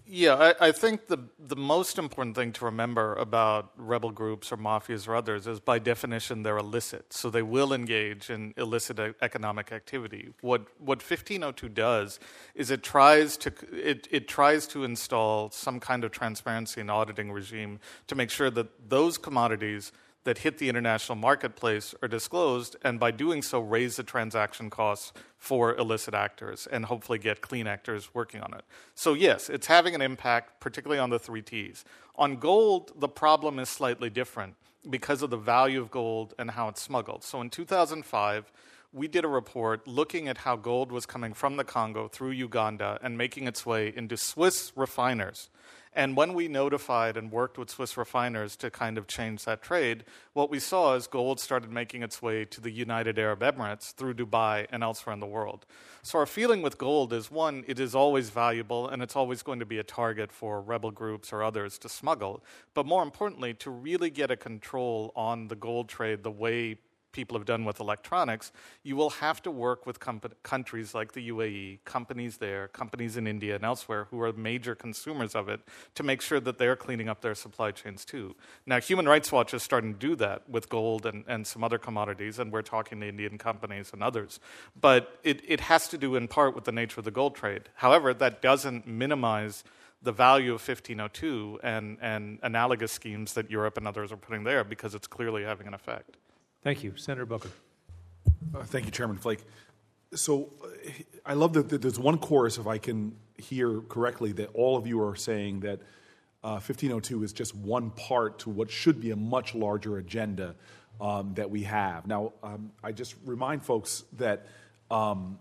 Yeah, 0.08 0.34
I, 0.60 0.68
I, 0.68 0.72
think 0.72 1.08
the 1.08 1.18
the 1.38 1.56
most 1.56 1.98
important 1.98 2.36
thing 2.36 2.52
to 2.52 2.64
remember 2.64 3.14
about 3.14 3.72
rebel 3.76 4.12
groups 4.12 4.52
or 4.52 4.56
mafias 4.56 5.08
or 5.08 5.16
others 5.16 5.48
is 5.48 5.58
by 5.58 5.80
definition 5.80 6.44
they're 6.44 6.58
illicit, 6.58 7.12
so 7.12 7.28
they 7.28 7.42
will 7.42 7.72
engage 7.72 8.30
in 8.30 8.54
illicit 8.56 9.00
economic 9.20 9.72
activity. 9.72 10.32
What 10.42 10.62
what 10.78 10.98
1502 10.98 11.68
does 11.70 12.20
is 12.54 12.70
it 12.70 12.84
tries 12.84 13.36
to 13.38 13.52
it, 13.72 14.06
it 14.12 14.28
tries 14.28 14.68
to 14.68 14.84
install 14.84 15.50
some 15.50 15.80
kind 15.80 16.04
of 16.04 16.12
transparency 16.12 16.80
and 16.80 16.90
auditing 16.90 17.32
regime 17.32 17.80
to 18.06 18.14
make 18.14 18.30
sure 18.30 18.50
that 18.50 18.88
those 18.88 19.18
commodities 19.18 19.90
that 20.26 20.38
hit 20.38 20.58
the 20.58 20.68
international 20.68 21.16
marketplace 21.16 21.94
are 22.02 22.08
disclosed, 22.08 22.76
and 22.82 22.98
by 22.98 23.12
doing 23.12 23.42
so, 23.42 23.60
raise 23.60 23.94
the 23.94 24.02
transaction 24.02 24.68
costs 24.68 25.12
for 25.38 25.76
illicit 25.76 26.14
actors 26.14 26.66
and 26.66 26.84
hopefully 26.84 27.18
get 27.18 27.40
clean 27.40 27.68
actors 27.68 28.12
working 28.12 28.42
on 28.42 28.52
it. 28.52 28.64
So, 28.96 29.14
yes, 29.14 29.48
it's 29.48 29.68
having 29.68 29.94
an 29.94 30.02
impact, 30.02 30.60
particularly 30.60 30.98
on 30.98 31.10
the 31.10 31.20
three 31.20 31.42
T's. 31.42 31.84
On 32.16 32.36
gold, 32.36 32.90
the 32.98 33.08
problem 33.08 33.60
is 33.60 33.68
slightly 33.68 34.10
different 34.10 34.56
because 34.90 35.22
of 35.22 35.30
the 35.30 35.36
value 35.36 35.80
of 35.80 35.92
gold 35.92 36.34
and 36.38 36.50
how 36.50 36.68
it's 36.68 36.82
smuggled. 36.82 37.22
So, 37.22 37.40
in 37.40 37.48
2005, 37.48 38.52
we 38.92 39.06
did 39.06 39.24
a 39.24 39.28
report 39.28 39.86
looking 39.86 40.26
at 40.26 40.38
how 40.38 40.56
gold 40.56 40.90
was 40.90 41.06
coming 41.06 41.34
from 41.34 41.56
the 41.56 41.64
Congo 41.64 42.08
through 42.08 42.30
Uganda 42.30 42.98
and 43.00 43.16
making 43.16 43.46
its 43.46 43.64
way 43.64 43.92
into 43.94 44.16
Swiss 44.16 44.72
refiners. 44.74 45.50
And 45.96 46.14
when 46.14 46.34
we 46.34 46.46
notified 46.46 47.16
and 47.16 47.32
worked 47.32 47.56
with 47.56 47.70
Swiss 47.70 47.96
refiners 47.96 48.54
to 48.56 48.70
kind 48.70 48.98
of 48.98 49.06
change 49.06 49.46
that 49.46 49.62
trade, 49.62 50.04
what 50.34 50.50
we 50.50 50.58
saw 50.58 50.94
is 50.94 51.06
gold 51.06 51.40
started 51.40 51.72
making 51.72 52.02
its 52.02 52.20
way 52.20 52.44
to 52.44 52.60
the 52.60 52.70
United 52.70 53.18
Arab 53.18 53.40
Emirates 53.40 53.94
through 53.94 54.12
Dubai 54.12 54.66
and 54.70 54.82
elsewhere 54.82 55.14
in 55.14 55.20
the 55.20 55.26
world. 55.26 55.64
So, 56.02 56.18
our 56.18 56.26
feeling 56.26 56.60
with 56.60 56.76
gold 56.76 57.14
is 57.14 57.30
one, 57.30 57.64
it 57.66 57.80
is 57.80 57.94
always 57.94 58.28
valuable 58.28 58.86
and 58.86 59.02
it's 59.02 59.16
always 59.16 59.42
going 59.42 59.58
to 59.58 59.64
be 59.64 59.78
a 59.78 59.82
target 59.82 60.30
for 60.30 60.60
rebel 60.60 60.90
groups 60.90 61.32
or 61.32 61.42
others 61.42 61.78
to 61.78 61.88
smuggle. 61.88 62.44
But 62.74 62.84
more 62.84 63.02
importantly, 63.02 63.54
to 63.54 63.70
really 63.70 64.10
get 64.10 64.30
a 64.30 64.36
control 64.36 65.12
on 65.16 65.48
the 65.48 65.56
gold 65.56 65.88
trade 65.88 66.22
the 66.22 66.30
way 66.30 66.76
people 67.12 67.36
have 67.36 67.46
done 67.46 67.64
with 67.64 67.80
electronics, 67.80 68.52
you 68.82 68.96
will 68.96 69.10
have 69.10 69.42
to 69.42 69.50
work 69.50 69.86
with 69.86 70.00
comp- 70.00 70.42
countries 70.42 70.94
like 70.94 71.12
the 71.12 71.30
UAE, 71.30 71.78
companies 71.84 72.38
there, 72.38 72.68
companies 72.68 73.16
in 73.16 73.26
India 73.26 73.54
and 73.54 73.64
elsewhere 73.64 74.06
who 74.10 74.20
are 74.20 74.32
major 74.32 74.74
consumers 74.74 75.34
of 75.34 75.48
it 75.48 75.60
to 75.94 76.02
make 76.02 76.20
sure 76.20 76.40
that 76.40 76.58
they're 76.58 76.76
cleaning 76.76 77.08
up 77.08 77.20
their 77.22 77.34
supply 77.34 77.70
chains 77.70 78.04
too. 78.04 78.34
Now, 78.66 78.80
Human 78.80 79.06
Rights 79.06 79.32
Watch 79.32 79.54
is 79.54 79.62
starting 79.62 79.94
to 79.94 79.98
do 79.98 80.14
that 80.16 80.48
with 80.48 80.68
gold 80.68 81.06
and, 81.06 81.24
and 81.26 81.46
some 81.46 81.64
other 81.64 81.78
commodities, 81.78 82.38
and 82.38 82.52
we're 82.52 82.62
talking 82.62 83.00
to 83.00 83.08
Indian 83.08 83.38
companies 83.38 83.90
and 83.92 84.02
others. 84.02 84.40
But 84.78 85.18
it, 85.22 85.42
it 85.46 85.60
has 85.60 85.88
to 85.88 85.98
do 85.98 86.16
in 86.16 86.28
part 86.28 86.54
with 86.54 86.64
the 86.64 86.72
nature 86.72 87.00
of 87.00 87.04
the 87.04 87.10
gold 87.10 87.34
trade. 87.34 87.62
However, 87.76 88.12
that 88.14 88.42
doesn't 88.42 88.86
minimize 88.86 89.64
the 90.02 90.12
value 90.12 90.54
of 90.54 90.60
1502 90.60 91.60
and, 91.62 91.98
and 92.00 92.38
analogous 92.42 92.92
schemes 92.92 93.32
that 93.32 93.50
Europe 93.50 93.76
and 93.76 93.88
others 93.88 94.12
are 94.12 94.16
putting 94.16 94.44
there 94.44 94.62
because 94.64 94.94
it's 94.94 95.06
clearly 95.06 95.42
having 95.42 95.66
an 95.66 95.74
effect. 95.74 96.16
Thank 96.66 96.82
you. 96.82 96.94
Senator 96.96 97.26
Booker. 97.26 97.50
Uh, 98.52 98.64
thank 98.64 98.86
you, 98.86 98.90
Chairman 98.90 99.18
Flake. 99.18 99.38
So 100.16 100.50
uh, 100.64 100.90
I 101.24 101.34
love 101.34 101.52
that, 101.52 101.68
there's 101.80 101.96
one 101.96 102.18
chorus, 102.18 102.58
if 102.58 102.66
I 102.66 102.76
can 102.76 103.14
hear 103.38 103.82
correctly, 103.82 104.32
that 104.32 104.48
all 104.52 104.76
of 104.76 104.84
you 104.84 105.00
are 105.00 105.14
saying 105.14 105.60
that 105.60 105.78
uh, 106.42 106.58
1502 106.58 107.22
is 107.22 107.32
just 107.32 107.54
one 107.54 107.90
part 107.92 108.40
to 108.40 108.50
what 108.50 108.68
should 108.68 109.00
be 109.00 109.12
a 109.12 109.16
much 109.16 109.54
larger 109.54 109.98
agenda 109.98 110.56
um, 111.00 111.34
that 111.34 111.48
we 111.48 111.62
have. 111.62 112.04
Now, 112.08 112.32
um, 112.42 112.72
I 112.82 112.90
just 112.90 113.14
remind 113.24 113.62
folks 113.62 114.02
that. 114.14 114.46
Um, 114.90 115.38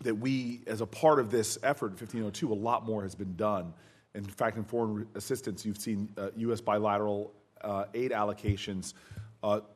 that 0.00 0.16
we, 0.16 0.62
as 0.66 0.80
a 0.80 0.86
part 0.86 1.20
of 1.20 1.30
this 1.30 1.58
effort, 1.62 1.90
1502, 1.90 2.52
a 2.52 2.54
lot 2.54 2.84
more 2.84 3.02
has 3.02 3.14
been 3.14 3.36
done. 3.36 3.72
In 4.16 4.24
fact, 4.24 4.56
in 4.56 4.64
foreign 4.64 5.06
assistance, 5.14 5.64
you've 5.64 5.78
seen 5.78 6.08
uh, 6.18 6.30
U.S. 6.38 6.60
bilateral 6.60 7.32
uh, 7.60 7.84
aid 7.94 8.10
allocations 8.10 8.94
uh, 8.94 8.96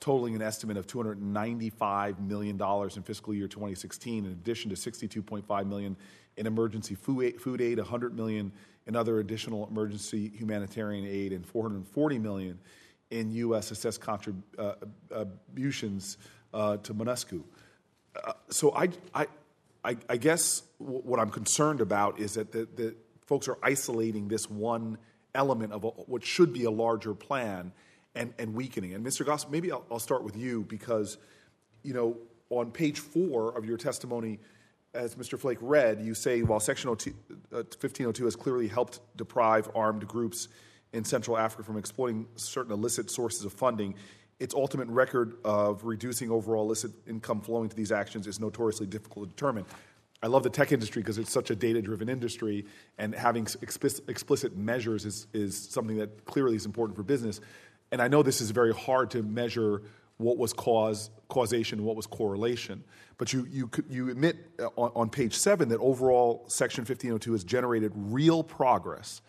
totaling 0.01 0.37
an 0.37 0.43
estimate 0.43 0.77
of 0.77 0.87
$295 0.87 2.21
million 2.21 2.61
in 2.61 3.03
fiscal 3.03 3.35
year 3.35 3.49
2016, 3.49 4.25
in 4.25 4.31
addition 4.31 4.71
to 4.71 4.77
62.5 4.77 5.67
million 5.67 5.97
in 6.37 6.47
emergency 6.47 6.95
food 6.95 7.61
aid, 7.61 7.79
100 7.79 8.15
million 8.15 8.53
in 8.87 8.95
other 8.95 9.19
additional 9.19 9.67
emergency 9.67 10.31
humanitarian 10.37 11.05
aid, 11.05 11.33
and 11.33 11.45
440 11.45 12.19
million 12.19 12.61
in 13.11 13.33
U.S. 13.33 13.73
assessed 13.73 14.01
contributions 14.01 16.19
uh, 16.55 16.77
to 16.79 16.95
MONUSCO. 16.95 17.43
Uh, 18.25 18.33
so 18.49 18.75
I, 18.75 18.89
I, 19.15 19.27
I, 19.85 19.97
I 20.09 20.17
guess 20.17 20.63
what 20.79 21.21
I'm 21.21 21.31
concerned 21.31 21.81
about 21.81 22.21
is 22.21 22.35
that 22.35 22.53
the, 22.53 22.69
the 22.77 22.95
folks 23.27 23.49
are 23.49 23.59
isolating 23.63 24.29
this 24.29 24.49
one 24.49 24.99
element 25.35 25.73
of 25.73 25.85
a, 25.85 25.89
what 25.89 26.25
should 26.25 26.53
be 26.53 26.65
a 26.65 26.71
larger 26.71 27.15
plan 27.15 27.73
and, 28.17 28.35
and 28.39 28.55
weakening. 28.55 28.95
And 28.95 29.05
Mr. 29.05 29.25
Goss, 29.25 29.49
maybe 29.49 29.71
I'll, 29.71 29.85
I'll 29.91 30.01
start 30.01 30.25
with 30.25 30.37
you 30.37 30.65
because, 30.65 31.19
you 31.83 31.95
know, 31.95 32.17
on 32.51 32.71
page 32.71 32.99
four 32.99 33.57
of 33.57 33.65
your 33.65 33.77
testimony, 33.77 34.39
as 34.95 35.15
Mr. 35.15 35.39
Flake 35.39 35.59
read, 35.61 36.01
you 36.01 36.15
say 36.15 36.43
while 36.43 36.61
Section 36.61 36.89
1502 36.89 38.23
uh, 38.23 38.27
has 38.27 38.37
clearly 38.37 38.67
helped 38.67 39.01
deprive 39.17 39.69
armed 39.75 40.07
groups 40.09 40.49
in 40.93 41.05
Central 41.05 41.37
Africa 41.37 41.63
from 41.63 41.77
exploiting 41.77 42.27
certain 42.37 42.73
illicit 42.73 43.11
sources 43.11 43.45
of 43.45 43.53
funding, 43.53 43.95
its 44.39 44.55
ultimate 44.55 44.89
record 44.89 45.35
of 45.45 45.85
reducing 45.85 46.31
overall 46.31 46.65
illicit 46.65 46.93
income 47.07 47.41
flowing 47.41 47.69
to 47.69 47.77
these 47.77 47.93
actions 47.93 48.27
is 48.27 48.41
notoriously 48.41 48.87
difficult 48.87 49.27
to 49.27 49.31
determine. 49.31 49.65
I 50.23 50.29
love 50.29 50.43
the 50.43 50.51
tech 50.51 50.73
industry 50.73 51.03
because 51.03 51.19
it's 51.19 51.33
such 51.33 51.51
a 51.51 51.57
data 51.57 51.83
driven 51.83 52.09
industry, 52.09 52.65
and 52.97 53.15
having 53.15 53.47
explicit, 53.61 54.09
explicit 54.09 54.57
measures 54.57 55.05
is, 55.05 55.27
is 55.35 55.69
something 55.69 55.97
that 55.99 56.25
clearly 56.25 56.57
is 56.57 56.65
important 56.65 56.97
for 56.97 57.03
business 57.03 57.41
and 57.97 58.03
I 58.03 58.09
know 58.09 58.23
this 58.23 58.43
is 58.43 58.51
very 58.51 58.75
hard 58.75 59.13
to 59.13 59.23
measure 59.23 59.81
what 60.19 60.37
was 60.37 60.53
cause, 60.53 61.09
causation 61.31 61.79
and 61.79 61.87
what 61.87 61.97
was 61.97 62.07
correlation. 62.07 62.85
But 63.17 63.33
you, 63.33 63.47
you, 63.51 63.71
you 63.89 64.11
admit 64.11 64.37
uh, 64.59 64.67
on, 64.77 64.93
on 64.95 65.09
page 65.09 65.33
seven 65.33 65.71
that 65.71 65.81
overall 65.81 66.45
Section 66.47 66.83
1502 66.83 67.33
has 67.33 67.43
generated 67.43 67.93
real 67.95 68.43
progress 68.43 69.23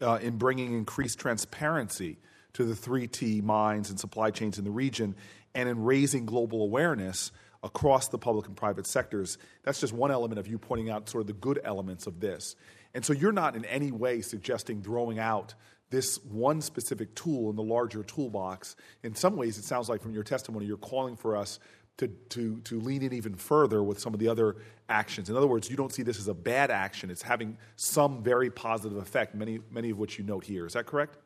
uh, 0.00 0.20
in 0.22 0.38
bringing 0.38 0.72
increased 0.72 1.18
transparency 1.18 2.16
to 2.54 2.64
the 2.64 2.72
3T 2.72 3.42
mines 3.42 3.90
and 3.90 4.00
supply 4.00 4.30
chains 4.30 4.56
in 4.56 4.64
the 4.64 4.70
region 4.70 5.14
and 5.54 5.68
in 5.68 5.84
raising 5.84 6.24
global 6.24 6.62
awareness 6.62 7.30
across 7.62 8.08
the 8.08 8.16
public 8.16 8.46
and 8.46 8.56
private 8.56 8.86
sectors. 8.86 9.36
That's 9.64 9.80
just 9.80 9.92
one 9.92 10.10
element 10.10 10.38
of 10.38 10.48
you 10.48 10.56
pointing 10.56 10.88
out 10.88 11.10
sort 11.10 11.20
of 11.20 11.26
the 11.26 11.34
good 11.34 11.60
elements 11.62 12.06
of 12.06 12.20
this. 12.20 12.56
And 12.94 13.04
so 13.04 13.12
you're 13.12 13.32
not 13.32 13.54
in 13.54 13.66
any 13.66 13.92
way 13.92 14.22
suggesting 14.22 14.80
throwing 14.80 15.18
out 15.18 15.54
this 15.94 16.18
one 16.24 16.60
specific 16.60 17.14
tool 17.14 17.50
in 17.50 17.56
the 17.56 17.62
larger 17.62 18.02
toolbox. 18.02 18.74
In 19.02 19.14
some 19.14 19.36
ways, 19.36 19.58
it 19.58 19.64
sounds 19.64 19.88
like 19.88 20.02
from 20.02 20.12
your 20.12 20.24
testimony, 20.24 20.66
you're 20.66 20.76
calling 20.76 21.16
for 21.16 21.36
us 21.36 21.60
to, 21.98 22.08
to, 22.08 22.58
to 22.62 22.80
lean 22.80 23.02
in 23.02 23.12
even 23.12 23.36
further 23.36 23.82
with 23.82 24.00
some 24.00 24.12
of 24.12 24.20
the 24.20 24.28
other 24.28 24.56
actions. 24.88 25.30
In 25.30 25.36
other 25.36 25.46
words, 25.46 25.70
you 25.70 25.76
don't 25.76 25.92
see 25.92 26.02
this 26.02 26.18
as 26.18 26.26
a 26.26 26.34
bad 26.34 26.70
action. 26.70 27.10
It's 27.10 27.22
having 27.22 27.56
some 27.76 28.22
very 28.22 28.50
positive 28.50 28.98
effect, 28.98 29.34
many, 29.34 29.60
many 29.70 29.90
of 29.90 29.98
which 29.98 30.18
you 30.18 30.24
note 30.24 30.44
here. 30.44 30.66
Is 30.66 30.72
that 30.72 30.86
correct? 30.86 31.16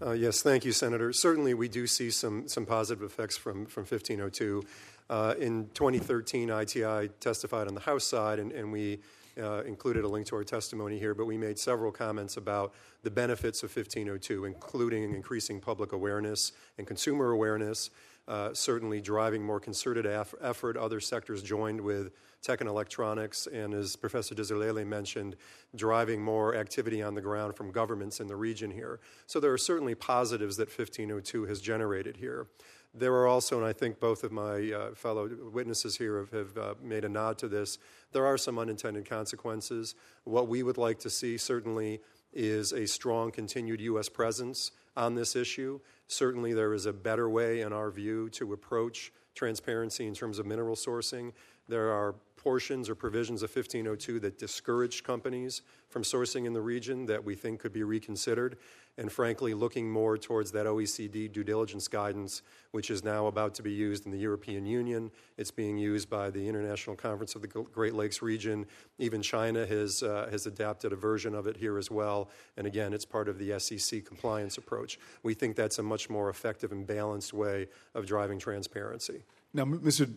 Uh, 0.00 0.12
yes, 0.12 0.42
thank 0.42 0.64
you, 0.64 0.72
Senator. 0.72 1.12
Certainly, 1.12 1.54
we 1.54 1.68
do 1.68 1.86
see 1.86 2.10
some, 2.10 2.48
some 2.48 2.66
positive 2.66 3.02
effects 3.04 3.36
from, 3.36 3.66
from 3.66 3.82
1502. 3.82 4.64
Uh, 5.10 5.34
in 5.38 5.68
2013, 5.74 6.48
ITI 6.48 7.10
testified 7.20 7.68
on 7.68 7.74
the 7.74 7.80
House 7.80 8.04
side, 8.04 8.38
and, 8.38 8.50
and 8.50 8.72
we 8.72 8.98
uh, 9.40 9.62
included 9.62 10.04
a 10.04 10.08
link 10.08 10.26
to 10.26 10.36
our 10.36 10.44
testimony 10.44 10.98
here, 10.98 11.14
but 11.14 11.26
we 11.26 11.36
made 11.36 11.58
several 11.58 11.92
comments 11.92 12.36
about 12.36 12.74
the 13.02 13.10
benefits 13.10 13.62
of 13.62 13.74
1502, 13.74 14.44
including 14.44 15.14
increasing 15.14 15.60
public 15.60 15.92
awareness 15.92 16.52
and 16.78 16.86
consumer 16.86 17.30
awareness, 17.30 17.90
uh, 18.28 18.52
certainly 18.54 19.00
driving 19.00 19.42
more 19.42 19.60
concerted 19.60 20.06
af- 20.06 20.34
effort. 20.40 20.76
Other 20.76 21.00
sectors 21.00 21.42
joined 21.42 21.80
with 21.80 22.12
tech 22.42 22.60
and 22.60 22.68
electronics, 22.68 23.46
and 23.46 23.72
as 23.72 23.96
Professor 23.96 24.34
Dizolele 24.34 24.86
mentioned, 24.86 25.36
driving 25.76 26.20
more 26.20 26.54
activity 26.54 27.02
on 27.02 27.14
the 27.14 27.20
ground 27.20 27.56
from 27.56 27.70
governments 27.70 28.20
in 28.20 28.26
the 28.26 28.36
region 28.36 28.70
here. 28.70 29.00
So 29.26 29.40
there 29.40 29.52
are 29.52 29.58
certainly 29.58 29.94
positives 29.94 30.56
that 30.56 30.68
1502 30.68 31.44
has 31.46 31.60
generated 31.60 32.16
here. 32.16 32.48
There 32.94 33.14
are 33.14 33.26
also, 33.26 33.56
and 33.56 33.66
I 33.66 33.72
think 33.72 34.00
both 34.00 34.22
of 34.22 34.32
my 34.32 34.70
uh, 34.70 34.94
fellow 34.94 35.28
witnesses 35.50 35.96
here 35.96 36.18
have, 36.18 36.30
have 36.30 36.58
uh, 36.58 36.74
made 36.82 37.04
a 37.04 37.08
nod 37.08 37.38
to 37.38 37.48
this, 37.48 37.78
there 38.12 38.26
are 38.26 38.36
some 38.36 38.58
unintended 38.58 39.08
consequences. 39.08 39.94
What 40.24 40.48
we 40.48 40.62
would 40.62 40.76
like 40.76 40.98
to 41.00 41.10
see 41.10 41.38
certainly 41.38 42.00
is 42.34 42.72
a 42.72 42.86
strong 42.86 43.30
continued 43.30 43.80
U.S. 43.80 44.10
presence 44.10 44.72
on 44.94 45.14
this 45.14 45.34
issue. 45.36 45.80
Certainly, 46.08 46.52
there 46.52 46.74
is 46.74 46.84
a 46.84 46.92
better 46.92 47.30
way, 47.30 47.62
in 47.62 47.72
our 47.72 47.90
view, 47.90 48.28
to 48.30 48.52
approach 48.52 49.10
transparency 49.34 50.06
in 50.06 50.14
terms 50.14 50.38
of 50.38 50.44
mineral 50.44 50.76
sourcing. 50.76 51.32
There 51.68 51.90
are 51.90 52.14
portions 52.36 52.90
or 52.90 52.94
provisions 52.94 53.42
of 53.42 53.54
1502 53.54 54.20
that 54.20 54.38
discourage 54.38 55.02
companies 55.04 55.62
from 55.88 56.02
sourcing 56.02 56.44
in 56.44 56.52
the 56.52 56.60
region 56.60 57.06
that 57.06 57.24
we 57.24 57.34
think 57.34 57.60
could 57.60 57.72
be 57.72 57.84
reconsidered 57.84 58.58
and 58.98 59.10
frankly, 59.10 59.54
looking 59.54 59.90
more 59.90 60.18
towards 60.18 60.52
that 60.52 60.66
OECD 60.66 61.32
due 61.32 61.44
diligence 61.44 61.88
guidance, 61.88 62.42
which 62.72 62.90
is 62.90 63.02
now 63.02 63.26
about 63.26 63.54
to 63.54 63.62
be 63.62 63.72
used 63.72 64.04
in 64.04 64.12
the 64.12 64.18
European 64.18 64.66
Union. 64.66 65.10
It's 65.38 65.50
being 65.50 65.78
used 65.78 66.10
by 66.10 66.30
the 66.30 66.46
International 66.46 66.94
Conference 66.94 67.34
of 67.34 67.42
the 67.42 67.48
Great 67.48 67.94
Lakes 67.94 68.20
region. 68.20 68.66
Even 68.98 69.22
China 69.22 69.66
has, 69.66 70.02
uh, 70.02 70.28
has 70.30 70.46
adapted 70.46 70.92
a 70.92 70.96
version 70.96 71.34
of 71.34 71.46
it 71.46 71.56
here 71.56 71.78
as 71.78 71.90
well. 71.90 72.28
And 72.56 72.66
again, 72.66 72.92
it's 72.92 73.06
part 73.06 73.28
of 73.28 73.38
the 73.38 73.58
SEC 73.58 74.04
compliance 74.04 74.58
approach. 74.58 74.98
We 75.22 75.32
think 75.34 75.56
that's 75.56 75.78
a 75.78 75.82
much 75.82 76.10
more 76.10 76.28
effective 76.28 76.70
and 76.70 76.86
balanced 76.86 77.32
way 77.32 77.68
of 77.94 78.06
driving 78.06 78.38
transparency. 78.38 79.22
Now, 79.54 79.64
Mr. 79.64 80.12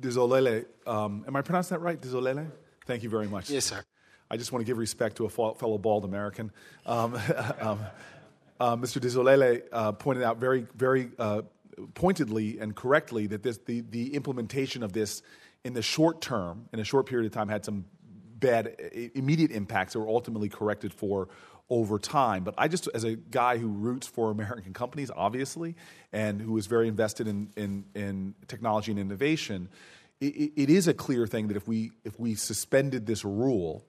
Dizolele, 0.00 0.66
um, 0.86 1.24
am 1.26 1.36
I 1.36 1.42
pronouncing 1.42 1.76
that 1.76 1.82
right? 1.82 2.00
Dizolele? 2.00 2.50
Thank 2.84 3.02
you 3.02 3.10
very 3.10 3.26
much. 3.26 3.50
Yes, 3.50 3.64
sir. 3.64 3.84
I 4.30 4.36
just 4.36 4.52
want 4.52 4.64
to 4.64 4.66
give 4.66 4.78
respect 4.78 5.16
to 5.16 5.26
a 5.26 5.28
fellow 5.28 5.78
bald 5.78 6.04
American. 6.04 6.50
Um, 6.84 7.14
um, 7.60 7.80
uh, 8.58 8.76
Mr. 8.76 9.00
Dizolele 9.00 9.62
uh, 9.72 9.92
pointed 9.92 10.24
out 10.24 10.38
very, 10.38 10.66
very 10.74 11.10
uh, 11.18 11.42
pointedly 11.94 12.58
and 12.58 12.74
correctly 12.74 13.26
that 13.28 13.42
this, 13.42 13.58
the, 13.58 13.82
the 13.82 14.14
implementation 14.14 14.82
of 14.82 14.92
this 14.92 15.22
in 15.64 15.74
the 15.74 15.82
short 15.82 16.20
term, 16.20 16.68
in 16.72 16.80
a 16.80 16.84
short 16.84 17.06
period 17.06 17.26
of 17.26 17.32
time, 17.32 17.48
had 17.48 17.64
some 17.64 17.84
bad 18.38 18.76
immediate 19.14 19.50
impacts 19.50 19.92
that 19.92 20.00
were 20.00 20.08
ultimately 20.08 20.48
corrected 20.48 20.92
for 20.92 21.28
over 21.68 21.98
time. 21.98 22.44
But 22.44 22.54
I 22.56 22.68
just, 22.68 22.88
as 22.94 23.04
a 23.04 23.16
guy 23.16 23.58
who 23.58 23.68
roots 23.68 24.06
for 24.06 24.30
American 24.30 24.72
companies, 24.72 25.10
obviously, 25.14 25.74
and 26.12 26.40
who 26.40 26.56
is 26.56 26.66
very 26.66 26.88
invested 26.88 27.26
in, 27.28 27.50
in, 27.56 27.84
in 27.94 28.34
technology 28.46 28.92
and 28.92 29.00
innovation, 29.00 29.68
it, 30.20 30.52
it 30.56 30.70
is 30.70 30.88
a 30.88 30.94
clear 30.94 31.26
thing 31.26 31.48
that 31.48 31.56
if 31.56 31.68
we 31.68 31.90
if 32.04 32.18
we 32.18 32.34
suspended 32.34 33.06
this 33.06 33.24
rule 33.24 33.84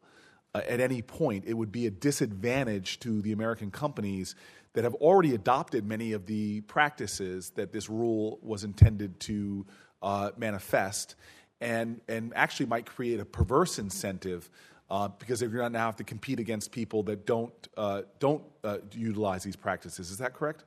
uh, 0.54 0.62
at 0.68 0.80
any 0.80 1.02
point, 1.02 1.46
it 1.46 1.54
would 1.54 1.72
be 1.72 1.88
a 1.88 1.92
disadvantage 1.92 3.00
to 3.00 3.22
the 3.22 3.32
American 3.32 3.72
companies 3.72 4.36
that 4.74 4.84
have 4.84 4.96
already 4.96 5.34
adopted 5.34 5.86
many 5.86 6.14
of 6.14 6.26
the 6.26 6.62
practices 6.62 7.52
that 7.52 7.72
this 7.72 7.90
rule 7.90 8.40
was 8.42 8.64
intended 8.64 9.20
to 9.20 9.66
uh, 10.02 10.32
manifest, 10.38 11.16
and 11.60 12.02
and 12.08 12.32
actually 12.36 12.68
might 12.68 12.86
create 12.86 13.20
a 13.20 13.26
perverse 13.26 13.80
incentive. 13.80 14.50
Uh, 14.90 15.10
because 15.20 15.42
if 15.42 15.52
you're 15.52 15.62
not 15.62 15.74
now 15.74 15.86
have 15.88 15.98
to 15.98 16.04
compete 16.04 16.40
against 16.40 16.72
people 16.72 17.04
that 17.04 17.26
don't 17.26 17.68
uh, 17.76 18.04
don't 18.20 18.44
uh, 18.64 18.78
utilize 18.94 19.44
these 19.44 19.56
practices, 19.56 20.12
is 20.12 20.18
that 20.18 20.34
correct? 20.34 20.64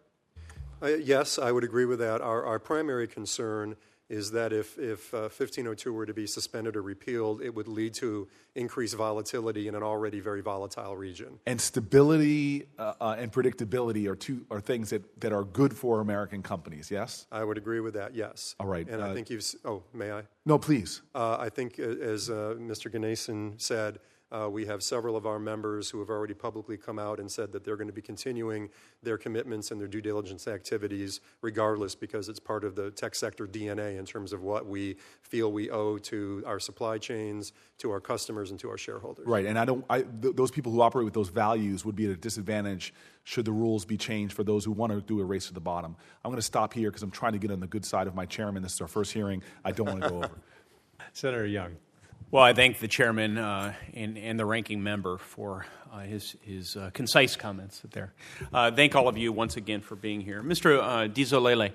Yes, 0.83 1.39
I 1.39 1.53
would 1.53 1.65
agree 1.65 1.85
with 1.85 1.99
that. 1.99 2.23
Our, 2.23 2.45
our 2.45 2.59
primary 2.59 3.07
concern 3.07 3.77
is 4.11 4.33
that 4.33 4.53
if, 4.53 4.77
if 4.77 5.15
uh, 5.15 5.31
1502 5.31 5.93
were 5.93 6.05
to 6.05 6.13
be 6.13 6.27
suspended 6.27 6.75
or 6.77 6.83
repealed, 6.83 7.41
it 7.41 7.55
would 7.55 7.69
lead 7.69 7.95
to 7.95 8.27
increased 8.57 8.97
volatility 8.97 9.69
in 9.69 9.75
an 9.77 9.83
already 9.85 10.19
very 10.19 10.41
volatile 10.41 10.97
region. 10.97 11.39
And 11.47 11.61
stability 11.61 12.67
uh, 12.79 12.95
uh, 13.01 13.17
and 13.19 13.33
predictability 13.33 14.09
are 14.11 14.17
two 14.17 14.45
are 14.51 14.61
things 14.61 14.91
that, 14.91 15.21
that 15.21 15.33
are 15.33 15.45
good 15.45 15.73
for 15.73 16.01
American 16.01 16.43
companies. 16.43 16.91
Yes. 16.91 17.27
I 17.31 17.45
would 17.45 17.57
agree 17.57 17.79
with 17.81 17.95
that. 17.95 18.15
Yes. 18.15 18.57
All 18.59 18.67
right. 18.67 18.87
And 18.89 19.01
I 19.01 19.11
Uh, 19.11 19.15
think 19.15 19.31
you've. 19.31 19.45
Oh, 19.65 19.85
may 19.95 20.11
I? 20.11 20.23
No, 20.45 20.59
please. 20.59 21.03
Uh, 21.15 21.37
I 21.39 21.49
think, 21.49 21.79
uh, 21.79 21.85
as 21.85 22.29
uh, 22.29 22.57
Mr. 22.59 22.93
Ganesan 22.93 23.61
said, 23.61 24.01
uh, 24.33 24.49
we 24.51 24.65
have 24.67 24.83
several 24.83 25.17
of 25.17 25.27
our 25.27 25.39
members 25.39 25.91
who 25.91 25.99
have 25.99 26.09
already 26.09 26.35
publicly 26.35 26.77
come 26.77 26.99
out 26.99 27.19
and 27.19 27.31
said 27.31 27.51
that 27.53 27.65
they're 27.65 27.77
going 27.77 27.89
to 27.89 27.93
be 27.93 28.03
continuing 28.03 28.69
their 29.03 29.19
commitments 29.19 29.71
and 29.71 29.81
their 29.81 29.89
due 29.89 30.01
diligence 30.01 30.47
activities 30.47 31.21
regardless 31.43 31.95
because 31.95 32.29
it's 32.29 32.39
part 32.39 32.65
of 32.65 32.77
the 32.77 32.91
tech 32.93 33.15
sector 33.15 33.47
DNA 33.47 33.99
in 33.99 34.07
terms 34.07 34.33
of 34.33 34.43
what 34.43 34.67
we 34.67 34.97
feel 35.23 35.51
we 35.51 35.71
owe 35.71 35.99
to 35.99 36.43
our 36.47 36.61
supply 36.61 36.97
chains, 36.99 37.53
to 37.79 37.91
our 37.91 38.01
customers, 38.01 38.51
and 38.51 38.61
to 38.61 38.71
our 38.71 38.79
shareholders. 38.79 39.27
Right, 39.27 39.47
and 39.47 39.59
I 39.59 39.65
don't. 39.65 39.85
I, 39.91 40.03
th- 40.03 40.37
those 40.37 40.51
people 40.51 40.71
who 40.71 40.81
operate 40.81 41.05
with 41.05 41.15
those 41.15 41.29
values 41.29 41.85
would 41.85 41.97
be 41.97 42.05
at 42.07 42.13
a 42.13 42.17
disadvantage 42.17 42.95
should 43.25 43.45
the 43.45 43.53
rules 43.53 43.85
be 43.85 43.97
changed 43.97 44.35
for 44.35 44.45
those 44.45 44.65
who 44.65 44.73
want 44.73 44.93
to 44.93 45.01
do 45.01 45.21
a 45.21 45.25
race 45.25 45.49
to 45.49 45.55
the 45.55 45.61
bottom. 45.61 45.97
I'm 46.25 46.31
going 46.31 46.39
to 46.39 46.43
stop 46.43 46.73
here 46.73 46.91
because 46.91 47.03
I'm 47.03 47.11
trying 47.11 47.33
to 47.33 47.39
get 47.39 47.51
on 47.51 47.61
the 47.61 47.67
good 47.67 47.85
side 47.85 48.07
of 48.07 48.15
my 48.15 48.27
chairman. 48.27 48.63
This 48.63 48.75
is 48.75 48.81
our 48.81 48.89
first 48.89 49.13
hearing. 49.13 49.43
I 49.65 49.73
don't 49.73 49.87
want 49.87 50.03
to 50.03 50.09
go 50.09 50.17
over. 50.19 50.31
Senator 51.13 51.47
Young. 51.47 51.77
Well, 52.33 52.45
I 52.45 52.53
thank 52.53 52.79
the 52.79 52.87
chairman 52.87 53.39
uh, 53.39 53.75
and, 53.93 54.17
and 54.17 54.39
the 54.39 54.47
ranking 54.47 54.85
member 54.85 55.19
for 55.19 55.67
uh, 55.93 56.03
his, 56.03 56.37
his 56.43 56.77
uh, 56.77 56.91
concise 56.93 57.35
comments 57.35 57.83
there. 57.91 58.13
Uh, 58.53 58.71
thank 58.71 58.95
all 58.95 59.09
of 59.09 59.19
you 59.19 59.33
once 59.33 59.57
again 59.57 59.81
for 59.81 59.97
being 59.97 60.21
here. 60.21 60.41
Mr. 60.41 60.79
Uh, 60.79 61.09
Dizolele, 61.09 61.73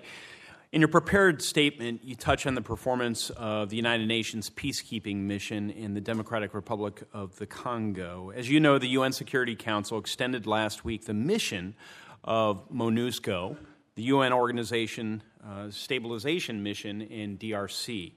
in 0.72 0.80
your 0.80 0.88
prepared 0.88 1.42
statement, 1.42 2.06
you 2.06 2.16
touch 2.16 2.48
on 2.48 2.56
the 2.56 2.62
performance 2.62 3.32
of 3.32 3.70
the 3.70 3.76
United 3.76 4.08
Nations 4.08 4.50
peacekeeping 4.50 5.18
mission 5.18 5.72
in 5.72 5.94
the 5.94 6.00
Democratic 6.00 6.54
Republic 6.54 7.04
of 7.12 7.36
the 7.36 7.46
Congo. 7.46 8.32
As 8.34 8.50
you 8.50 8.62
know, 8.62 8.78
the 8.78 8.88
UN 8.88 9.12
Security 9.12 9.58
Council 9.58 9.98
extended 9.98 10.48
last 10.48 10.86
week 10.86 11.04
the 11.04 11.14
mission 11.14 11.76
of 12.24 12.72
MONUSCO, 12.72 13.58
the 13.96 14.04
UN 14.04 14.32
organization 14.32 15.22
uh, 15.46 15.70
stabilization 15.70 16.64
mission 16.64 17.02
in 17.02 17.38
DRC. 17.38 18.14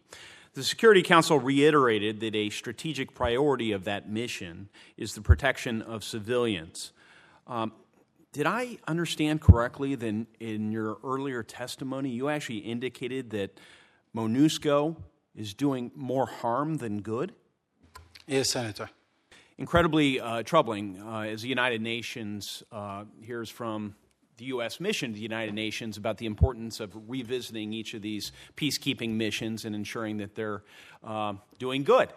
The 0.59 0.65
Security 0.65 1.05
Council 1.05 1.39
reiterated 1.39 2.19
that 2.19 2.35
a 2.35 2.51
strategic 2.51 3.15
priority 3.15 3.71
of 3.71 3.85
that 3.85 4.11
mission 4.11 4.71
is 4.97 5.15
the 5.15 5.21
protection 5.21 5.83
of 5.83 6.03
civilians. 6.03 6.91
Um, 7.47 7.71
did 8.33 8.45
I 8.45 8.79
understand 8.89 9.41
correctly 9.41 9.95
that 9.95 10.27
in, 10.41 10.73
your 10.73 10.99
earlier 11.05 11.45
testimony 11.45 12.11
you 12.11 12.29
actually 12.29 12.59
indicated 12.59 13.31
that 13.31 13.61
MONUSCO 14.17 14.97
is 15.37 15.55
doing 15.55 15.93
more 15.95 16.27
harm 16.27 16.79
than 16.79 17.03
good? 17.03 17.37
Yes, 18.27 18.51
Senator. 18.51 18.91
Incredibly 19.59 20.19
uh, 20.19 20.43
troubling 20.43 21.01
uh, 21.01 21.21
as 21.21 21.43
the 21.43 21.49
United 21.49 21.83
Nations 21.83 22.65
uh, 22.73 23.05
hears 23.23 23.49
from 23.49 23.95
the 24.39 24.47
U.S. 24.47 24.81
mission 24.81 25.11
to 25.11 25.17
the 25.17 25.23
United 25.23 25.55
Nations 25.55 25.97
about 25.97 26.19
the 26.19 26.27
importance 26.27 26.81
of 26.81 26.93
revisiting 27.09 27.73
each 27.73 27.95
of 27.95 28.03
these 28.03 28.33
peacekeeping 28.57 29.11
missions 29.11 29.65
and 29.65 29.75
ensuring 29.75 30.17
that 30.19 30.35
they're 30.35 30.63
uh, 31.05 31.35
doing 31.59 31.85
good 31.85 32.09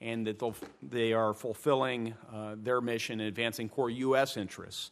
and 0.00 0.26
that 0.26 0.40
they 0.82 1.12
are 1.12 1.34
fulfilling 1.34 2.14
uh, 2.32 2.54
their 2.56 2.80
mission 2.80 3.20
and 3.20 3.28
advancing 3.28 3.68
core 3.68 3.90
U.S. 3.90 4.36
interests. 4.36 4.90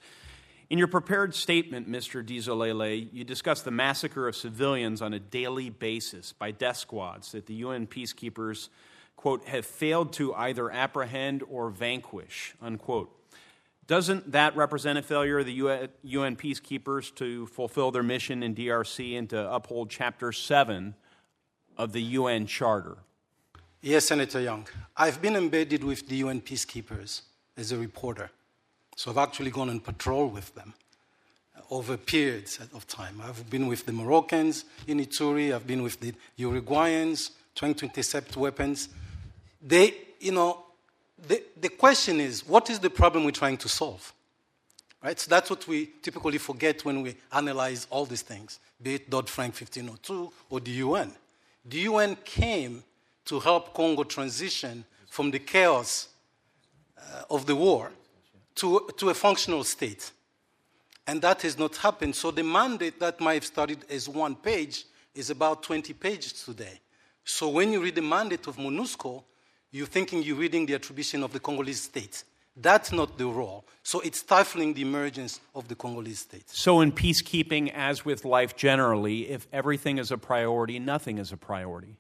In 0.69 0.79
your 0.79 0.89
prepared 0.89 1.33
statement, 1.33 1.89
Mr. 1.89 2.27
Dizolele, 2.27 3.09
you 3.13 3.23
discussed 3.23 3.65
the 3.65 3.71
massacre 3.71 4.27
of 4.27 4.35
civilians 4.35 5.01
on 5.01 5.15
a 5.15 5.21
daily 5.21 5.71
basis 5.71 6.33
by 6.33 6.51
death 6.51 6.79
squads 6.79 7.31
that 7.33 7.47
the 7.47 7.55
UN 7.55 7.87
peacekeepers, 7.87 8.69
quote, 9.15 9.47
have 9.47 9.65
failed 9.65 10.13
to 10.15 10.35
either 10.35 10.69
apprehend 10.73 11.45
or 11.49 11.71
vanquish, 11.71 12.57
unquote. 12.61 13.16
Doesn't 13.87 14.33
that 14.33 14.57
represent 14.57 14.99
a 14.99 15.03
failure 15.03 15.39
of 15.39 15.47
the 15.47 15.89
UN 16.03 16.37
peacekeepers 16.37 17.15
to 17.17 17.47
fulfill 17.47 17.91
their 17.93 18.03
mission 18.03 18.43
in 18.43 18.55
DRC 18.55 19.17
and 19.17 19.31
to 19.31 19.53
uphold 19.53 19.91
Chapter 19.91 20.33
7 20.33 20.95
of 21.77 21.93
the 21.93 22.03
UN 22.03 22.47
Charter? 22.47 22.99
Yes, 23.83 24.07
Senator 24.07 24.41
Young. 24.41 24.67
I've 24.97 25.23
been 25.23 25.37
embedded 25.37 25.85
with 25.85 26.09
the 26.09 26.17
UN 26.17 26.41
peacekeepers 26.41 27.23
as 27.57 27.71
a 27.71 27.79
reporter. 27.79 28.31
So 28.97 29.11
I've 29.11 29.19
actually 29.19 29.51
gone 29.51 29.71
on 29.71 29.79
patrol 29.79 30.29
with 30.29 30.55
them 30.55 30.75
over 31.71 31.97
periods 31.97 32.59
of 32.75 32.87
time. 32.89 33.23
I've 33.23 33.49
been 33.49 33.69
with 33.69 33.87
the 33.87 33.93
Moroccans 33.93 34.65
in 34.87 34.99
Ituri, 34.99 35.55
I've 35.55 35.67
been 35.67 35.83
with 35.83 36.01
the 36.01 36.13
Uruguayans 36.39 37.31
trying 37.55 37.75
to 37.75 37.85
intercept 37.85 38.37
weapons. 38.37 38.89
They, 39.63 39.95
you 40.21 40.33
know, 40.33 40.66
the, 41.19 41.43
the 41.61 41.69
question 41.69 42.21
is 42.21 42.47
what 42.47 42.71
is 42.71 42.79
the 42.79 42.91
problem 42.91 43.25
we're 43.25 43.31
trying 43.31 43.57
to 43.59 43.69
solve? 43.69 44.13
Right? 45.03 45.19
So 45.19 45.29
that's 45.29 45.51
what 45.51 45.67
we 45.69 45.91
typically 46.03 46.39
forget 46.39 46.85
when 46.85 47.03
we 47.03 47.17
analyze 47.33 47.87
all 47.91 48.07
these 48.07 48.23
things, 48.23 48.59
be 48.83 48.97
it 48.97 49.11
Dodd 49.11 49.29
Frank 49.29 49.55
1502 49.55 50.33
or 50.51 50.61
the 50.61 50.71
UN. 50.71 51.13
The 51.65 51.79
UN 51.79 52.17
came 52.25 52.83
to 53.27 53.41
help 53.41 53.75
Congo 53.75 54.05
transition 54.05 54.85
from 55.09 55.31
the 55.31 55.39
chaos 55.39 56.09
uh, 56.99 57.23
of 57.31 57.47
the 57.47 57.55
war 57.55 57.91
to, 58.57 58.89
to 58.97 59.11
a 59.11 59.15
functional 59.15 59.65
state. 59.65 60.11
And 61.07 61.23
that 61.23 61.43
has 61.43 61.59
not 61.59 61.77
happened. 61.77 62.17
So 62.17 62.31
the 62.31 62.43
mandate 62.43 62.99
that 63.01 63.21
might 63.21 63.35
have 63.35 63.45
started 63.45 63.85
as 63.89 64.09
one 64.09 64.35
page 64.35 64.85
is 65.15 65.31
about 65.31 65.63
20 65.63 65.93
pages 65.95 66.33
today. 66.33 66.81
So 67.25 67.49
when 67.49 67.73
you 67.73 67.83
read 67.83 67.95
the 67.95 68.03
mandate 68.03 68.47
of 68.47 68.57
MONUSCO, 68.57 69.23
you're 69.71 69.87
thinking 69.87 70.23
you're 70.23 70.37
reading 70.37 70.67
the 70.67 70.75
attribution 70.75 71.23
of 71.23 71.33
the 71.33 71.41
Congolese 71.41 71.83
state. 71.83 72.25
That's 72.57 72.91
not 72.91 73.19
the 73.19 73.27
role. 73.27 73.65
So 73.83 74.01
it's 74.01 74.21
stifling 74.21 74.73
the 74.75 74.83
emergence 74.83 75.41
of 75.55 75.69
the 75.69 75.75
Congolese 75.75 76.21
state. 76.21 76.49
So, 76.49 76.81
in 76.81 76.91
peacekeeping, 76.91 77.71
as 77.75 78.05
with 78.05 78.25
life 78.25 78.57
generally, 78.57 79.29
if 79.29 79.47
everything 79.53 79.99
is 79.99 80.11
a 80.11 80.17
priority, 80.17 80.79
nothing 80.79 81.19
is 81.19 81.33
a 81.33 81.37
priority. 81.37 81.97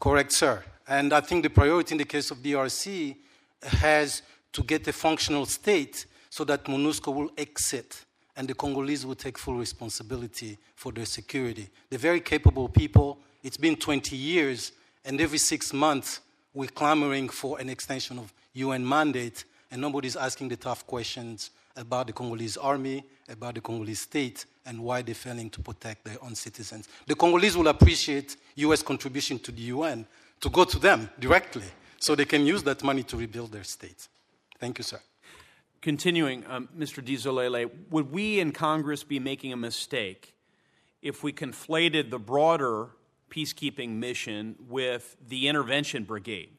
Correct, 0.00 0.32
sir. 0.32 0.64
And 0.86 1.12
I 1.12 1.20
think 1.20 1.42
the 1.42 1.50
priority 1.50 1.92
in 1.92 1.98
the 1.98 2.06
case 2.06 2.30
of 2.30 2.38
DRC 2.38 3.16
has 3.62 4.22
to 4.52 4.62
get 4.62 4.88
a 4.88 4.92
functional 4.92 5.44
state 5.44 6.06
so 6.30 6.44
that 6.44 6.64
MONUSCO 6.64 7.14
will 7.14 7.30
exit 7.36 8.04
and 8.36 8.48
the 8.48 8.54
Congolese 8.54 9.04
will 9.04 9.16
take 9.16 9.36
full 9.36 9.56
responsibility 9.56 10.56
for 10.76 10.92
their 10.92 11.04
security. 11.04 11.68
They're 11.90 11.98
very 11.98 12.20
capable 12.20 12.68
people. 12.68 13.18
It's 13.42 13.56
been 13.56 13.74
20 13.74 14.16
years, 14.16 14.72
and 15.04 15.20
every 15.20 15.38
six 15.38 15.72
months 15.72 16.20
we're 16.58 16.66
clamoring 16.66 17.28
for 17.28 17.60
an 17.60 17.68
extension 17.68 18.18
of 18.18 18.34
UN 18.54 18.84
mandate, 18.84 19.44
and 19.70 19.80
nobody's 19.80 20.16
asking 20.16 20.48
the 20.48 20.56
tough 20.56 20.84
questions 20.88 21.52
about 21.76 22.08
the 22.08 22.12
Congolese 22.12 22.56
army, 22.56 23.04
about 23.28 23.54
the 23.54 23.60
Congolese 23.60 24.00
state, 24.00 24.44
and 24.66 24.82
why 24.82 25.00
they're 25.00 25.14
failing 25.14 25.50
to 25.50 25.60
protect 25.60 26.04
their 26.04 26.16
own 26.20 26.34
citizens. 26.34 26.88
The 27.06 27.14
Congolese 27.14 27.56
will 27.56 27.68
appreciate 27.68 28.36
US 28.56 28.82
contribution 28.82 29.38
to 29.38 29.52
the 29.52 29.62
UN 29.74 30.04
to 30.40 30.50
go 30.50 30.64
to 30.64 30.80
them 30.80 31.08
directly 31.20 31.62
so 32.00 32.16
they 32.16 32.24
can 32.24 32.44
use 32.44 32.64
that 32.64 32.82
money 32.82 33.04
to 33.04 33.16
rebuild 33.16 33.52
their 33.52 33.62
state. 33.62 34.08
Thank 34.58 34.78
you, 34.78 34.82
sir. 34.82 34.98
Continuing, 35.80 36.44
um, 36.48 36.68
Mr. 36.76 37.00
Dizolele, 37.00 37.70
would 37.88 38.10
we 38.10 38.40
in 38.40 38.50
Congress 38.50 39.04
be 39.04 39.20
making 39.20 39.52
a 39.52 39.56
mistake 39.56 40.34
if 41.02 41.22
we 41.22 41.32
conflated 41.32 42.10
the 42.10 42.18
broader 42.18 42.88
peacekeeping 43.30 43.90
mission 43.90 44.56
with 44.68 45.16
the 45.26 45.48
intervention 45.48 46.04
brigade, 46.04 46.50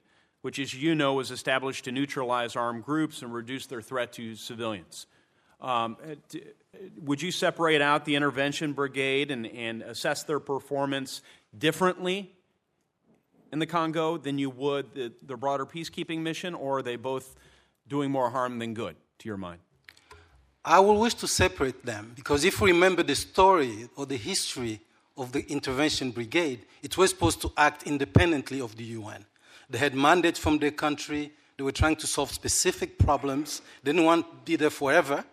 which, 0.41 0.59
as 0.59 0.73
you 0.73 0.95
know, 0.95 1.13
was 1.13 1.31
established 1.31 1.85
to 1.85 1.91
neutralize 1.91 2.55
armed 2.55 2.83
groups 2.83 3.21
and 3.21 3.33
reduce 3.33 3.65
their 3.65 3.81
threat 3.81 4.13
to 4.13 4.35
civilians? 4.35 5.07
Um, 5.61 5.97
d- 6.29 6.43
would 7.01 7.21
you 7.21 7.31
separate 7.31 7.81
out 7.81 8.05
the 8.05 8.15
intervention 8.15 8.73
brigade 8.73 9.31
and, 9.31 9.45
and 9.47 9.81
assess 9.81 10.23
their 10.23 10.39
performance 10.39 11.21
differently 11.57 12.31
in 13.51 13.59
the 13.59 13.65
Congo 13.65 14.17
than 14.17 14.37
you 14.37 14.49
would 14.49 14.93
the, 14.93 15.11
the 15.23 15.35
broader 15.35 15.65
peacekeeping 15.65 16.19
mission, 16.19 16.53
or 16.53 16.79
are 16.79 16.81
they 16.81 16.95
both 16.95 17.35
doing 17.87 18.11
more 18.11 18.29
harm 18.29 18.59
than 18.59 18.73
good, 18.73 18.95
to 19.19 19.27
your 19.27 19.37
mind? 19.37 19.59
I 20.63 20.79
will 20.79 20.99
wish 20.99 21.15
to 21.15 21.27
separate 21.27 21.85
them 21.85 22.13
because 22.15 22.43
if 22.45 22.61
we 22.61 22.71
remember 22.71 23.01
the 23.01 23.15
story 23.15 23.89
or 23.95 24.05
the 24.05 24.17
history 24.17 24.81
of 25.19 25.33
the 25.33 25.45
intervention 25.51 26.11
brigade, 26.11 26.65
it 26.81 26.97
was 26.97 27.11
supposed 27.11 27.41
to 27.41 27.51
act 27.57 27.83
independently 27.83 28.61
of 28.61 28.75
the 28.77 28.85
UN. 28.85 29.25
They 29.69 29.77
had 29.77 29.93
mandates 29.93 30.39
from 30.39 30.57
their 30.57 30.71
country. 30.71 31.31
They 31.57 31.63
were 31.63 31.73
trying 31.73 31.97
to 31.97 32.07
solve 32.07 32.31
specific 32.31 32.97
problems. 32.97 33.61
They 33.83 33.91
didn't 33.91 34.05
want 34.05 34.25
to 34.25 34.37
be 34.45 34.55
there 34.55 34.69
forever. 34.69 35.23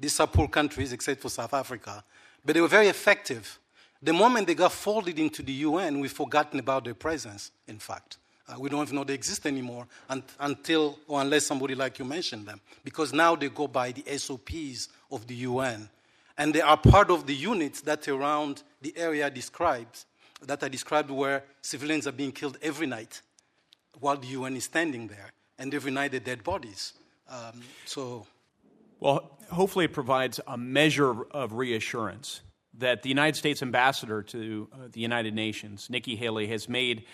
These 0.00 0.18
are 0.18 0.26
poor 0.26 0.48
countries, 0.48 0.92
except 0.92 1.20
for 1.20 1.28
South 1.28 1.54
Africa. 1.54 2.02
But 2.44 2.54
they 2.54 2.60
were 2.60 2.68
very 2.68 2.88
effective. 2.88 3.58
The 4.02 4.12
moment 4.12 4.46
they 4.46 4.54
got 4.54 4.72
folded 4.72 5.18
into 5.18 5.42
the 5.42 5.52
UN, 5.52 6.00
we've 6.00 6.12
forgotten 6.12 6.58
about 6.58 6.84
their 6.84 6.94
presence, 6.94 7.50
in 7.68 7.78
fact. 7.78 8.18
Uh, 8.48 8.56
we 8.58 8.68
don't 8.68 8.82
even 8.82 8.96
know 8.96 9.04
they 9.04 9.14
exist 9.14 9.46
anymore 9.46 9.86
un- 10.10 10.22
until 10.40 10.98
or 11.08 11.22
unless 11.22 11.46
somebody 11.46 11.74
like 11.74 11.98
you 11.98 12.04
mentioned 12.04 12.46
them. 12.46 12.60
Because 12.82 13.12
now 13.12 13.34
they 13.36 13.48
go 13.48 13.66
by 13.66 13.92
the 13.92 14.18
SOPs 14.18 14.88
of 15.10 15.26
the 15.26 15.34
UN. 15.36 15.88
And 16.36 16.52
they 16.52 16.60
are 16.60 16.76
part 16.76 17.10
of 17.10 17.26
the 17.26 17.34
units 17.34 17.80
that 17.82 18.08
around 18.08 18.62
the 18.84 18.96
area 18.96 19.28
describes, 19.30 20.06
that 20.42 20.62
are 20.62 20.68
described 20.68 21.10
where 21.10 21.42
civilians 21.62 22.06
are 22.06 22.12
being 22.12 22.32
killed 22.32 22.58
every 22.62 22.86
night 22.86 23.22
while 23.98 24.16
the 24.16 24.28
UN 24.28 24.56
is 24.56 24.64
standing 24.64 25.08
there. 25.08 25.32
And 25.58 25.74
every 25.74 25.90
night 25.90 26.10
they're 26.10 26.20
dead 26.20 26.44
bodies. 26.44 26.92
Um, 27.28 27.62
so. 27.86 28.26
Well, 29.00 29.38
hopefully 29.50 29.86
it 29.86 29.92
provides 29.92 30.38
a 30.46 30.58
measure 30.58 31.24
of 31.30 31.54
reassurance 31.54 32.42
that 32.76 33.02
the 33.02 33.08
United 33.08 33.36
States 33.36 33.62
ambassador 33.62 34.22
to 34.22 34.68
uh, 34.72 34.76
the 34.92 35.00
United 35.00 35.34
Nations, 35.34 35.88
Nikki 35.88 36.16
Haley, 36.16 36.48
has 36.48 36.68
made 36.68 37.04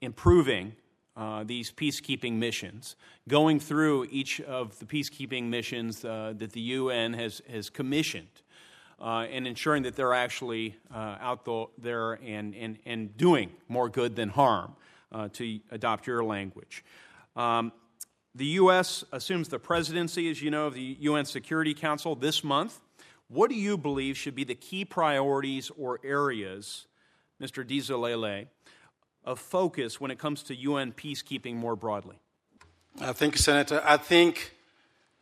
improving 0.00 0.74
uh, 1.16 1.44
these 1.44 1.70
peacekeeping 1.70 2.34
missions, 2.34 2.96
going 3.28 3.60
through 3.60 4.06
each 4.10 4.40
of 4.40 4.76
the 4.80 4.84
peacekeeping 4.84 5.44
missions 5.44 6.04
uh, 6.04 6.34
that 6.36 6.52
the 6.52 6.60
UN 6.60 7.12
has, 7.12 7.40
has 7.48 7.70
commissioned, 7.70 8.42
uh, 9.00 9.26
and 9.30 9.46
ensuring 9.46 9.82
that 9.84 9.96
they're 9.96 10.14
actually 10.14 10.76
uh, 10.94 11.16
out 11.20 11.48
there 11.78 12.14
and, 12.14 12.54
and, 12.54 12.78
and 12.86 13.16
doing 13.16 13.52
more 13.68 13.88
good 13.88 14.16
than 14.16 14.28
harm, 14.28 14.76
uh, 15.12 15.28
to 15.32 15.60
adopt 15.70 16.06
your 16.06 16.24
language. 16.24 16.84
Um, 17.36 17.72
the 18.34 18.46
U.S. 18.46 19.04
assumes 19.12 19.48
the 19.48 19.60
presidency, 19.60 20.28
as 20.30 20.42
you 20.42 20.50
know, 20.50 20.66
of 20.66 20.74
the 20.74 20.96
UN 21.00 21.24
Security 21.24 21.72
Council 21.72 22.16
this 22.16 22.42
month. 22.42 22.80
What 23.28 23.48
do 23.48 23.56
you 23.56 23.78
believe 23.78 24.16
should 24.16 24.34
be 24.34 24.44
the 24.44 24.54
key 24.54 24.84
priorities 24.84 25.70
or 25.78 26.00
areas, 26.04 26.86
Mr. 27.40 27.64
Dizolele, 27.64 28.48
of 29.24 29.38
focus 29.38 30.00
when 30.00 30.10
it 30.10 30.18
comes 30.18 30.42
to 30.44 30.54
UN 30.54 30.92
peacekeeping 30.92 31.54
more 31.54 31.76
broadly? 31.76 32.16
Uh, 33.00 33.12
thank 33.12 33.34
you, 33.34 33.38
Senator. 33.40 33.82
I 33.84 33.96
think 33.96 34.54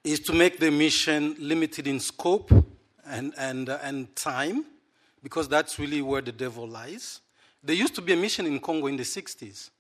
is 0.05 0.20
to 0.20 0.33
make 0.33 0.59
the 0.59 0.70
mission 0.70 1.37
limited 1.39 1.87
in 1.87 2.01
scope 2.01 2.51
and, 3.07 3.32
and, 3.36 3.68
uh, 3.68 3.78
and 3.82 4.14
time, 4.16 4.64
because 5.22 5.48
that's 5.48 5.78
really 5.78 6.03
where 6.03 6.22
the 6.22 6.32
devil 6.32 6.66
lies. 6.66 7.20
There 7.62 7.76
used 7.76 7.94
to 7.94 8.03
be 8.03 8.12
a 8.12 8.16
mission 8.16 8.46
in 8.46 8.59
Congo 8.61 8.86
in 8.86 8.96
the 8.96 9.03
60s. 9.03 9.70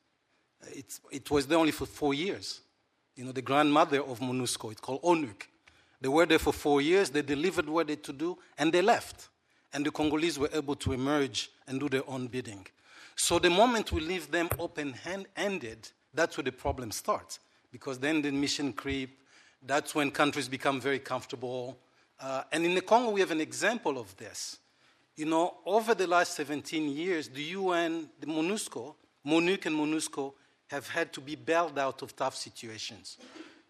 It, 0.68 1.00
it 1.10 1.30
was 1.30 1.46
there 1.46 1.58
only 1.58 1.72
for 1.72 1.86
four 1.86 2.14
years. 2.14 2.60
You 3.16 3.24
know, 3.24 3.32
the 3.32 3.42
grandmother 3.42 4.02
of 4.02 4.20
MONUSCO, 4.20 4.72
it's 4.72 4.80
called 4.80 5.02
ONUC. 5.02 5.48
They 6.00 6.08
were 6.08 6.26
there 6.26 6.38
for 6.38 6.52
four 6.52 6.80
years, 6.80 7.10
they 7.10 7.22
delivered 7.22 7.68
what 7.68 7.86
they 7.86 7.96
to 7.96 8.12
do, 8.12 8.38
and 8.58 8.72
they 8.72 8.82
left. 8.82 9.28
And 9.72 9.86
the 9.86 9.90
Congolese 9.90 10.38
were 10.38 10.50
able 10.52 10.74
to 10.76 10.92
emerge 10.92 11.50
and 11.66 11.78
do 11.78 11.88
their 11.88 12.08
own 12.08 12.26
bidding. 12.26 12.66
So 13.14 13.38
the 13.38 13.50
moment 13.50 13.92
we 13.92 14.00
leave 14.00 14.30
them 14.30 14.48
open 14.58 14.94
handed, 15.34 15.88
that's 16.14 16.36
where 16.36 16.44
the 16.44 16.52
problem 16.52 16.90
starts. 16.90 17.38
Because 17.70 17.98
then 17.98 18.20
the 18.22 18.30
mission 18.30 18.72
creep, 18.72 19.20
that's 19.64 19.94
when 19.94 20.10
countries 20.10 20.48
become 20.48 20.80
very 20.80 20.98
comfortable. 20.98 21.78
Uh, 22.22 22.44
and 22.52 22.64
in 22.64 22.74
the 22.74 22.80
Congo, 22.80 23.10
we 23.10 23.20
have 23.20 23.32
an 23.32 23.40
example 23.40 23.98
of 23.98 24.16
this. 24.16 24.58
You 25.16 25.26
know, 25.26 25.56
over 25.66 25.94
the 25.94 26.06
last 26.06 26.34
17 26.36 26.88
years, 26.88 27.28
the 27.28 27.42
UN, 27.42 28.08
the 28.20 28.26
MONUSCO, 28.26 28.94
MONUC 29.26 29.66
and 29.66 29.76
MONUSCO 29.76 30.32
have 30.68 30.88
had 30.88 31.12
to 31.12 31.20
be 31.20 31.34
bailed 31.34 31.78
out 31.78 32.00
of 32.00 32.14
tough 32.14 32.36
situations. 32.36 33.18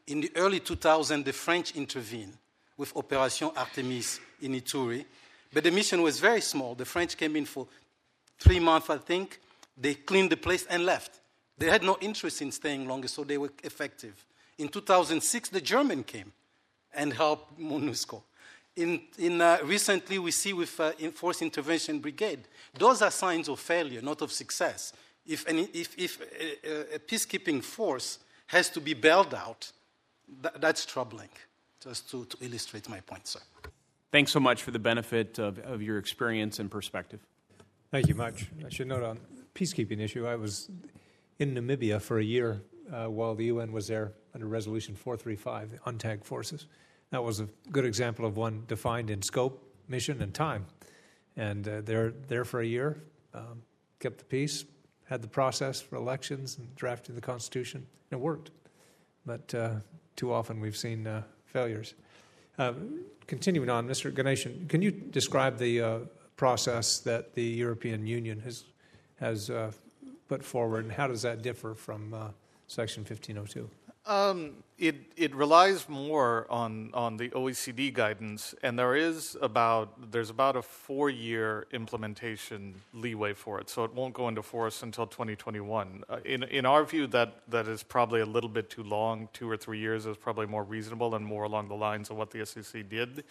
In 0.06 0.20
the 0.20 0.30
early 0.36 0.60
2000s, 0.60 1.24
the 1.24 1.32
French 1.32 1.74
intervened 1.74 2.36
with 2.76 2.94
Operation 2.94 3.50
Artemis 3.56 4.20
in 4.42 4.52
Ituri, 4.52 5.04
but 5.52 5.64
the 5.64 5.70
mission 5.70 6.02
was 6.02 6.20
very 6.20 6.40
small. 6.40 6.74
The 6.74 6.84
French 6.84 7.16
came 7.16 7.36
in 7.36 7.46
for 7.46 7.66
three 8.38 8.60
months, 8.60 8.90
I 8.90 8.98
think. 8.98 9.40
They 9.76 9.94
cleaned 9.94 10.30
the 10.30 10.36
place 10.36 10.66
and 10.66 10.84
left. 10.84 11.20
They 11.56 11.70
had 11.70 11.82
no 11.82 11.96
interest 12.00 12.42
in 12.42 12.52
staying 12.52 12.86
longer, 12.86 13.08
so 13.08 13.24
they 13.24 13.38
were 13.38 13.50
effective. 13.64 14.24
In 14.58 14.68
2006, 14.68 15.48
the 15.48 15.60
German 15.60 16.04
came 16.04 16.32
and 16.94 17.12
helped 17.12 17.58
MONUSCO. 17.58 18.22
In, 18.76 19.02
in, 19.18 19.40
uh, 19.40 19.58
recently, 19.64 20.18
we 20.18 20.30
see 20.30 20.52
with 20.52 20.80
uh, 20.80 20.92
Force 21.14 21.42
Intervention 21.42 21.98
Brigade, 21.98 22.40
those 22.74 23.02
are 23.02 23.10
signs 23.10 23.48
of 23.48 23.60
failure, 23.60 24.00
not 24.00 24.22
of 24.22 24.32
success. 24.32 24.92
If, 25.26 25.46
any, 25.46 25.64
if, 25.74 25.96
if 25.98 26.20
a, 26.64 26.94
a, 26.94 26.98
peacekeeping 26.98 27.62
force 27.62 28.18
has 28.46 28.70
to 28.70 28.80
be 28.80 28.94
bailed 28.94 29.34
out, 29.34 29.70
th- 30.42 30.54
that's 30.58 30.86
troubling, 30.86 31.28
just 31.82 32.10
to, 32.10 32.24
to 32.24 32.36
illustrate 32.40 32.88
my 32.88 33.00
point, 33.00 33.26
sir. 33.26 33.40
Thanks 34.10 34.32
so 34.32 34.40
much 34.40 34.62
for 34.62 34.70
the 34.70 34.78
benefit 34.78 35.38
of, 35.38 35.58
of 35.60 35.82
your 35.82 35.98
experience 35.98 36.58
and 36.58 36.70
perspective. 36.70 37.20
Thank 37.90 38.08
you 38.08 38.14
much. 38.14 38.46
I 38.64 38.70
should 38.70 38.88
note 38.88 39.02
on 39.02 39.18
peacekeeping 39.54 40.00
issue, 40.00 40.26
I 40.26 40.36
was 40.36 40.70
in 41.38 41.54
Namibia 41.54 42.00
for 42.00 42.18
a 42.18 42.24
year 42.24 42.62
uh, 42.90 43.06
while 43.06 43.34
the 43.34 43.44
UN 43.46 43.70
was 43.70 43.88
there 43.88 44.12
under 44.34 44.46
Resolution 44.46 44.94
435, 44.94 45.72
the 45.72 45.78
UNTAG 45.90 46.24
forces. 46.24 46.66
That 47.12 47.22
was 47.22 47.40
a 47.40 47.48
good 47.70 47.84
example 47.84 48.24
of 48.24 48.38
one 48.38 48.64
defined 48.66 49.10
in 49.10 49.20
scope, 49.20 49.62
mission, 49.86 50.22
and 50.22 50.32
time. 50.32 50.64
And 51.36 51.68
uh, 51.68 51.82
they're 51.82 52.10
there 52.10 52.46
for 52.46 52.60
a 52.60 52.66
year, 52.66 53.02
um, 53.34 53.62
kept 54.00 54.16
the 54.16 54.24
peace, 54.24 54.64
had 55.04 55.20
the 55.20 55.28
process 55.28 55.78
for 55.78 55.96
elections, 55.96 56.56
and 56.56 56.74
drafting 56.74 57.14
the 57.14 57.20
Constitution. 57.20 57.86
And 58.10 58.18
it 58.18 58.22
worked. 58.22 58.50
But 59.26 59.54
uh, 59.54 59.74
too 60.16 60.32
often 60.32 60.58
we've 60.58 60.76
seen 60.76 61.06
uh, 61.06 61.22
failures. 61.44 61.92
Uh, 62.58 62.72
continuing 63.26 63.68
on, 63.68 63.86
Mr. 63.86 64.10
Ganesan, 64.10 64.66
can 64.70 64.80
you 64.80 64.90
describe 64.90 65.58
the 65.58 65.82
uh, 65.82 65.98
process 66.36 67.00
that 67.00 67.34
the 67.34 67.44
European 67.44 68.06
Union 68.06 68.40
has 68.40 68.64
has 69.16 69.50
uh, 69.50 69.70
put 70.28 70.42
forward, 70.42 70.84
and 70.84 70.92
how 70.92 71.06
does 71.06 71.22
that 71.22 71.42
differ 71.42 71.74
from 71.74 72.32
Section 72.68 73.02
1502? 73.02 73.70
Um, 74.04 74.64
it 74.78 74.96
it 75.16 75.32
relies 75.32 75.88
more 75.88 76.46
on 76.50 76.90
on 76.92 77.16
the 77.16 77.28
OECD 77.28 77.94
guidance, 77.94 78.52
and 78.60 78.76
there 78.76 78.96
is 78.96 79.36
about 79.40 80.10
there's 80.10 80.28
about 80.28 80.56
a 80.56 80.62
four 80.62 81.08
year 81.08 81.68
implementation 81.72 82.74
leeway 82.92 83.32
for 83.32 83.60
it, 83.60 83.70
so 83.70 83.84
it 83.84 83.94
won't 83.94 84.12
go 84.12 84.26
into 84.26 84.42
force 84.42 84.82
until 84.82 85.06
2021. 85.06 86.02
Uh, 86.08 86.16
in 86.24 86.42
in 86.42 86.66
our 86.66 86.84
view, 86.84 87.06
that 87.06 87.42
that 87.48 87.68
is 87.68 87.84
probably 87.84 88.20
a 88.20 88.26
little 88.26 88.50
bit 88.50 88.70
too 88.70 88.82
long. 88.82 89.28
Two 89.32 89.48
or 89.48 89.56
three 89.56 89.78
years 89.78 90.04
is 90.04 90.16
probably 90.16 90.46
more 90.46 90.64
reasonable 90.64 91.14
and 91.14 91.24
more 91.24 91.44
along 91.44 91.68
the 91.68 91.76
lines 91.76 92.10
of 92.10 92.16
what 92.16 92.32
the 92.32 92.44
SEC 92.44 92.88
did. 92.88 93.22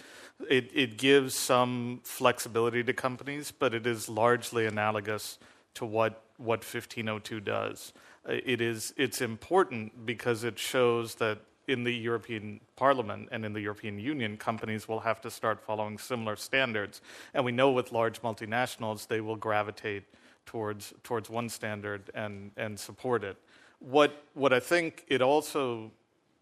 It 0.50 0.70
it 0.74 0.98
gives 0.98 1.36
some 1.36 2.00
flexibility 2.06 2.82
to 2.82 2.94
companies, 2.94 3.52
but 3.52 3.74
it 3.74 3.86
is 3.86 4.08
largely 4.08 4.66
analogous 4.68 5.38
to 5.74 5.86
what 5.86 6.24
what 6.38 6.64
1502 6.64 7.42
does. 7.42 7.92
It 8.28 8.62
is 8.62 8.94
it's 8.98 9.22
important 9.22 10.06
because 10.06 10.44
it 10.44 10.60
shows 10.60 11.16
that 11.16 11.40
in 11.68 11.84
the 11.84 11.94
European 11.94 12.60
Parliament 12.76 13.30
and 13.32 13.46
in 13.46 13.54
the 13.54 13.62
European 13.62 14.00
Union, 14.00 14.38
companies 14.38 14.88
will 14.88 15.00
have 15.00 15.22
to 15.22 15.32
start 15.32 15.62
following 15.62 15.98
similar 15.98 16.36
standards. 16.36 17.02
And 17.34 17.46
we 17.46 17.52
know 17.52 17.72
with 17.72 17.92
large 17.92 18.22
multinationals, 18.22 19.08
they 19.08 19.22
will 19.22 19.36
gravitate 19.36 20.04
towards 20.46 20.94
towards 21.04 21.30
one 21.30 21.50
standard 21.50 22.10
and 22.14 22.52
and 22.58 22.80
support 22.80 23.24
it. 23.24 23.38
What 23.80 24.24
what 24.34 24.54
I 24.54 24.60
think 24.60 25.06
it 25.08 25.22
also 25.22 25.92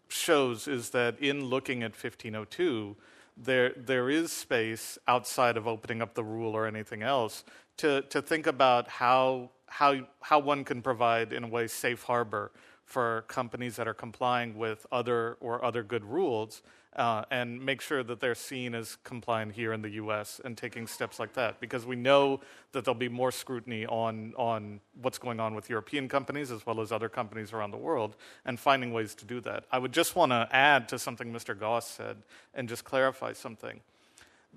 shows 0.08 0.68
is 0.68 0.90
that 0.90 1.18
in 1.20 1.44
looking 1.44 1.82
at 1.82 1.92
1502, 1.92 2.96
there 3.36 3.72
there 3.76 4.10
is 4.10 4.32
space 4.32 4.98
outside 5.08 5.56
of 5.56 5.66
opening 5.66 6.02
up 6.02 6.14
the 6.14 6.24
rule 6.24 6.54
or 6.54 6.66
anything 6.66 7.02
else 7.02 7.44
to 7.78 8.02
to 8.02 8.20
think 8.20 8.46
about 8.46 8.88
how 8.88 9.50
how, 9.70 10.00
how 10.20 10.40
one 10.40 10.64
can 10.64 10.82
provide, 10.82 11.32
in 11.32 11.44
a 11.44 11.48
way, 11.48 11.68
safe 11.68 12.02
harbor 12.02 12.50
for 12.84 13.24
companies 13.28 13.76
that 13.76 13.86
are 13.86 13.94
complying 13.94 14.58
with 14.58 14.84
other 14.90 15.36
or 15.40 15.64
other 15.64 15.84
good 15.84 16.04
rules 16.04 16.60
uh, 16.96 17.22
and 17.30 17.64
make 17.64 17.80
sure 17.80 18.02
that 18.02 18.18
they're 18.18 18.34
seen 18.34 18.74
as 18.74 18.96
compliant 19.04 19.52
here 19.52 19.72
in 19.72 19.80
the 19.80 19.90
US 19.90 20.40
and 20.44 20.58
taking 20.58 20.88
steps 20.88 21.20
like 21.20 21.32
that. 21.34 21.60
Because 21.60 21.86
we 21.86 21.94
know 21.94 22.40
that 22.72 22.84
there'll 22.84 22.98
be 22.98 23.08
more 23.08 23.30
scrutiny 23.30 23.86
on, 23.86 24.34
on 24.36 24.80
what's 25.00 25.18
going 25.18 25.38
on 25.38 25.54
with 25.54 25.70
European 25.70 26.08
companies 26.08 26.50
as 26.50 26.66
well 26.66 26.80
as 26.80 26.90
other 26.90 27.08
companies 27.08 27.52
around 27.52 27.70
the 27.70 27.76
world 27.76 28.16
and 28.44 28.58
finding 28.58 28.92
ways 28.92 29.14
to 29.14 29.24
do 29.24 29.40
that. 29.42 29.66
I 29.70 29.78
would 29.78 29.92
just 29.92 30.16
want 30.16 30.32
to 30.32 30.48
add 30.50 30.88
to 30.88 30.98
something 30.98 31.32
Mr. 31.32 31.56
Goss 31.56 31.88
said 31.88 32.16
and 32.54 32.68
just 32.68 32.84
clarify 32.84 33.34
something. 33.34 33.80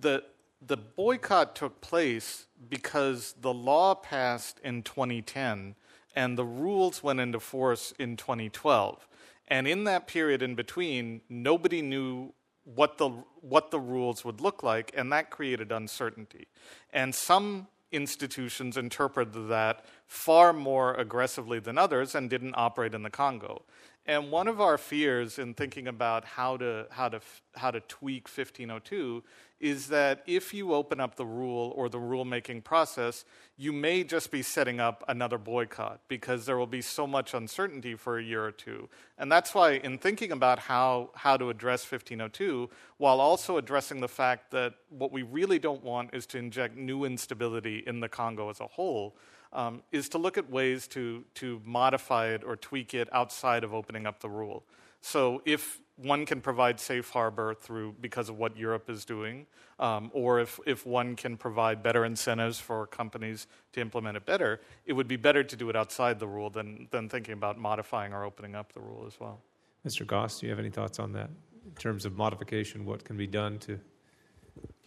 The, 0.01 0.23
the 0.65 0.77
boycott 0.77 1.55
took 1.55 1.81
place 1.81 2.47
because 2.69 3.35
the 3.41 3.53
law 3.53 3.95
passed 3.95 4.59
in 4.63 4.83
2010 4.83 5.75
and 6.15 6.37
the 6.37 6.45
rules 6.45 7.03
went 7.03 7.19
into 7.19 7.39
force 7.39 7.93
in 7.99 8.15
2012. 8.15 9.07
And 9.47 9.67
in 9.67 9.83
that 9.85 10.07
period 10.07 10.41
in 10.41 10.55
between, 10.55 11.21
nobody 11.29 11.81
knew 11.81 12.33
what 12.63 12.97
the, 12.97 13.09
what 13.41 13.71
the 13.71 13.79
rules 13.79 14.23
would 14.23 14.39
look 14.39 14.63
like, 14.63 14.91
and 14.95 15.11
that 15.11 15.29
created 15.29 15.71
uncertainty. 15.71 16.47
And 16.93 17.13
some 17.13 17.67
institutions 17.91 18.77
interpreted 18.77 19.49
that 19.49 19.85
far 20.07 20.53
more 20.53 20.95
aggressively 20.95 21.59
than 21.59 21.77
others 21.77 22.15
and 22.15 22.29
didn't 22.29 22.55
operate 22.57 22.93
in 22.93 23.03
the 23.03 23.09
Congo. 23.09 23.63
And 24.05 24.31
one 24.31 24.49
of 24.49 24.59
our 24.59 24.77
fears 24.77 25.39
in 25.39 25.53
thinking 25.53 25.87
about 25.87 26.25
how 26.25 26.57
to, 26.57 26.87
how 26.91 27.07
to, 27.09 27.21
how 27.55 27.71
to 27.71 27.79
tweak 27.81 28.27
1502 28.27 29.23
is 29.61 29.87
that 29.87 30.21
if 30.27 30.53
you 30.53 30.73
open 30.73 30.99
up 30.99 31.15
the 31.15 31.25
rule 31.25 31.71
or 31.77 31.87
the 31.87 31.97
rulemaking 31.97 32.61
process, 32.61 33.23
you 33.55 33.71
may 33.71 34.03
just 34.03 34.29
be 34.29 34.41
setting 34.41 34.81
up 34.81 35.05
another 35.07 35.37
boycott 35.37 36.01
because 36.09 36.45
there 36.45 36.57
will 36.57 36.67
be 36.67 36.81
so 36.81 37.07
much 37.07 37.33
uncertainty 37.33 37.95
for 37.95 38.17
a 38.17 38.23
year 38.23 38.43
or 38.43 38.51
two. 38.51 38.89
And 39.17 39.31
that's 39.31 39.55
why, 39.55 39.75
in 39.75 39.97
thinking 39.97 40.33
about 40.33 40.59
how, 40.59 41.11
how 41.15 41.37
to 41.37 41.49
address 41.49 41.89
1502, 41.89 42.69
while 42.97 43.21
also 43.21 43.55
addressing 43.55 44.01
the 44.01 44.09
fact 44.09 44.51
that 44.51 44.73
what 44.89 45.13
we 45.13 45.21
really 45.21 45.59
don't 45.59 45.81
want 45.81 46.13
is 46.13 46.25
to 46.27 46.37
inject 46.37 46.75
new 46.75 47.05
instability 47.05 47.83
in 47.87 48.01
the 48.01 48.09
Congo 48.09 48.49
as 48.49 48.59
a 48.59 48.67
whole, 48.67 49.15
um, 49.53 49.83
is 49.91 50.09
to 50.09 50.17
look 50.17 50.37
at 50.37 50.49
ways 50.49 50.87
to, 50.87 51.23
to 51.35 51.61
modify 51.63 52.27
it 52.27 52.43
or 52.43 52.55
tweak 52.55 52.93
it 52.93 53.07
outside 53.13 53.63
of 53.63 53.73
opening 53.73 54.05
up 54.05 54.19
the 54.19 54.29
rule. 54.29 54.63
So 55.01 55.41
if 55.45 55.79
one 55.95 56.25
can 56.25 56.41
provide 56.41 56.79
safe 56.79 57.09
harbor 57.09 57.53
through 57.53 57.95
because 58.01 58.29
of 58.29 58.37
what 58.37 58.57
Europe 58.57 58.89
is 58.89 59.05
doing, 59.05 59.45
um, 59.79 60.09
or 60.13 60.39
if, 60.39 60.59
if 60.65 60.85
one 60.85 61.15
can 61.15 61.37
provide 61.37 61.83
better 61.83 62.03
incentives 62.03 62.59
for 62.59 62.87
companies 62.87 63.47
to 63.73 63.81
implement 63.81 64.17
it 64.17 64.25
better, 64.25 64.61
it 64.85 64.93
would 64.93 65.07
be 65.07 65.17
better 65.17 65.43
to 65.43 65.55
do 65.55 65.69
it 65.69 65.75
outside 65.75 66.19
the 66.19 66.27
rule 66.27 66.49
than, 66.49 66.87
than 66.91 67.09
thinking 67.09 67.33
about 67.33 67.57
modifying 67.57 68.13
or 68.13 68.23
opening 68.23 68.55
up 68.55 68.73
the 68.73 68.79
rule 68.79 69.03
as 69.05 69.19
well. 69.19 69.39
Mr. 69.85 70.07
Goss, 70.07 70.39
do 70.39 70.47
you 70.47 70.51
have 70.51 70.59
any 70.59 70.69
thoughts 70.69 70.99
on 70.99 71.11
that 71.13 71.29
in 71.65 71.71
terms 71.77 72.05
of 72.05 72.15
modification? 72.15 72.85
What 72.85 73.03
can 73.03 73.17
be 73.17 73.27
done 73.27 73.59
to 73.59 73.79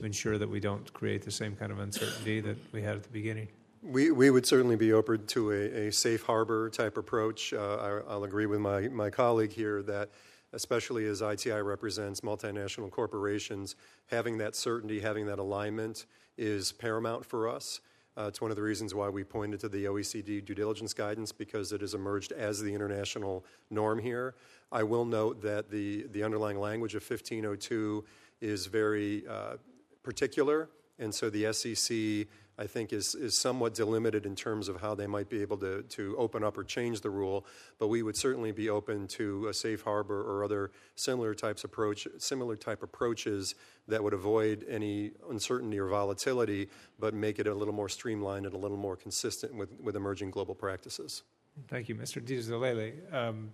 ensure 0.01 0.39
that 0.39 0.49
we 0.49 0.61
don't 0.61 0.91
create 0.93 1.23
the 1.23 1.31
same 1.31 1.55
kind 1.55 1.71
of 1.71 1.79
uncertainty 1.79 2.41
that 2.41 2.57
we 2.73 2.83
had 2.83 2.97
at 2.97 3.03
the 3.03 3.11
beginning? 3.11 3.49
We, 3.87 4.11
we 4.11 4.31
would 4.31 4.45
certainly 4.45 4.75
be 4.75 4.93
open 4.93 5.27
to 5.29 5.53
a, 5.53 5.87
a 5.87 5.93
safe 5.93 6.25
harbor 6.25 6.71
type 6.71 6.97
approach. 6.97 7.53
Uh, 7.53 8.01
I, 8.09 8.17
will 8.17 8.25
agree 8.25 8.47
with 8.47 8.59
my, 8.59 8.89
my 8.89 9.11
colleague 9.11 9.53
here 9.53 9.81
that, 9.83 10.11
especially 10.53 11.07
as 11.07 11.23
ITI 11.23 11.63
represents 11.63 12.21
multinational 12.23 12.91
corporations, 12.91 13.77
having 14.07 14.39
that 14.39 14.57
certainty, 14.57 14.99
having 14.99 15.25
that 15.27 15.39
alignment 15.39 16.07
is 16.37 16.73
paramount 16.73 17.25
for 17.25 17.49
us. 17.49 17.81
Uh, 18.19 18.23
it's 18.23 18.41
one 18.41 18.51
of 18.51 18.57
the 18.57 18.63
reasons 18.63 18.93
why 18.93 19.09
we 19.09 19.23
pointed 19.23 19.61
to 19.61 19.69
the 19.69 19.85
OECD 19.85 20.45
due 20.45 20.55
diligence 20.55 20.93
guidance 20.93 21.31
because 21.31 21.71
it 21.71 21.81
has 21.81 21.95
emerged 21.95 22.33
as 22.33 22.61
the 22.61 22.75
international 22.75 23.45
norm 23.71 24.01
here. 24.01 24.35
I 24.73 24.83
will 24.83 25.05
note 25.05 25.43
that 25.43 25.71
the, 25.71 26.09
the 26.11 26.25
underlying 26.25 26.59
language 26.59 26.97
of 26.97 27.09
1502 27.09 28.05
is 28.41 28.67
very 28.67 29.25
uh, 29.29 29.59
particular, 30.03 30.71
and 30.99 31.15
so 31.15 31.31
the 31.31 31.53
SEC 31.53 32.27
I 32.59 32.67
think, 32.67 32.93
is, 32.93 33.15
is 33.15 33.37
somewhat 33.37 33.75
delimited 33.75 34.25
in 34.25 34.35
terms 34.35 34.69
of 34.69 34.81
how 34.81 34.95
they 34.95 35.07
might 35.07 35.29
be 35.29 35.43
able 35.43 35.59
to, 35.59 35.83
to 35.83 36.17
open 36.17 36.43
up 36.43 36.57
or 36.57 36.65
change 36.65 37.03
the 37.03 37.11
rule. 37.11 37.45
But 37.79 37.89
we 37.89 38.03
would 38.03 38.17
certainly 38.17 38.51
be 38.51 38.71
open 38.71 39.07
to 39.09 39.49
a 39.49 39.55
safe 39.55 39.83
harbor 39.83 40.23
or 40.23 40.43
other 40.43 40.71
similar 40.95 41.35
types 41.35 41.65
approach, 41.65 42.09
similar 42.19 42.57
type 42.57 42.83
approaches 42.83 43.55
that 43.89 44.03
would 44.03 44.15
avoid 44.15 44.65
any 44.69 45.13
uncertainty 45.29 45.79
or 45.79 45.89
volatility, 45.89 46.69
but 46.99 47.13
make 47.13 47.39
it 47.39 47.47
a 47.47 47.55
little 47.55 47.75
more 47.75 47.89
streamlined 47.89 48.47
and 48.47 48.55
a 48.55 48.59
little 48.59 48.79
more 48.79 48.97
consistent 48.97 49.55
with, 49.55 49.69
with 49.81 49.95
emerging 49.95 50.31
global 50.31 50.55
practices. 50.55 51.23
Thank 51.69 51.89
you, 51.89 51.95
Mr. 51.95 52.23
Dizolele. 52.23 52.93
Um, 53.15 53.53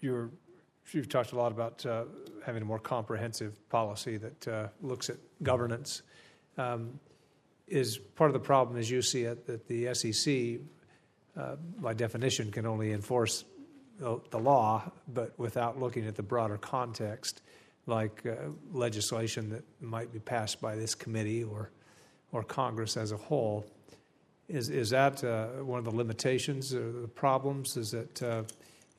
you're, 0.00 0.30
you've 0.92 1.08
talked 1.08 1.32
a 1.32 1.36
lot 1.36 1.52
about 1.52 1.84
uh, 1.86 2.04
having 2.44 2.62
a 2.62 2.64
more 2.64 2.78
comprehensive 2.78 3.68
policy 3.68 4.16
that 4.18 4.48
uh, 4.48 4.68
looks 4.82 5.08
at 5.08 5.16
governance. 5.42 6.02
Um, 6.58 6.98
is 7.66 7.98
part 7.98 8.28
of 8.28 8.34
the 8.34 8.40
problem, 8.40 8.78
as 8.78 8.90
you 8.90 9.02
see 9.02 9.22
it, 9.22 9.46
that 9.46 9.66
the 9.68 9.94
SEC, 9.94 10.60
uh, 11.36 11.56
by 11.80 11.94
definition, 11.94 12.50
can 12.50 12.66
only 12.66 12.92
enforce 12.92 13.44
the, 13.98 14.20
the, 14.30 14.38
law, 14.38 14.90
but 15.08 15.38
without 15.38 15.78
looking 15.78 16.06
at 16.06 16.16
the 16.16 16.22
broader 16.22 16.58
context, 16.58 17.42
like 17.86 18.24
uh, 18.26 18.50
legislation 18.72 19.50
that 19.50 19.64
might 19.80 20.12
be 20.12 20.18
passed 20.18 20.60
by 20.60 20.76
this 20.76 20.94
committee 20.94 21.44
or 21.44 21.70
or 22.32 22.42
Congress 22.42 22.96
as 22.96 23.12
a 23.12 23.16
whole. 23.16 23.64
Is 24.48 24.68
is 24.68 24.90
that 24.90 25.22
uh, 25.22 25.46
one 25.62 25.78
of 25.78 25.84
the 25.84 25.94
limitations 25.94 26.74
or 26.74 26.92
the 26.92 27.08
problems? 27.08 27.76
Is 27.76 27.92
that 27.92 28.22
uh, 28.22 28.42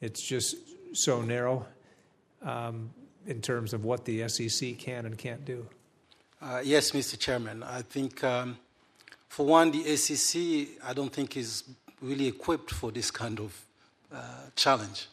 it's 0.01 0.21
just 0.21 0.55
so 0.93 1.21
narrow 1.21 1.65
um, 2.41 2.91
in 3.27 3.41
terms 3.41 3.73
of 3.73 3.83
what 3.83 4.05
the 4.05 4.27
SEC 4.29 4.77
can 4.77 5.05
and 5.05 5.17
can't 5.17 5.43
do? 5.45 5.67
Uh, 6.45 6.61
yes, 6.63 6.91
Mr. 6.91 7.17
Chairman. 7.17 7.63
I 7.63 7.81
think, 7.81 8.23
um, 8.23 8.59
for 9.29 9.47
one, 9.47 9.71
the 9.71 9.81
ACC, 9.81 10.79
I 10.87 10.93
don't 10.93 11.11
think 11.11 11.37
is 11.37 11.63
really 12.03 12.27
equipped 12.27 12.69
for 12.69 12.91
this 12.91 13.09
kind 13.09 13.39
of 13.39 13.65
uh, 14.13 14.17
challenge. 14.55 15.07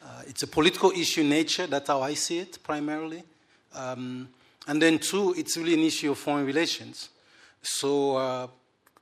Uh, 0.00 0.22
it's 0.28 0.44
a 0.44 0.46
political 0.46 0.92
issue 0.92 1.24
nature, 1.24 1.66
that's 1.66 1.88
how 1.88 2.02
I 2.02 2.14
see 2.14 2.38
it 2.38 2.62
primarily. 2.62 3.24
Um, 3.74 4.28
and 4.68 4.80
then, 4.80 5.00
two, 5.00 5.34
it's 5.36 5.56
really 5.56 5.74
an 5.74 5.80
issue 5.80 6.12
of 6.12 6.18
foreign 6.18 6.46
relations. 6.46 7.08
So, 7.62 8.16
uh, 8.16 8.46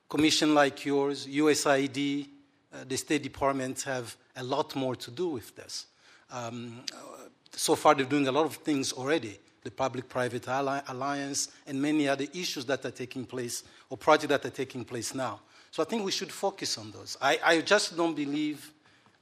commission 0.09 0.55
like 0.55 0.87
yours, 0.87 1.27
USAID, 1.27 2.29
uh, 2.73 2.85
the 2.89 2.97
State 2.97 3.23
Department 3.23 3.83
have 3.83 4.17
a 4.37 4.43
lot 4.43 4.75
more 4.75 4.97
to 4.97 5.11
do 5.11 5.29
with 5.29 5.55
this. 5.55 5.85
Um, 6.31 6.81
so 7.53 7.75
far, 7.75 7.95
they're 7.95 8.07
doing 8.07 8.27
a 8.27 8.33
lot 8.33 8.47
of 8.47 8.55
things 8.57 8.91
already 8.91 9.39
the 9.65 9.71
Public 9.71 10.09
Private 10.09 10.47
Alliance, 10.47 11.49
and 11.67 11.81
many 11.81 12.07
other 12.07 12.27
issues 12.35 12.65
that 12.67 12.85
are 12.85 12.91
taking 12.91 13.25
place 13.25 13.65
or 13.91 13.97
projects 13.97 14.29
that 14.29 14.45
are 14.45 14.51
taking 14.51 14.85
place 14.85 15.15
now. 15.15 15.41
So 15.71 15.83
I 15.83 15.87
think 15.87 16.05
we 16.05 16.13
should 16.13 16.31
focus 16.31 16.79
on 16.79 16.93
those. 16.93 17.17
I, 17.21 17.39
I 17.43 17.61
just 17.63 17.97
don't 17.97 18.15
believe 18.15 18.71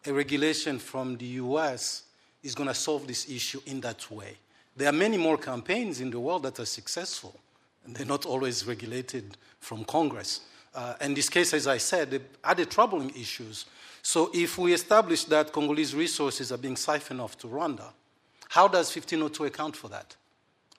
a 0.04 0.12
regulation 0.12 0.78
from 0.78 1.16
the 1.16 1.26
US 1.26 2.02
is 2.42 2.54
going 2.54 2.68
to 2.68 2.74
solve 2.74 3.06
this 3.06 3.30
issue 3.30 3.60
in 3.66 3.80
that 3.82 4.10
way. 4.10 4.36
There 4.76 4.88
are 4.88 4.92
many 4.92 5.16
more 5.16 5.38
campaigns 5.38 6.00
in 6.00 6.10
the 6.10 6.18
world 6.18 6.42
that 6.42 6.58
are 6.58 6.66
successful, 6.66 7.38
and 7.84 7.94
they're 7.94 8.04
not 8.04 8.26
always 8.26 8.66
regulated 8.66 9.36
from 9.60 9.84
Congress. 9.84 10.40
Uh, 10.74 10.94
in 11.00 11.14
this 11.14 11.28
case, 11.28 11.54
as 11.54 11.66
I 11.66 11.78
said, 11.78 12.20
are 12.42 12.54
the 12.54 12.66
troubling 12.66 13.10
issues. 13.10 13.66
So 14.02 14.30
if 14.34 14.58
we 14.58 14.72
establish 14.72 15.24
that 15.24 15.52
Congolese 15.52 15.94
resources 15.94 16.50
are 16.50 16.58
being 16.58 16.76
siphoned 16.76 17.20
off 17.20 17.38
to 17.38 17.46
Rwanda, 17.46 17.92
how 18.48 18.66
does 18.68 18.94
1502 18.94 19.44
account 19.44 19.76
for 19.76 19.88
that? 19.88 20.16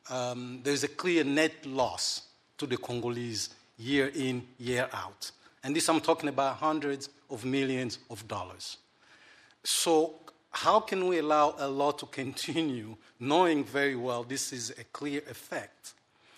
Um, 0.09 0.61
there's 0.63 0.83
a 0.83 0.87
clear 0.87 1.23
net 1.23 1.65
loss 1.65 2.23
to 2.57 2.65
the 2.65 2.77
Congolese 2.77 3.49
year 3.77 4.11
in, 4.13 4.45
year 4.57 4.89
out. 4.93 5.31
And 5.63 5.75
this 5.75 5.87
I'm 5.89 6.01
talking 6.01 6.29
about 6.29 6.57
hundreds 6.57 7.09
of 7.29 7.45
millions 7.45 7.99
of 8.09 8.27
dollars. 8.27 8.77
So, 9.63 10.15
how 10.51 10.81
can 10.81 11.07
we 11.07 11.19
allow 11.19 11.55
a 11.57 11.67
law 11.67 11.91
to 11.91 12.05
continue 12.05 12.95
knowing 13.19 13.63
very 13.63 13.95
well 13.95 14.23
this 14.23 14.53
is 14.53 14.71
a 14.71 14.83
clear 14.85 15.21
effect 15.29 15.93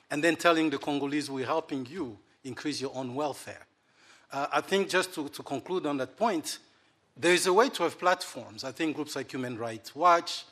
and 0.10 0.24
then 0.24 0.36
telling 0.36 0.70
the 0.70 0.78
Congolese 0.78 1.30
we're 1.30 1.46
helping 1.46 1.86
you 1.86 2.18
increase 2.44 2.80
your 2.80 2.92
own 2.96 3.16
welfare? 3.16 3.66
Uh, 4.32 4.48
I 4.52 4.62
think 4.62 4.90
just 4.90 5.14
to, 5.16 5.28
to 5.30 5.44
conclude 5.44 5.86
on 5.86 5.98
that 5.98 6.18
point, 6.18 6.60
there 7.18 7.34
is 7.34 7.48
a 7.48 7.54
way 7.54 7.70
to 7.70 7.84
have 7.84 7.98
platforms. 8.00 8.64
I 8.64 8.72
think 8.72 8.96
groups 8.96 9.16
like 9.16 9.32
Human 9.32 9.58
Rights 9.58 9.96
Watch, 9.96 10.46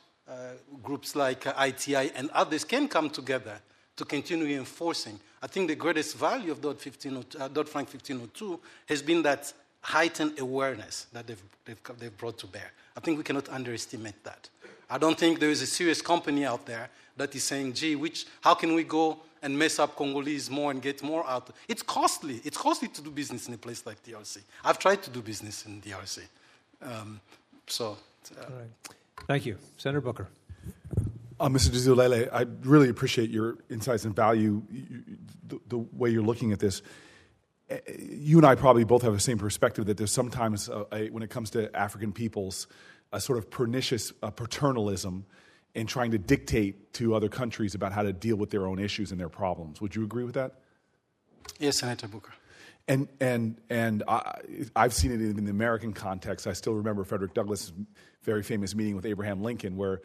groups 0.82 1.16
like 1.16 1.46
uh, 1.46 1.54
ITI 1.68 2.12
and 2.16 2.30
others 2.32 2.64
can 2.64 2.88
come 2.88 3.10
together 3.10 3.60
to 3.96 4.06
continue 4.06 4.58
enforcing. 4.58 5.20
I 5.42 5.48
think 5.48 5.68
the 5.68 5.76
greatest 5.76 6.18
value 6.18 6.52
of 6.52 6.62
Dodd, 6.62 6.78
uh, 6.78 7.48
Dodd-Frank 7.50 7.90
1502 7.90 8.60
has 8.88 9.02
been 9.02 9.22
that 9.24 9.54
heightened 9.82 10.40
awareness 10.40 11.08
that 11.14 11.28
they've, 11.28 11.44
they've, 11.66 11.82
they've 12.00 12.18
brought 12.18 12.38
to 12.40 12.48
bear. 12.48 12.72
I 12.96 13.02
think 13.02 13.18
we 13.18 13.24
cannot 13.24 13.50
underestimate 13.50 14.24
that. 14.24 14.50
I 14.90 14.98
don't 14.98 15.18
think 15.18 15.40
there 15.40 15.50
is 15.50 15.62
a 15.62 15.68
serious 15.68 16.02
company 16.02 16.46
out 16.46 16.66
there 16.66 16.90
that 17.18 17.36
is 17.36 17.44
saying, 17.44 17.74
gee, 17.74 17.96
which, 17.96 18.26
how 18.42 18.54
can 18.54 18.74
we 18.74 18.84
go 18.84 19.20
and 19.42 19.58
mess 19.58 19.80
up 19.80 19.96
Congolese 19.96 20.50
more 20.50 20.72
and 20.72 20.82
get 20.82 21.04
more 21.04 21.28
out? 21.28 21.50
It's 21.68 21.82
costly. 21.82 22.42
It's 22.44 22.58
costly 22.58 22.88
to 22.90 23.02
do 23.02 23.12
business 23.12 23.48
in 23.48 23.54
a 23.54 23.58
place 23.58 23.86
like 23.86 24.02
DRC. 24.04 24.40
I've 24.64 24.80
tried 24.80 25.04
to 25.04 25.10
do 25.10 25.22
business 25.22 25.66
in 25.66 25.82
DRC. 25.82 26.20
Um, 26.82 27.20
so. 27.68 27.98
Uh, 28.40 28.46
Thank 29.28 29.46
you. 29.46 29.58
Senator 29.78 30.02
Booker. 30.02 30.28
Uh, 31.40 31.50
Mr. 31.50 31.70
Dizolele, 31.70 32.30
I 32.32 32.46
really 32.62 32.90
appreciate 32.90 33.30
your 33.30 33.58
insights 33.70 34.06
and 34.06 34.16
value, 34.16 34.62
the, 35.48 35.60
the, 35.68 35.78
way 35.78 36.10
you're 36.10 36.24
looking 36.24 36.52
at 36.52 36.60
this. 36.60 36.82
Eh, 37.70 37.80
you 37.98 38.38
and 38.38 38.46
I 38.46 38.56
probably 38.56 38.84
both 38.84 39.02
have 39.02 39.14
the 39.14 39.20
same 39.20 39.38
perspective 39.38 39.86
that 39.88 39.98
there's 39.98 40.12
sometimes, 40.12 40.70
a, 40.70 40.86
a, 40.94 41.10
when 41.10 41.24
it 41.24 41.30
comes 41.30 41.50
to 41.52 41.76
African 41.76 42.14
peoples, 42.14 42.68
a 43.12 43.20
sort 43.20 43.38
of 43.40 43.50
pernicious 43.50 44.14
uh, 44.22 44.30
paternalism 44.30 45.26
in 45.76 45.88
trying 45.88 46.12
to 46.12 46.18
dictate 46.18 46.94
to 46.94 47.16
other 47.16 47.30
countries 47.30 47.76
about 47.76 47.92
how 47.92 48.04
to 48.04 48.14
deal 48.14 48.36
with 48.36 48.52
their 48.52 48.68
own 48.68 48.80
issues 48.80 49.12
and 49.12 49.20
their 49.20 49.30
problems. 49.30 49.82
Would 49.82 49.96
you 49.96 50.04
agree 50.04 50.24
with 50.24 50.36
that? 50.36 50.60
Yes, 51.60 51.80
Senator 51.80 52.08
Booker. 52.08 52.32
And 52.88 53.08
and 53.22 53.62
and 53.70 54.04
I, 54.08 54.42
have 54.76 54.94
seen 54.94 55.12
it 55.12 55.22
in 55.22 55.46
the 55.46 55.52
American 55.52 55.94
context. 55.94 56.48
I 56.48 56.54
still 56.54 56.74
remember 56.74 57.04
Frederick 57.06 57.34
Douglass' 57.34 57.72
very 58.24 58.44
famous 58.44 58.76
meeting 58.76 58.96
with 58.96 59.06
Abraham 59.06 59.42
Lincoln, 59.42 59.78
where 59.78 60.02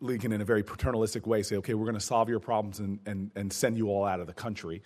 Lincoln, 0.00 0.32
in 0.32 0.40
a 0.40 0.44
very 0.44 0.62
paternalistic 0.62 1.26
way, 1.26 1.42
say, 1.42 1.56
"Okay, 1.56 1.74
we're 1.74 1.86
going 1.86 1.94
to 1.94 2.00
solve 2.00 2.28
your 2.28 2.38
problems 2.38 2.78
and, 2.78 3.00
and 3.06 3.32
and 3.34 3.52
send 3.52 3.76
you 3.76 3.88
all 3.88 4.04
out 4.04 4.20
of 4.20 4.26
the 4.26 4.34
country." 4.34 4.82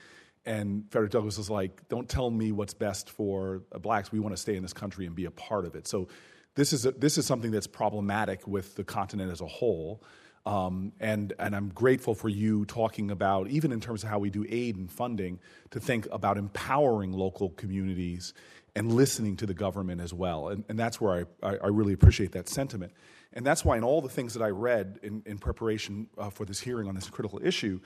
and 0.47 0.85
Frederick 0.91 1.11
Douglass 1.11 1.37
was 1.37 1.51
like, 1.51 1.87
"Don't 1.89 2.09
tell 2.09 2.31
me 2.31 2.53
what's 2.53 2.73
best 2.73 3.11
for 3.11 3.63
blacks. 3.83 4.13
We 4.13 4.21
want 4.21 4.35
to 4.35 4.41
stay 4.41 4.55
in 4.57 4.63
this 4.63 4.73
country 4.73 5.05
and 5.05 5.15
be 5.15 5.25
a 5.25 5.31
part 5.31 5.67
of 5.67 5.75
it." 5.75 5.87
So, 5.89 6.09
this 6.55 6.73
is 6.73 6.87
a, 6.87 6.93
this 6.93 7.19
is 7.19 7.27
something 7.27 7.51
that's 7.51 7.67
problematic 7.67 8.47
with 8.47 8.77
the 8.77 8.85
continent 8.85 9.31
as 9.31 9.41
a 9.41 9.47
whole. 9.47 10.03
Um, 10.47 10.93
and 11.01 11.33
and 11.41 11.57
I'm 11.57 11.71
grateful 11.71 12.15
for 12.15 12.29
you 12.29 12.65
talking 12.67 13.11
about 13.11 13.49
even 13.49 13.73
in 13.73 13.81
terms 13.81 14.05
of 14.05 14.11
how 14.11 14.21
we 14.21 14.31
do 14.31 14.47
aid 14.49 14.77
and 14.77 14.89
funding 14.91 15.41
to 15.71 15.81
think 15.81 16.07
about 16.13 16.39
empowering 16.39 17.13
local 17.13 17.51
communities 17.51 18.33
and 18.77 18.93
listening 18.93 19.37
to 19.39 19.47
the 19.47 19.55
government 19.55 20.01
as 20.01 20.15
well. 20.15 20.49
And, 20.49 20.63
and 20.69 20.79
that's 20.79 21.01
where 21.01 21.27
I, 21.43 21.49
I, 21.49 21.57
I 21.65 21.67
really 21.69 21.95
appreciate 21.95 22.33
that 22.33 22.49
sentiment. 22.49 22.93
And 23.33 23.45
that's 23.45 23.65
why 23.65 23.77
in 23.77 23.83
all 23.83 24.01
the 24.01 24.09
things 24.09 24.35
that 24.35 24.43
I 24.43 24.51
read 24.51 25.01
in, 25.03 25.23
in 25.27 25.39
preparation 25.39 26.07
uh, 26.17 26.31
for 26.31 26.45
this 26.45 26.61
hearing 26.61 26.87
on 26.87 26.95
this 26.95 27.09
critical 27.09 27.41
issue, 27.43 27.81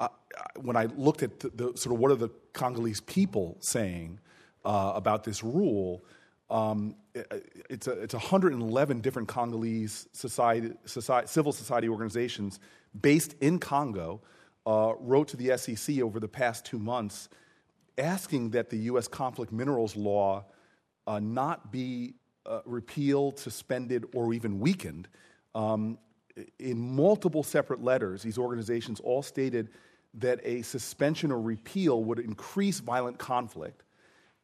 uh, 0.00 0.08
when 0.60 0.76
I 0.76 0.86
looked 0.96 1.22
at 1.22 1.40
the, 1.40 1.48
the, 1.50 1.76
sort 1.76 1.94
of 1.94 2.00
what 2.00 2.10
are 2.10 2.16
the 2.16 2.28
Congolese 2.52 3.00
people 3.00 3.56
saying 3.60 4.18
uh, 4.64 4.92
about 4.94 5.24
this 5.24 5.42
rule, 5.42 6.04
um, 6.50 6.94
it, 7.14 7.64
it's, 7.68 7.86
a, 7.86 7.92
it's 7.92 8.14
111 8.14 9.00
different 9.00 9.28
Congolese 9.28 10.08
society, 10.12 10.72
society, 10.84 11.26
civil 11.26 11.52
society 11.52 11.88
organizations 11.88 12.60
based 13.00 13.34
in 13.40 13.58
Congo 13.58 14.20
uh, 14.66 14.94
wrote 15.00 15.28
to 15.28 15.36
the 15.36 15.56
SEC 15.56 16.00
over 16.00 16.20
the 16.20 16.28
past 16.28 16.64
two 16.64 16.78
months 16.78 17.28
asking 17.98 18.50
that 18.50 18.70
the 18.70 18.76
U.S. 18.78 19.08
conflict 19.08 19.52
minerals 19.52 19.96
law 19.96 20.44
uh, 21.06 21.18
not 21.18 21.72
be 21.72 22.14
uh, 22.44 22.60
repealed, 22.64 23.38
suspended, 23.38 24.04
or 24.14 24.34
even 24.34 24.60
weakened. 24.60 25.08
Um, 25.54 25.98
in 26.58 26.78
multiple 26.78 27.42
separate 27.42 27.82
letters, 27.82 28.22
these 28.22 28.38
organizations 28.38 29.00
all 29.00 29.22
stated 29.22 29.70
that 30.14 30.40
a 30.44 30.62
suspension 30.62 31.32
or 31.32 31.40
repeal 31.40 32.04
would 32.04 32.18
increase 32.18 32.80
violent 32.80 33.18
conflict, 33.18 33.82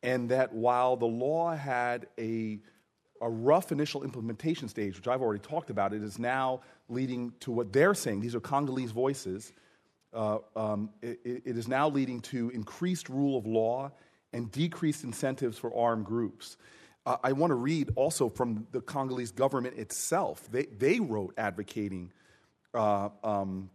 and 0.02 0.28
that 0.30 0.52
while 0.52 0.96
the 0.96 1.06
law 1.06 1.54
had 1.54 2.06
a, 2.18 2.58
a 3.20 3.28
rough 3.28 3.72
initial 3.72 4.02
implementation 4.02 4.68
stage, 4.68 4.96
which 4.96 5.08
I've 5.08 5.22
already 5.22 5.40
talked 5.40 5.70
about, 5.70 5.92
it 5.92 6.02
is 6.02 6.18
now 6.18 6.60
leading 6.88 7.32
to 7.40 7.52
what 7.52 7.72
they're 7.72 7.94
saying. 7.94 8.20
These 8.20 8.34
are 8.34 8.40
Congolese 8.40 8.90
voices. 8.90 9.52
Uh, 10.12 10.38
um, 10.56 10.90
it, 11.00 11.20
it 11.24 11.56
is 11.56 11.68
now 11.68 11.88
leading 11.88 12.20
to 12.20 12.50
increased 12.50 13.08
rule 13.08 13.38
of 13.38 13.46
law 13.46 13.90
and 14.32 14.50
decreased 14.50 15.04
incentives 15.04 15.58
for 15.58 15.74
armed 15.76 16.04
groups. 16.04 16.56
Uh, 17.04 17.16
I 17.22 17.32
want 17.32 17.50
to 17.50 17.56
read 17.56 17.90
also 17.96 18.28
from 18.28 18.66
the 18.72 18.80
Congolese 18.80 19.32
government 19.32 19.78
itself. 19.78 20.48
They, 20.50 20.64
they 20.66 21.00
wrote 21.00 21.34
advocating 21.36 22.12
uh, 22.74 23.08
um, 23.24 23.70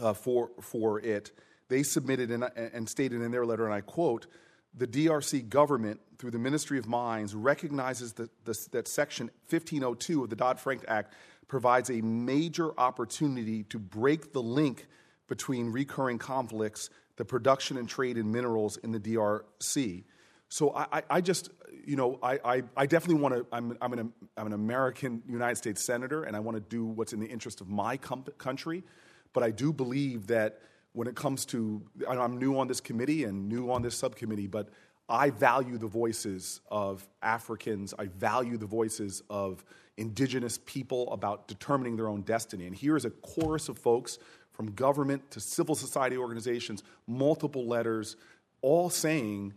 uh, 0.00 0.12
for, 0.12 0.50
for 0.60 1.00
it. 1.00 1.32
They 1.68 1.82
submitted 1.82 2.30
and, 2.30 2.44
and 2.56 2.88
stated 2.88 3.22
in 3.22 3.30
their 3.30 3.46
letter, 3.46 3.64
and 3.64 3.74
I 3.74 3.80
quote, 3.80 4.26
the 4.74 4.86
DRC 4.86 5.48
government, 5.48 6.00
through 6.18 6.30
the 6.30 6.38
Ministry 6.38 6.78
of 6.78 6.86
Mines, 6.86 7.34
recognizes 7.34 8.12
that, 8.14 8.30
that 8.44 8.88
Section 8.88 9.26
1502 9.48 10.24
of 10.24 10.30
the 10.30 10.36
Dodd 10.36 10.60
Frank 10.60 10.84
Act 10.88 11.14
provides 11.48 11.90
a 11.90 12.00
major 12.00 12.78
opportunity 12.78 13.64
to 13.64 13.78
break 13.78 14.32
the 14.32 14.42
link 14.42 14.86
between 15.28 15.70
recurring 15.70 16.18
conflicts, 16.18 16.90
the 17.16 17.24
production 17.24 17.76
and 17.76 17.88
trade 17.88 18.16
in 18.16 18.30
minerals 18.30 18.76
in 18.78 18.92
the 18.92 19.00
DRC. 19.00 20.04
So 20.48 20.74
I, 20.74 21.02
I 21.08 21.20
just, 21.20 21.50
you 21.84 21.96
know, 21.96 22.18
I, 22.22 22.38
I, 22.44 22.62
I 22.76 22.86
definitely 22.86 23.22
want 23.22 23.34
to, 23.34 23.46
I'm, 23.50 23.76
I'm, 23.80 23.92
an, 23.94 24.12
I'm 24.36 24.46
an 24.46 24.52
American 24.52 25.22
United 25.26 25.56
States 25.56 25.82
Senator, 25.82 26.24
and 26.24 26.36
I 26.36 26.40
want 26.40 26.56
to 26.56 26.60
do 26.60 26.84
what's 26.84 27.12
in 27.12 27.20
the 27.20 27.26
interest 27.26 27.60
of 27.60 27.68
my 27.68 27.96
country. 27.96 28.84
But 29.32 29.42
I 29.42 29.50
do 29.50 29.72
believe 29.72 30.26
that 30.28 30.60
when 30.92 31.08
it 31.08 31.14
comes 31.14 31.44
to, 31.46 31.82
I'm 32.08 32.38
new 32.38 32.58
on 32.58 32.68
this 32.68 32.80
committee 32.80 33.24
and 33.24 33.48
new 33.48 33.70
on 33.70 33.82
this 33.82 33.96
subcommittee, 33.96 34.46
but 34.46 34.68
I 35.08 35.30
value 35.30 35.78
the 35.78 35.86
voices 35.86 36.60
of 36.70 37.08
Africans. 37.22 37.94
I 37.98 38.06
value 38.06 38.56
the 38.56 38.66
voices 38.66 39.22
of 39.28 39.64
indigenous 39.96 40.58
people 40.64 41.12
about 41.12 41.48
determining 41.48 41.96
their 41.96 42.08
own 42.08 42.22
destiny. 42.22 42.66
And 42.66 42.74
here 42.74 42.96
is 42.96 43.04
a 43.04 43.10
chorus 43.10 43.68
of 43.68 43.78
folks 43.78 44.18
from 44.52 44.72
government 44.72 45.30
to 45.30 45.40
civil 45.40 45.74
society 45.74 46.16
organizations, 46.16 46.82
multiple 47.06 47.66
letters, 47.66 48.16
all 48.60 48.90
saying 48.90 49.54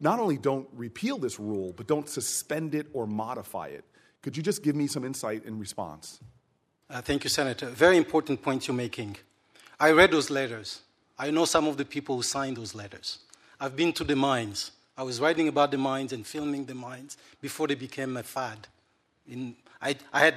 not 0.00 0.18
only 0.18 0.36
don't 0.36 0.68
repeal 0.72 1.18
this 1.18 1.38
rule, 1.38 1.72
but 1.76 1.86
don't 1.86 2.08
suspend 2.08 2.74
it 2.74 2.88
or 2.92 3.06
modify 3.06 3.68
it. 3.68 3.84
Could 4.20 4.36
you 4.36 4.42
just 4.42 4.62
give 4.62 4.74
me 4.74 4.86
some 4.86 5.04
insight 5.04 5.44
in 5.44 5.58
response? 5.58 6.20
Uh, 6.88 7.00
thank 7.00 7.24
you, 7.24 7.30
Senator. 7.30 7.66
Very 7.66 7.96
important 7.96 8.42
point 8.42 8.66
you're 8.66 8.76
making. 8.76 9.16
I 9.82 9.90
read 9.90 10.12
those 10.12 10.30
letters. 10.30 10.80
I 11.18 11.32
know 11.32 11.44
some 11.44 11.66
of 11.66 11.76
the 11.76 11.84
people 11.84 12.14
who 12.14 12.22
signed 12.22 12.56
those 12.56 12.72
letters. 12.72 13.18
I've 13.58 13.74
been 13.74 13.92
to 13.94 14.04
the 14.04 14.14
mines. 14.14 14.70
I 14.96 15.02
was 15.02 15.20
writing 15.20 15.48
about 15.48 15.72
the 15.72 15.76
mines 15.76 16.12
and 16.12 16.24
filming 16.24 16.66
the 16.66 16.74
mines 16.76 17.16
before 17.40 17.66
they 17.66 17.74
became 17.74 18.16
a 18.16 18.22
fad. 18.22 18.68
In, 19.26 19.56
I, 19.80 19.96
I 20.12 20.20
had 20.20 20.36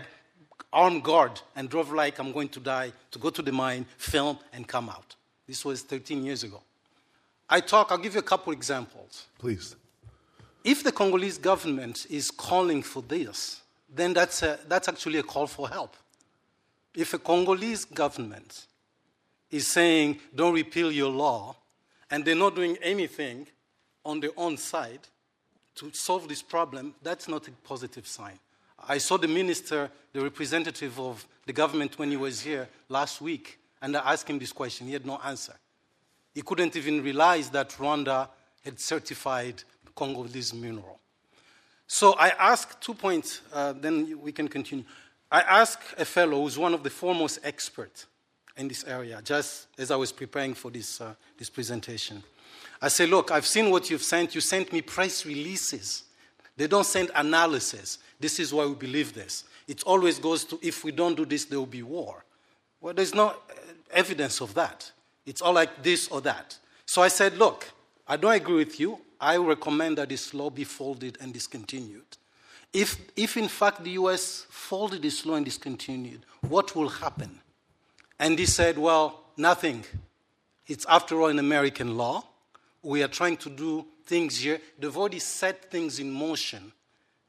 armed 0.73 1.03
guard 1.03 1.39
and 1.55 1.69
drove 1.69 1.91
like 1.91 2.17
I'm 2.17 2.31
going 2.31 2.49
to 2.49 2.59
die 2.59 2.91
to 3.11 3.19
go 3.19 3.29
to 3.29 3.43
the 3.43 3.51
mine, 3.51 3.85
film, 3.99 4.39
and 4.51 4.67
come 4.67 4.89
out. 4.89 5.15
This 5.45 5.63
was 5.63 5.83
13 5.83 6.25
years 6.25 6.43
ago. 6.43 6.63
I 7.47 7.59
talk, 7.59 7.91
I'll 7.91 7.99
give 7.99 8.15
you 8.15 8.21
a 8.21 8.23
couple 8.23 8.51
examples. 8.51 9.27
Please. 9.37 9.75
If 10.63 10.83
the 10.83 10.91
Congolese 10.91 11.37
government 11.37 12.07
is 12.09 12.31
calling 12.31 12.81
for 12.81 13.03
this, 13.03 13.61
then 13.93 14.11
that's, 14.11 14.41
a, 14.41 14.57
that's 14.67 14.87
actually 14.87 15.19
a 15.19 15.23
call 15.23 15.45
for 15.45 15.69
help. 15.69 15.95
If 16.95 17.13
a 17.13 17.19
Congolese 17.19 17.85
government 17.85 18.65
is 19.55 19.67
saying, 19.67 20.19
don't 20.33 20.53
repeal 20.53 20.91
your 20.91 21.11
law, 21.11 21.55
and 22.11 22.25
they're 22.25 22.35
not 22.35 22.55
doing 22.55 22.77
anything 22.81 23.47
on 24.03 24.19
their 24.19 24.31
own 24.37 24.57
side 24.57 24.99
to 25.75 25.91
solve 25.93 26.27
this 26.27 26.41
problem, 26.41 26.93
that's 27.01 27.27
not 27.27 27.47
a 27.47 27.51
positive 27.63 28.07
sign. 28.07 28.39
I 28.87 28.97
saw 28.97 29.17
the 29.17 29.27
minister, 29.27 29.89
the 30.13 30.21
representative 30.21 30.99
of 30.99 31.25
the 31.45 31.53
government, 31.53 31.97
when 31.97 32.11
he 32.11 32.17
was 32.17 32.41
here 32.41 32.67
last 32.89 33.21
week, 33.21 33.59
and 33.81 33.95
I 33.95 34.13
asked 34.13 34.29
him 34.29 34.39
this 34.39 34.53
question. 34.53 34.87
He 34.87 34.93
had 34.93 35.05
no 35.05 35.19
answer. 35.23 35.53
He 36.33 36.41
couldn't 36.41 36.75
even 36.75 37.01
realize 37.01 37.49
that 37.51 37.69
Rwanda 37.71 38.29
had 38.63 38.79
certified 38.79 39.63
Congolese 39.95 40.53
mineral. 40.53 40.99
So 41.87 42.13
I 42.13 42.29
asked 42.29 42.81
two 42.81 42.93
points, 42.93 43.41
uh, 43.53 43.73
then 43.73 44.19
we 44.21 44.31
can 44.31 44.47
continue. 44.47 44.85
I 45.31 45.41
asked 45.41 45.93
a 45.97 46.05
fellow 46.05 46.41
who's 46.41 46.57
one 46.57 46.73
of 46.73 46.83
the 46.83 46.89
foremost 46.89 47.39
experts 47.43 48.07
in 48.57 48.67
this 48.67 48.83
area, 48.85 49.21
just 49.23 49.67
as 49.77 49.91
I 49.91 49.95
was 49.95 50.11
preparing 50.11 50.53
for 50.53 50.71
this, 50.71 51.01
uh, 51.01 51.13
this 51.37 51.49
presentation. 51.49 52.23
I 52.81 52.87
said, 52.87 53.09
Look, 53.09 53.31
I've 53.31 53.45
seen 53.45 53.69
what 53.69 53.89
you've 53.89 54.03
sent. 54.03 54.35
You 54.35 54.41
sent 54.41 54.71
me 54.71 54.81
press 54.81 55.25
releases. 55.25 56.03
They 56.57 56.67
don't 56.67 56.85
send 56.85 57.11
analysis. 57.15 57.99
This 58.19 58.39
is 58.39 58.53
why 58.53 58.65
we 58.65 58.75
believe 58.75 59.13
this. 59.13 59.43
It 59.67 59.83
always 59.83 60.19
goes 60.19 60.45
to 60.45 60.59
if 60.61 60.83
we 60.83 60.91
don't 60.91 61.15
do 61.15 61.25
this, 61.25 61.45
there 61.45 61.59
will 61.59 61.65
be 61.65 61.83
war. 61.83 62.23
Well, 62.79 62.93
there's 62.93 63.13
no 63.13 63.27
uh, 63.27 63.33
evidence 63.91 64.41
of 64.41 64.53
that. 64.53 64.89
It's 65.25 65.41
all 65.41 65.53
like 65.53 65.83
this 65.83 66.07
or 66.07 66.21
that. 66.21 66.57
So 66.85 67.01
I 67.01 67.07
said, 67.07 67.37
look, 67.37 67.71
I 68.07 68.15
don't 68.15 68.33
agree 68.33 68.55
with 68.55 68.79
you. 68.79 68.99
I 69.19 69.37
recommend 69.37 69.97
that 69.97 70.09
this 70.09 70.33
law 70.33 70.49
be 70.49 70.63
folded 70.63 71.17
and 71.19 71.33
discontinued. 71.33 72.05
If, 72.71 72.97
if 73.15 73.37
in 73.37 73.47
fact 73.47 73.83
the 73.83 73.91
US 73.91 74.45
folded 74.49 75.01
this 75.01 75.25
law 75.25 75.35
and 75.35 75.45
discontinued, 75.45 76.25
what 76.41 76.75
will 76.75 76.89
happen? 76.89 77.39
And 78.19 78.39
he 78.39 78.45
said, 78.45 78.77
well, 78.77 79.23
nothing. 79.37 79.83
It's 80.67 80.85
after 80.87 81.21
all 81.21 81.27
an 81.27 81.39
American 81.39 81.97
law. 81.97 82.23
We 82.81 83.03
are 83.03 83.07
trying 83.07 83.37
to 83.37 83.49
do 83.49 83.85
things 84.05 84.37
here. 84.37 84.59
They've 84.79 84.95
already 84.95 85.19
set 85.19 85.71
things 85.71 85.99
in 85.99 86.11
motion 86.11 86.71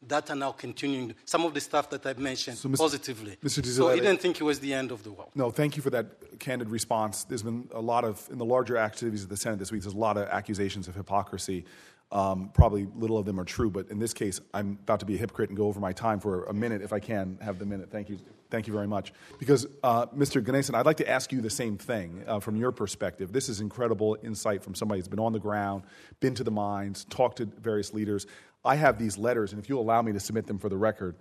that 0.02 0.30
are 0.30 0.36
now 0.36 0.52
continuing. 0.52 1.14
Some 1.24 1.44
of 1.44 1.54
the 1.54 1.60
stuff 1.60 1.90
that 1.90 2.04
I've 2.06 2.18
mentioned 2.18 2.58
so 2.58 2.68
Mr. 2.68 2.78
positively. 2.78 3.36
Mr. 3.42 3.64
So 3.64 3.88
he 3.92 4.00
didn't 4.00 4.20
think 4.20 4.40
it 4.40 4.44
was 4.44 4.60
the 4.60 4.74
end 4.74 4.92
of 4.92 5.02
the 5.02 5.10
world. 5.10 5.30
No, 5.34 5.50
thank 5.50 5.76
you 5.76 5.82
for 5.82 5.90
that 5.90 6.38
candid 6.38 6.68
response. 6.68 7.24
There's 7.24 7.42
been 7.42 7.68
a 7.72 7.80
lot 7.80 8.04
of, 8.04 8.26
in 8.30 8.38
the 8.38 8.44
larger 8.44 8.76
activities 8.76 9.22
of 9.22 9.30
the 9.30 9.36
Senate 9.36 9.58
this 9.58 9.72
week, 9.72 9.82
there's 9.82 9.94
a 9.94 9.98
lot 9.98 10.16
of 10.16 10.28
accusations 10.28 10.86
of 10.86 10.94
hypocrisy. 10.94 11.64
Um, 12.12 12.50
probably 12.54 12.86
little 12.94 13.18
of 13.18 13.26
them 13.26 13.40
are 13.40 13.44
true, 13.44 13.68
but 13.68 13.90
in 13.90 13.98
this 13.98 14.14
case, 14.14 14.40
I'm 14.54 14.78
about 14.82 15.00
to 15.00 15.06
be 15.06 15.16
a 15.16 15.18
hypocrite 15.18 15.50
and 15.50 15.56
go 15.56 15.66
over 15.66 15.80
my 15.80 15.92
time 15.92 16.20
for 16.20 16.44
a 16.44 16.54
minute 16.54 16.82
if 16.82 16.92
I 16.92 17.00
can 17.00 17.38
have 17.40 17.58
the 17.58 17.66
minute. 17.66 17.90
Thank 17.90 18.08
you. 18.08 18.18
Thank 18.48 18.68
you 18.68 18.72
very 18.72 18.86
much. 18.86 19.12
Because, 19.40 19.66
uh, 19.82 20.06
Mr. 20.06 20.40
Ganesan, 20.40 20.76
I'd 20.76 20.86
like 20.86 20.98
to 20.98 21.08
ask 21.08 21.32
you 21.32 21.40
the 21.40 21.50
same 21.50 21.76
thing 21.76 22.22
uh, 22.28 22.38
from 22.38 22.54
your 22.54 22.70
perspective. 22.70 23.32
This 23.32 23.48
is 23.48 23.60
incredible 23.60 24.16
insight 24.22 24.62
from 24.62 24.76
somebody 24.76 25.00
who's 25.00 25.08
been 25.08 25.18
on 25.18 25.32
the 25.32 25.40
ground, 25.40 25.82
been 26.20 26.34
to 26.36 26.44
the 26.44 26.52
mines, 26.52 27.06
talked 27.10 27.38
to 27.38 27.46
various 27.46 27.92
leaders. 27.92 28.26
I 28.64 28.76
have 28.76 28.98
these 28.98 29.18
letters, 29.18 29.52
and 29.52 29.60
if 29.60 29.68
you'll 29.68 29.82
allow 29.82 30.00
me 30.00 30.12
to 30.12 30.20
submit 30.20 30.46
them 30.46 30.58
for 30.60 30.68
the 30.68 30.76
record. 30.76 31.16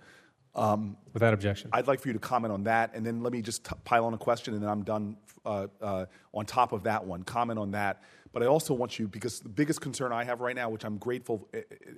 Um, 0.54 0.96
Without 1.12 1.34
objection. 1.34 1.70
I'd 1.72 1.86
like 1.86 2.00
for 2.00 2.08
you 2.08 2.14
to 2.14 2.20
comment 2.20 2.52
on 2.52 2.64
that, 2.64 2.92
and 2.94 3.04
then 3.04 3.22
let 3.22 3.32
me 3.32 3.42
just 3.42 3.64
t- 3.64 3.74
pile 3.84 4.06
on 4.06 4.14
a 4.14 4.18
question, 4.18 4.54
and 4.54 4.62
then 4.62 4.70
I'm 4.70 4.84
done 4.84 5.16
uh, 5.44 5.66
uh, 5.82 6.06
on 6.32 6.46
top 6.46 6.72
of 6.72 6.84
that 6.84 7.04
one. 7.04 7.24
Comment 7.24 7.58
on 7.58 7.72
that. 7.72 8.02
But 8.36 8.42
I 8.42 8.48
also 8.48 8.74
want 8.74 8.98
you, 8.98 9.08
because 9.08 9.40
the 9.40 9.48
biggest 9.48 9.80
concern 9.80 10.12
I 10.12 10.22
have 10.22 10.42
right 10.42 10.54
now, 10.54 10.68
which 10.68 10.84
I'm 10.84 10.98
grateful, 10.98 11.48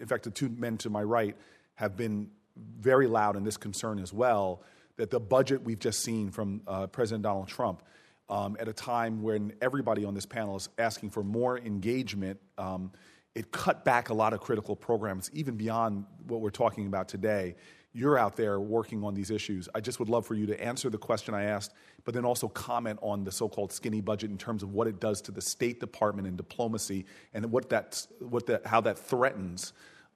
in 0.01 0.07
fact, 0.07 0.23
the 0.23 0.31
two 0.31 0.49
men 0.49 0.77
to 0.77 0.89
my 0.89 1.03
right 1.03 1.37
have 1.75 1.97
been 1.97 2.31
very 2.79 3.09
loud 3.09 3.35
in 3.35 3.43
this 3.43 3.57
concern 3.57 3.99
as 3.99 4.13
well, 4.13 4.63
that 4.99 5.11
the 5.11 5.19
budget 5.19 5.65
we've 5.65 5.81
just 5.81 5.99
seen 5.99 6.31
from 6.31 6.63
uh, 6.69 6.87
President 6.87 7.25
Donald 7.25 7.49
Trump 7.49 7.83
um, 8.29 8.57
at 8.61 8.69
a 8.69 8.73
time 8.73 9.21
when 9.21 9.53
everybody 9.61 10.05
on 10.05 10.15
this 10.15 10.27
panel 10.27 10.55
is 10.55 10.69
asking 10.79 11.11
for 11.11 11.25
more 11.25 11.59
engagement. 11.59 12.39
Um, 12.57 12.93
it 13.35 13.51
cut 13.51 13.85
back 13.85 14.11
a 14.11 14.15
lot 14.15 14.33
of 14.33 14.39
critical 14.39 14.77
programs, 14.77 15.33
even 15.35 15.57
beyond 15.57 16.05
what 16.29 16.41
we're 16.41 16.51
talking 16.51 16.87
about 16.87 17.09
today. 17.09 17.57
You're 17.93 18.19
out 18.19 18.37
there 18.37 18.61
working 18.61 19.03
on 19.03 19.15
these 19.15 19.31
issues. 19.31 19.69
I 19.75 19.81
just 19.81 19.99
would 19.99 20.09
love 20.09 20.27
for 20.27 20.35
you 20.35 20.47
to 20.47 20.63
answer 20.63 20.91
the 20.91 20.99
question 20.99 21.35
I 21.35 21.45
asked, 21.45 21.73
but 22.05 22.15
then 22.15 22.25
also 22.25 22.49
comment 22.49 22.99
on 23.03 23.25
the 23.25 23.33
so 23.33 23.49
called 23.49 23.73
skinny 23.73 24.01
budget 24.01 24.31
in 24.31 24.39
terms 24.39 24.63
of 24.63 24.73
what 24.73 24.87
it 24.87 25.01
does 25.01 25.21
to 25.23 25.33
the 25.33 25.41
State 25.41 25.81
Department 25.81 26.29
and 26.29 26.37
diplomacy 26.37 27.07
and 27.35 27.51
what 27.51 27.71
that, 27.71 28.07
what 28.21 28.47
that, 28.47 28.67
how 28.67 28.81
that 28.83 28.99
threatens 28.99 29.73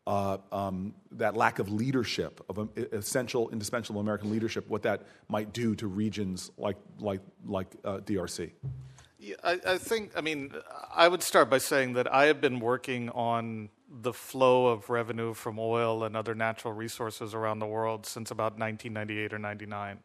uh, 0.06 0.38
um, 0.50 0.94
that 1.12 1.36
lack 1.36 1.58
of 1.58 1.70
leadership, 1.70 2.44
of 2.48 2.58
um, 2.58 2.70
essential, 2.92 3.48
indispensable 3.50 4.00
American 4.00 4.30
leadership, 4.30 4.68
what 4.68 4.82
that 4.82 5.02
might 5.28 5.52
do 5.52 5.74
to 5.76 5.86
regions 5.86 6.50
like, 6.58 6.76
like, 6.98 7.20
like 7.46 7.68
uh, 7.84 7.98
DRC. 7.98 8.50
Yeah, 9.18 9.36
I, 9.44 9.60
I, 9.64 9.78
think, 9.78 10.12
I 10.16 10.20
mean, 10.20 10.52
I 10.92 11.06
would 11.06 11.22
start 11.22 11.48
by 11.48 11.58
saying 11.58 11.92
that 11.92 12.12
I 12.12 12.24
have 12.24 12.40
been 12.40 12.58
working 12.58 13.08
on 13.10 13.68
the 14.00 14.12
flow 14.12 14.68
of 14.68 14.88
revenue 14.88 15.34
from 15.34 15.58
oil 15.58 16.04
and 16.04 16.16
other 16.16 16.34
natural 16.34 16.72
resources 16.72 17.34
around 17.34 17.58
the 17.58 17.66
world 17.66 18.06
since 18.06 18.30
about 18.30 18.58
1998 18.58 19.34
or 19.34 19.38
99. 19.38 19.98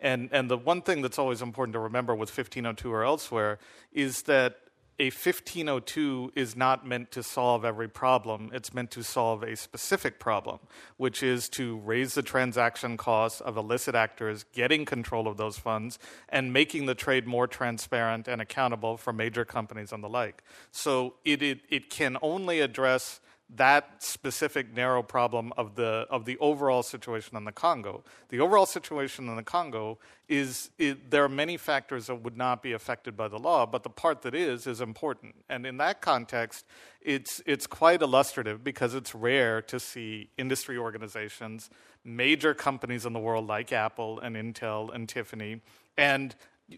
And, 0.00 0.28
and 0.32 0.50
the 0.50 0.56
one 0.56 0.82
thing 0.82 1.02
that's 1.02 1.18
always 1.18 1.42
important 1.42 1.74
to 1.74 1.78
remember 1.78 2.14
with 2.14 2.28
1502 2.28 2.92
or 2.92 3.04
elsewhere 3.04 3.58
is 3.92 4.22
that 4.22 4.56
a 4.98 5.06
1502 5.06 6.32
is 6.36 6.54
not 6.54 6.86
meant 6.86 7.10
to 7.12 7.22
solve 7.22 7.64
every 7.64 7.88
problem. 7.88 8.50
It's 8.52 8.74
meant 8.74 8.90
to 8.92 9.02
solve 9.02 9.42
a 9.42 9.56
specific 9.56 10.20
problem, 10.20 10.60
which 10.96 11.22
is 11.22 11.48
to 11.50 11.78
raise 11.78 12.14
the 12.14 12.22
transaction 12.22 12.96
costs 12.96 13.40
of 13.40 13.56
illicit 13.56 13.94
actors 13.94 14.44
getting 14.52 14.84
control 14.84 15.26
of 15.26 15.38
those 15.38 15.58
funds 15.58 15.98
and 16.28 16.52
making 16.52 16.86
the 16.86 16.94
trade 16.94 17.26
more 17.26 17.46
transparent 17.46 18.28
and 18.28 18.40
accountable 18.40 18.96
for 18.96 19.12
major 19.12 19.44
companies 19.44 19.92
and 19.92 20.04
the 20.04 20.08
like. 20.08 20.44
So 20.70 21.14
it, 21.24 21.42
it, 21.42 21.60
it 21.70 21.90
can 21.90 22.18
only 22.20 22.60
address 22.60 23.20
that 23.56 24.02
specific 24.02 24.74
narrow 24.74 25.02
problem 25.02 25.52
of 25.56 25.74
the 25.74 26.06
of 26.10 26.24
the 26.24 26.38
overall 26.38 26.82
situation 26.82 27.36
in 27.36 27.44
the 27.44 27.52
Congo. 27.52 28.02
The 28.30 28.40
overall 28.40 28.66
situation 28.66 29.28
in 29.28 29.36
the 29.36 29.42
Congo 29.42 29.98
is 30.28 30.70
it, 30.78 31.10
there 31.10 31.24
are 31.24 31.28
many 31.28 31.56
factors 31.56 32.06
that 32.06 32.22
would 32.22 32.36
not 32.36 32.62
be 32.62 32.72
affected 32.72 33.16
by 33.16 33.28
the 33.28 33.38
law, 33.38 33.66
but 33.66 33.82
the 33.82 33.90
part 33.90 34.22
that 34.22 34.34
is 34.34 34.66
is 34.66 34.80
important. 34.80 35.34
And 35.48 35.66
in 35.66 35.76
that 35.78 36.00
context, 36.00 36.64
it's 37.02 37.42
it's 37.44 37.66
quite 37.66 38.00
illustrative 38.00 38.64
because 38.64 38.94
it's 38.94 39.14
rare 39.14 39.60
to 39.62 39.78
see 39.78 40.30
industry 40.38 40.78
organizations, 40.78 41.68
major 42.04 42.54
companies 42.54 43.04
in 43.04 43.12
the 43.12 43.20
world 43.20 43.46
like 43.46 43.72
Apple 43.72 44.18
and 44.20 44.34
Intel 44.34 44.94
and 44.94 45.08
Tiffany, 45.08 45.60
and 45.98 46.34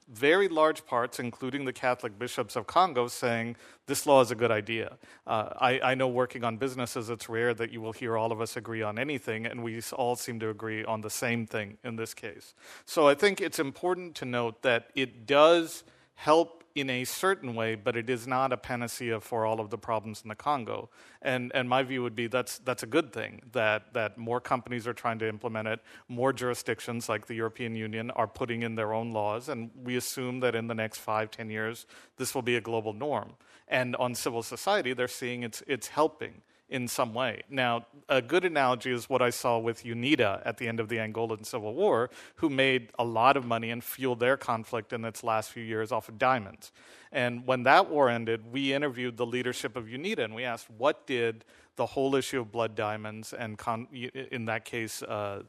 very 0.09 0.49
large 0.49 0.85
parts, 0.87 1.21
including 1.21 1.65
the 1.65 1.73
Catholic 1.73 2.19
bishops 2.19 2.57
of 2.57 2.67
Congo, 2.67 3.09
saying 3.09 3.57
this 3.87 4.07
law 4.07 4.21
is 4.21 4.31
a 4.31 4.35
good 4.35 4.51
idea. 4.51 4.97
Uh, 5.27 5.51
I, 5.61 5.81
I, 5.81 5.95
know 5.95 6.09
working 6.09 6.43
on 6.45 6.57
businesses, 6.57 7.11
it's 7.11 7.29
rare 7.29 7.55
that 7.55 7.71
you 7.71 7.81
will 7.81 7.93
hear 7.93 8.17
all 8.17 8.33
of 8.33 8.41
us 8.41 8.57
agree 8.57 8.83
on 8.83 8.99
anything, 8.99 9.47
and 9.47 9.63
we 9.63 9.81
all 9.93 10.17
seem 10.17 10.41
to 10.41 10.51
agree 10.51 10.85
on 10.85 11.03
the 11.03 11.11
same 11.11 11.47
thing 11.47 11.79
in 11.85 11.97
this 11.97 12.15
case. 12.15 12.55
So 12.85 13.07
I 13.09 13.15
think 13.15 13.41
it's 13.41 13.59
important 13.59 14.15
to 14.17 14.25
note 14.25 14.63
that 14.63 14.91
it 14.95 15.27
does 15.27 15.85
help 16.15 16.64
in 16.75 16.91
a 16.91 17.05
certain 17.05 17.55
way, 17.55 17.77
but 17.77 17.97
it 17.97 18.11
is 18.11 18.27
not 18.27 18.53
a 18.53 18.57
panacea 18.57 19.21
for 19.21 19.47
all 19.47 19.61
of 19.61 19.71
the 19.71 19.79
problems 19.79 20.23
in 20.23 20.29
the 20.29 20.35
Congo. 20.35 20.91
And, 21.23 21.53
and 21.55 21.69
my 21.69 21.85
view 21.85 22.03
would 22.03 22.17
be 22.17 22.27
that's, 22.27 22.59
that's 22.59 22.83
a 22.83 22.87
good 22.87 23.13
thing, 23.13 23.43
that, 23.53 23.93
that 23.95 24.19
more 24.19 24.41
companies 24.41 24.87
are 24.89 24.93
trying 24.93 25.21
to 25.21 25.29
implement 25.29 25.69
it, 25.69 25.81
more 26.09 26.33
jurisdictions 26.33 27.09
like 27.09 27.27
the 27.27 27.35
European 27.35 27.77
Union 27.77 28.11
are 28.11 28.27
putting 28.27 28.63
in 28.63 28.75
their 28.75 28.93
own 28.93 29.13
laws, 29.13 29.49
and 29.49 29.71
we 29.85 29.97
assume 29.97 30.41
that 30.41 30.57
in 30.57 30.67
the 30.67 30.75
next 30.75 30.99
five, 30.99 31.31
ten 31.31 31.49
years, 31.49 31.87
this 32.17 32.35
will 32.35 32.43
be 32.43 32.57
a 32.57 32.61
global 32.61 32.93
norm. 32.93 33.35
And 33.69 33.95
on 33.97 34.15
civil 34.15 34.43
society, 34.43 34.95
they're 34.95 35.09
seeing 35.09 35.45
it's, 35.45 35.63
it's 35.69 35.89
helping 35.89 36.43
in 36.69 36.89
some 36.89 37.13
way. 37.13 37.43
Now, 37.51 37.87
a 38.09 38.23
good 38.23 38.45
analogy 38.45 38.91
is 38.91 39.09
what 39.09 39.21
I 39.21 39.31
saw 39.31 39.59
with 39.59 39.85
UNITA 39.85 40.43
at 40.45 40.57
the 40.57 40.67
end 40.67 40.81
of 40.81 40.89
the 40.89 40.97
Angolan 40.97 41.45
Civil 41.45 41.75
War, 41.75 42.11
who 42.37 42.49
made 42.49 42.91
a 42.99 43.05
lot 43.05 43.37
of 43.37 43.45
money 43.45 43.71
and 43.71 43.85
fueled 43.85 44.21
their 44.21 44.37
conflict 44.37 44.93
in 44.93 45.05
its 45.05 45.23
last 45.23 45.51
few 45.51 45.63
years 45.63 45.93
off 45.93 46.09
of 46.09 46.19
diamonds. 46.19 46.73
And 47.13 47.47
when 47.47 47.63
that 47.65 47.91
war 47.91 48.09
ended, 48.09 48.51
we 48.51 48.73
interviewed 48.73 49.17
the 49.17 49.27
leadership 49.27 49.77
of 49.77 49.85
UNITA 49.85 50.25
and 50.25 50.35
we 50.35 50.45
asked, 50.45 50.69
what 50.71 51.07
did 51.07 51.45
the 51.77 51.87
whole 51.87 52.15
issue 52.15 52.41
of 52.41 52.53
blood 52.53 52.75
diamonds 52.75 53.33
and, 53.33 53.59
con- 53.59 53.89
in 53.93 54.45
that 54.45 54.65
case, 54.65 55.03
uh, 55.03 55.43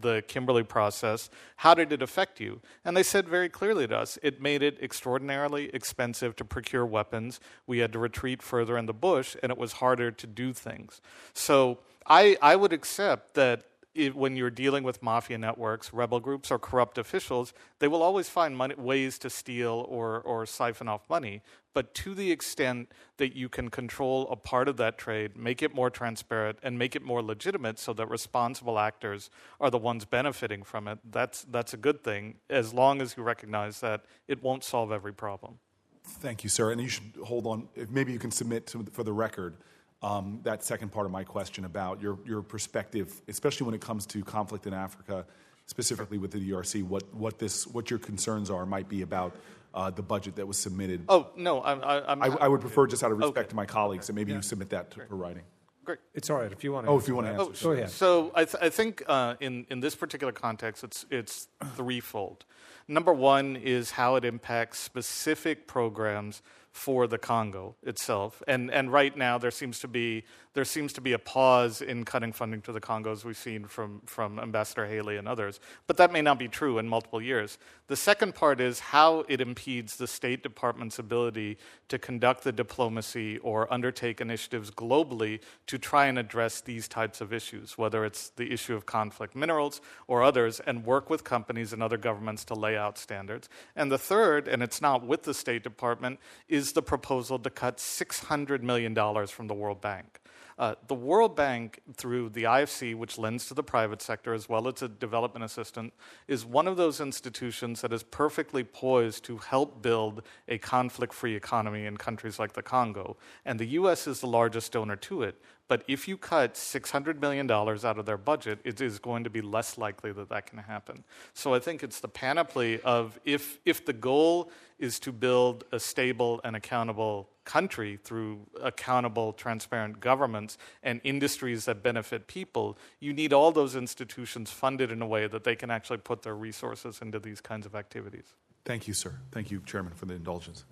the 0.00 0.22
Kimberley 0.26 0.62
process, 0.62 1.28
how 1.56 1.74
did 1.74 1.92
it 1.92 2.02
affect 2.02 2.40
you? 2.40 2.60
And 2.84 2.96
they 2.96 3.02
said 3.02 3.28
very 3.28 3.48
clearly 3.48 3.86
to 3.88 3.96
us, 3.96 4.18
it 4.22 4.40
made 4.40 4.62
it 4.62 4.78
extraordinarily 4.82 5.70
expensive 5.74 6.34
to 6.36 6.44
procure 6.44 6.86
weapons. 6.86 7.40
We 7.66 7.78
had 7.78 7.92
to 7.92 7.98
retreat 7.98 8.42
further 8.42 8.78
in 8.78 8.86
the 8.86 8.94
bush, 8.94 9.36
and 9.42 9.52
it 9.52 9.58
was 9.58 9.74
harder 9.74 10.10
to 10.10 10.26
do 10.26 10.52
things. 10.52 11.00
So 11.34 11.78
I, 12.06 12.36
I 12.40 12.56
would 12.56 12.72
accept 12.72 13.34
that 13.34 13.64
it, 13.96 14.14
when 14.14 14.36
you're 14.36 14.50
dealing 14.50 14.84
with 14.84 15.02
mafia 15.02 15.38
networks, 15.38 15.92
rebel 15.92 16.20
groups, 16.20 16.50
or 16.50 16.58
corrupt 16.58 16.98
officials, 16.98 17.52
they 17.78 17.88
will 17.88 18.02
always 18.02 18.28
find 18.28 18.56
money, 18.56 18.74
ways 18.76 19.18
to 19.20 19.30
steal 19.30 19.86
or, 19.88 20.20
or 20.20 20.46
siphon 20.46 20.88
off 20.88 21.08
money. 21.08 21.42
But 21.72 21.94
to 21.96 22.14
the 22.14 22.32
extent 22.32 22.90
that 23.18 23.36
you 23.36 23.48
can 23.48 23.68
control 23.68 24.28
a 24.30 24.36
part 24.36 24.68
of 24.68 24.76
that 24.78 24.96
trade, 24.96 25.36
make 25.36 25.62
it 25.62 25.74
more 25.74 25.90
transparent, 25.90 26.58
and 26.62 26.78
make 26.78 26.96
it 26.96 27.02
more 27.02 27.22
legitimate 27.22 27.78
so 27.78 27.92
that 27.94 28.08
responsible 28.08 28.78
actors 28.78 29.30
are 29.60 29.70
the 29.70 29.78
ones 29.78 30.04
benefiting 30.04 30.62
from 30.62 30.88
it, 30.88 30.98
that's, 31.10 31.44
that's 31.50 31.74
a 31.74 31.76
good 31.76 32.02
thing, 32.02 32.36
as 32.48 32.72
long 32.72 33.02
as 33.02 33.16
you 33.16 33.22
recognize 33.22 33.80
that 33.80 34.04
it 34.26 34.42
won't 34.42 34.64
solve 34.64 34.90
every 34.92 35.12
problem. 35.12 35.58
Thank 36.02 36.44
you, 36.44 36.50
sir. 36.50 36.70
And 36.70 36.80
you 36.80 36.88
should 36.88 37.12
hold 37.24 37.46
on, 37.46 37.68
maybe 37.90 38.12
you 38.12 38.18
can 38.18 38.30
submit 38.30 38.66
to, 38.68 38.86
for 38.92 39.02
the 39.02 39.12
record 39.12 39.56
um, 40.02 40.40
that 40.42 40.62
second 40.62 40.92
part 40.92 41.06
of 41.06 41.12
my 41.12 41.24
question 41.24 41.64
about 41.64 42.00
your, 42.00 42.18
your 42.26 42.42
perspective, 42.42 43.20
especially 43.28 43.66
when 43.66 43.74
it 43.74 43.80
comes 43.80 44.06
to 44.06 44.22
conflict 44.22 44.66
in 44.66 44.74
Africa, 44.74 45.24
specifically 45.66 46.18
with 46.18 46.30
the 46.30 46.50
DRC, 46.50 46.82
what, 46.82 47.12
what, 47.14 47.38
this, 47.38 47.66
what 47.66 47.90
your 47.90 47.98
concerns 47.98 48.50
are 48.50 48.66
might 48.66 48.88
be 48.88 49.02
about 49.02 49.34
uh, 49.74 49.90
the 49.90 50.02
budget 50.02 50.36
that 50.36 50.46
was 50.46 50.58
submitted. 50.58 51.04
Oh, 51.08 51.28
no, 51.36 51.62
I'm, 51.62 51.82
I'm 51.82 52.22
I, 52.22 52.26
I 52.26 52.48
would 52.48 52.60
prefer, 52.60 52.86
just 52.86 53.02
out 53.04 53.12
of 53.12 53.18
respect 53.18 53.38
okay. 53.38 53.48
to 53.48 53.56
my 53.56 53.66
colleagues, 53.66 54.06
that 54.06 54.14
maybe 54.14 54.32
yeah. 54.32 54.38
you 54.38 54.42
submit 54.42 54.70
that 54.70 54.90
to, 54.92 55.06
for 55.06 55.16
writing. 55.16 55.42
Great. 55.84 55.98
It's 56.14 56.30
all 56.30 56.38
right 56.38 56.50
if 56.50 56.64
you 56.64 56.72
want 56.72 56.86
to. 56.86 56.90
Oh, 56.90 56.98
if 56.98 57.06
you 57.06 57.14
want 57.14 57.28
to 57.28 57.32
answer. 57.32 57.68
Oh, 57.68 57.70
go 57.70 57.70
ahead. 57.70 57.90
So 57.90 58.32
I, 58.34 58.44
th- 58.44 58.60
I 58.60 58.70
think 58.70 59.04
uh, 59.06 59.36
in 59.38 59.66
in 59.70 59.78
this 59.78 59.94
particular 59.94 60.32
context, 60.32 60.82
it's 60.82 61.06
it's 61.12 61.46
threefold. 61.76 62.44
Number 62.88 63.12
one 63.12 63.54
is 63.54 63.92
how 63.92 64.16
it 64.16 64.24
impacts 64.24 64.80
specific 64.80 65.68
programs 65.68 66.42
for 66.76 67.06
the 67.06 67.16
Congo 67.16 67.74
itself. 67.82 68.42
And, 68.46 68.70
and 68.70 68.92
right 68.92 69.16
now, 69.16 69.38
there 69.38 69.50
seems, 69.50 69.78
to 69.78 69.88
be, 69.88 70.24
there 70.56 70.64
seems 70.64 70.94
to 70.94 71.02
be 71.02 71.12
a 71.12 71.18
pause 71.18 71.82
in 71.82 72.02
cutting 72.02 72.32
funding 72.32 72.62
to 72.62 72.72
the 72.72 72.80
Congo, 72.80 73.12
as 73.12 73.26
we've 73.26 73.36
seen 73.36 73.66
from, 73.66 74.00
from 74.06 74.38
Ambassador 74.38 74.86
Haley 74.86 75.18
and 75.18 75.28
others. 75.28 75.60
But 75.86 75.98
that 75.98 76.10
may 76.10 76.22
not 76.22 76.38
be 76.38 76.48
true 76.48 76.78
in 76.78 76.88
multiple 76.88 77.20
years. 77.20 77.58
The 77.88 77.96
second 77.96 78.34
part 78.34 78.58
is 78.58 78.80
how 78.80 79.26
it 79.28 79.42
impedes 79.42 79.98
the 79.98 80.06
State 80.06 80.42
Department's 80.42 80.98
ability 80.98 81.58
to 81.88 81.98
conduct 81.98 82.42
the 82.42 82.52
diplomacy 82.52 83.36
or 83.40 83.70
undertake 83.70 84.22
initiatives 84.22 84.70
globally 84.70 85.40
to 85.66 85.76
try 85.76 86.06
and 86.06 86.18
address 86.18 86.62
these 86.62 86.88
types 86.88 87.20
of 87.20 87.34
issues, 87.34 87.76
whether 87.76 88.06
it's 88.06 88.30
the 88.30 88.50
issue 88.50 88.74
of 88.74 88.86
conflict 88.86 89.36
minerals 89.36 89.82
or 90.08 90.22
others, 90.22 90.58
and 90.60 90.86
work 90.86 91.10
with 91.10 91.22
companies 91.22 91.74
and 91.74 91.82
other 91.82 91.98
governments 91.98 92.46
to 92.46 92.54
lay 92.54 92.78
out 92.78 92.96
standards. 92.96 93.50
And 93.76 93.92
the 93.92 93.98
third, 93.98 94.48
and 94.48 94.62
it's 94.62 94.80
not 94.80 95.06
with 95.06 95.24
the 95.24 95.34
State 95.34 95.62
Department, 95.62 96.18
is 96.48 96.72
the 96.72 96.82
proposal 96.82 97.38
to 97.40 97.50
cut 97.50 97.76
$600 97.76 98.62
million 98.62 98.94
from 99.26 99.48
the 99.48 99.54
World 99.54 99.82
Bank. 99.82 100.18
Uh, 100.58 100.74
the 100.86 100.94
World 100.94 101.36
Bank, 101.36 101.80
through 101.94 102.30
the 102.30 102.44
IFC, 102.44 102.94
which 102.94 103.18
lends 103.18 103.46
to 103.46 103.54
the 103.54 103.62
private 103.62 104.00
sector 104.00 104.32
as 104.32 104.48
well 104.48 104.66
as 104.66 104.80
a 104.80 104.88
development 104.88 105.44
assistant, 105.44 105.92
is 106.28 106.46
one 106.46 106.66
of 106.66 106.78
those 106.78 106.98
institutions 106.98 107.82
that 107.82 107.92
is 107.92 108.02
perfectly 108.02 108.64
poised 108.64 109.22
to 109.24 109.36
help 109.36 109.82
build 109.82 110.22
a 110.48 110.56
conflict 110.56 111.12
free 111.12 111.36
economy 111.36 111.84
in 111.84 111.98
countries 111.98 112.38
like 112.38 112.54
the 112.54 112.62
Congo. 112.62 113.18
And 113.44 113.60
the 113.60 113.66
U.S. 113.66 114.06
is 114.06 114.20
the 114.20 114.26
largest 114.26 114.72
donor 114.72 114.96
to 114.96 115.24
it. 115.24 115.42
But 115.68 115.82
if 115.88 116.06
you 116.06 116.16
cut 116.16 116.54
$600 116.54 117.20
million 117.20 117.50
out 117.50 117.84
of 117.84 118.06
their 118.06 118.16
budget, 118.16 118.60
it 118.64 118.80
is 118.80 118.98
going 118.98 119.24
to 119.24 119.30
be 119.30 119.40
less 119.40 119.76
likely 119.76 120.12
that 120.12 120.28
that 120.28 120.46
can 120.46 120.58
happen. 120.58 121.04
So 121.34 121.54
I 121.54 121.58
think 121.58 121.82
it's 121.82 122.00
the 122.00 122.08
panoply 122.08 122.80
of 122.82 123.18
if, 123.24 123.58
if 123.64 123.84
the 123.84 123.92
goal 123.92 124.50
is 124.78 125.00
to 125.00 125.12
build 125.12 125.64
a 125.72 125.80
stable 125.80 126.40
and 126.44 126.54
accountable 126.54 127.30
country 127.44 127.98
through 128.04 128.40
accountable, 128.62 129.32
transparent 129.32 130.00
governments 130.00 130.58
and 130.82 131.00
industries 131.04 131.64
that 131.64 131.82
benefit 131.82 132.26
people, 132.26 132.76
you 133.00 133.12
need 133.12 133.32
all 133.32 133.50
those 133.50 133.74
institutions 133.74 134.50
funded 134.50 134.90
in 134.92 135.00
a 135.00 135.06
way 135.06 135.26
that 135.26 135.44
they 135.44 135.56
can 135.56 135.70
actually 135.70 135.98
put 135.98 136.22
their 136.22 136.36
resources 136.36 137.00
into 137.00 137.18
these 137.18 137.40
kinds 137.40 137.66
of 137.66 137.74
activities. 137.74 138.34
Thank 138.64 138.86
you, 138.88 138.94
sir. 138.94 139.14
Thank 139.30 139.50
you, 139.50 139.62
Chairman, 139.64 139.94
for 139.94 140.06
the 140.06 140.14
indulgence. 140.14 140.64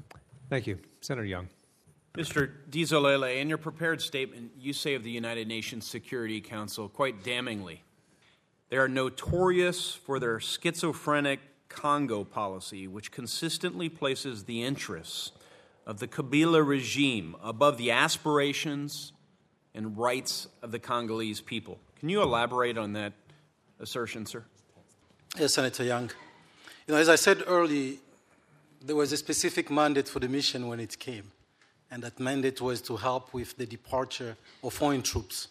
Thank 0.51 0.66
you. 0.66 0.78
Senator 1.01 1.24
Young. 1.24 1.49
Mr. 2.16 2.52
Dizolele, 2.70 3.40
in 3.40 3.48
your 3.48 3.58
prepared 3.58 4.00
statement, 4.00 4.52
you 4.58 4.72
say 4.72 4.94
of 4.94 5.02
the 5.02 5.10
United 5.10 5.48
Nations 5.48 5.86
Security 5.86 6.40
Council 6.40 6.88
quite 6.88 7.24
damningly 7.24 7.80
they 8.74 8.78
are 8.78 8.88
notorious 8.88 9.92
for 9.94 10.18
their 10.18 10.40
schizophrenic 10.40 11.38
Congo 11.68 12.24
policy, 12.24 12.88
which 12.88 13.12
consistently 13.12 13.88
places 13.88 14.44
the 14.44 14.64
interests 14.64 15.32
of 15.86 16.00
the 16.00 16.08
Kabila 16.08 16.66
regime 16.66 17.36
above 17.40 17.78
the 17.78 17.92
aspirations 17.92 19.12
and 19.74 19.96
rights 19.96 20.48
of 20.60 20.72
the 20.72 20.80
Congolese 20.80 21.40
people. 21.40 21.78
Can 22.00 22.08
you 22.08 22.20
elaborate 22.20 22.76
on 22.76 22.94
that 22.94 23.12
assertion, 23.78 24.26
sir? 24.26 24.44
Yes, 25.38 25.54
Senator 25.54 25.84
Young. 25.84 26.10
You 26.86 26.94
know, 26.94 27.00
as 27.00 27.08
I 27.08 27.14
said 27.14 27.44
earlier, 27.46 27.94
there 28.84 28.96
was 28.96 29.12
a 29.12 29.16
specific 29.16 29.70
mandate 29.70 30.08
for 30.08 30.20
the 30.20 30.28
mission 30.28 30.68
when 30.68 30.80
it 30.80 30.98
came, 30.98 31.30
and 31.91 32.03
that 32.03 32.18
mandate 32.18 32.61
was 32.61 32.80
to 32.82 32.97
help 32.97 33.32
with 33.32 33.57
the 33.57 33.66
departure 33.66 34.37
of 34.62 34.74
foreign 34.74 35.03
troops. 35.03 35.49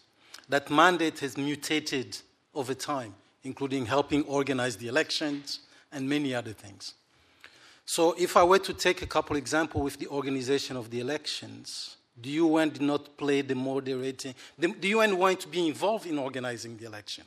That 0.50 0.70
mandate 0.70 1.20
has 1.20 1.38
mutated 1.38 2.18
over 2.54 2.74
time, 2.74 3.16
including 3.44 3.86
helping 3.86 4.24
organize 4.26 4.76
the 4.78 4.88
elections 4.88 5.60
and 5.92 6.08
many 6.08 6.34
other 6.34 6.54
things. 6.54 6.94
So, 7.86 8.16
if 8.18 8.38
I 8.38 8.44
were 8.44 8.60
to 8.60 8.74
take 8.74 9.02
a 9.02 9.08
couple 9.08 9.36
examples 9.36 9.84
with 9.84 9.98
the 10.00 10.08
organization 10.08 10.78
of 10.78 10.90
the 10.90 11.02
elections, 11.02 11.98
the 12.22 12.30
UN 12.30 12.70
did 12.70 12.82
not 12.82 13.18
play 13.18 13.42
the 13.42 13.56
moderating. 13.56 14.36
The, 14.58 14.68
the 14.80 14.90
UN 14.90 15.18
wanted 15.18 15.42
to 15.42 15.48
be 15.48 15.68
involved 15.68 16.06
in 16.06 16.18
organizing 16.18 16.78
the 16.78 16.86
election. 16.86 17.26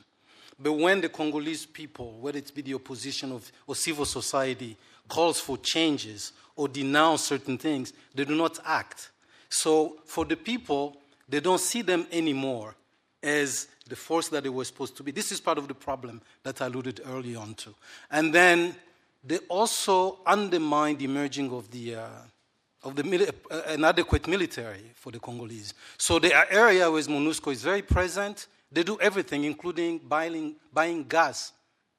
But 0.59 0.73
when 0.73 1.01
the 1.01 1.09
Congolese 1.09 1.67
people, 1.67 2.13
whether 2.19 2.39
it 2.39 2.53
be 2.55 2.63
the 2.63 2.73
opposition 2.73 3.31
of, 3.31 3.51
or 3.67 3.75
civil 3.75 4.05
society, 4.05 4.75
calls 5.07 5.39
for 5.39 5.57
changes 5.57 6.33
or 6.55 6.67
denounce 6.67 7.23
certain 7.23 7.57
things, 7.57 7.93
they 8.15 8.25
do 8.25 8.35
not 8.35 8.59
act. 8.65 9.11
So 9.49 9.97
for 10.05 10.25
the 10.25 10.35
people, 10.35 10.97
they 11.29 11.39
don't 11.39 11.59
see 11.59 11.81
them 11.81 12.07
anymore 12.11 12.75
as 13.21 13.67
the 13.87 13.95
force 13.95 14.27
that 14.29 14.43
they 14.43 14.49
were 14.49 14.65
supposed 14.65 14.97
to 14.97 15.03
be. 15.03 15.11
This 15.11 15.31
is 15.31 15.39
part 15.39 15.57
of 15.57 15.67
the 15.67 15.73
problem 15.73 16.21
that 16.43 16.61
I 16.61 16.67
alluded 16.67 17.01
earlier 17.05 17.39
on 17.39 17.53
to. 17.55 17.73
And 18.11 18.33
then 18.33 18.75
they 19.23 19.39
also 19.49 20.19
undermine 20.25 20.97
the 20.97 21.05
emerging 21.05 21.51
of 21.51 21.69
the 21.71 21.95
uh, 21.95 22.07
of 22.83 22.95
the 22.95 23.33
uh, 23.51 23.61
an 23.67 23.83
adequate 23.83 24.27
military 24.27 24.91
for 24.95 25.11
the 25.11 25.19
Congolese. 25.19 25.73
So 25.97 26.19
the 26.19 26.33
area 26.51 26.89
where 26.89 27.01
MONUSCO 27.01 27.51
is 27.51 27.63
very 27.63 27.81
present, 27.81 28.47
they 28.71 28.83
do 28.83 28.97
everything, 28.99 29.43
including 29.43 29.99
buying, 29.99 30.55
buying 30.73 31.03
gas 31.03 31.53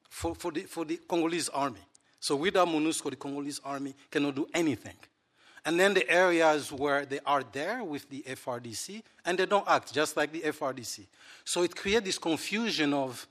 for, 0.08 0.34
for, 0.34 0.52
the, 0.52 0.62
for 0.62 0.84
the 0.84 0.96
Congolese 1.08 1.48
army. 1.48 1.80
So 2.20 2.36
without 2.36 2.68
MONUSCO, 2.68 3.10
the 3.10 3.16
Congolese 3.16 3.60
army 3.64 3.94
cannot 4.10 4.34
do 4.34 4.46
anything. 4.52 4.96
And 5.64 5.78
then 5.78 5.94
the 5.94 6.08
areas 6.10 6.72
where 6.72 7.04
they 7.04 7.20
are 7.26 7.42
there 7.52 7.84
with 7.84 8.08
the 8.08 8.22
FARDC, 8.22 9.02
and 9.24 9.38
they 9.38 9.46
don't 9.46 9.68
act, 9.68 9.92
just 9.92 10.16
like 10.16 10.32
the 10.32 10.40
FARDC. 10.40 11.06
So 11.44 11.62
it 11.62 11.76
creates 11.76 12.06
this 12.06 12.18
confusion 12.18 12.94
of 12.94 13.26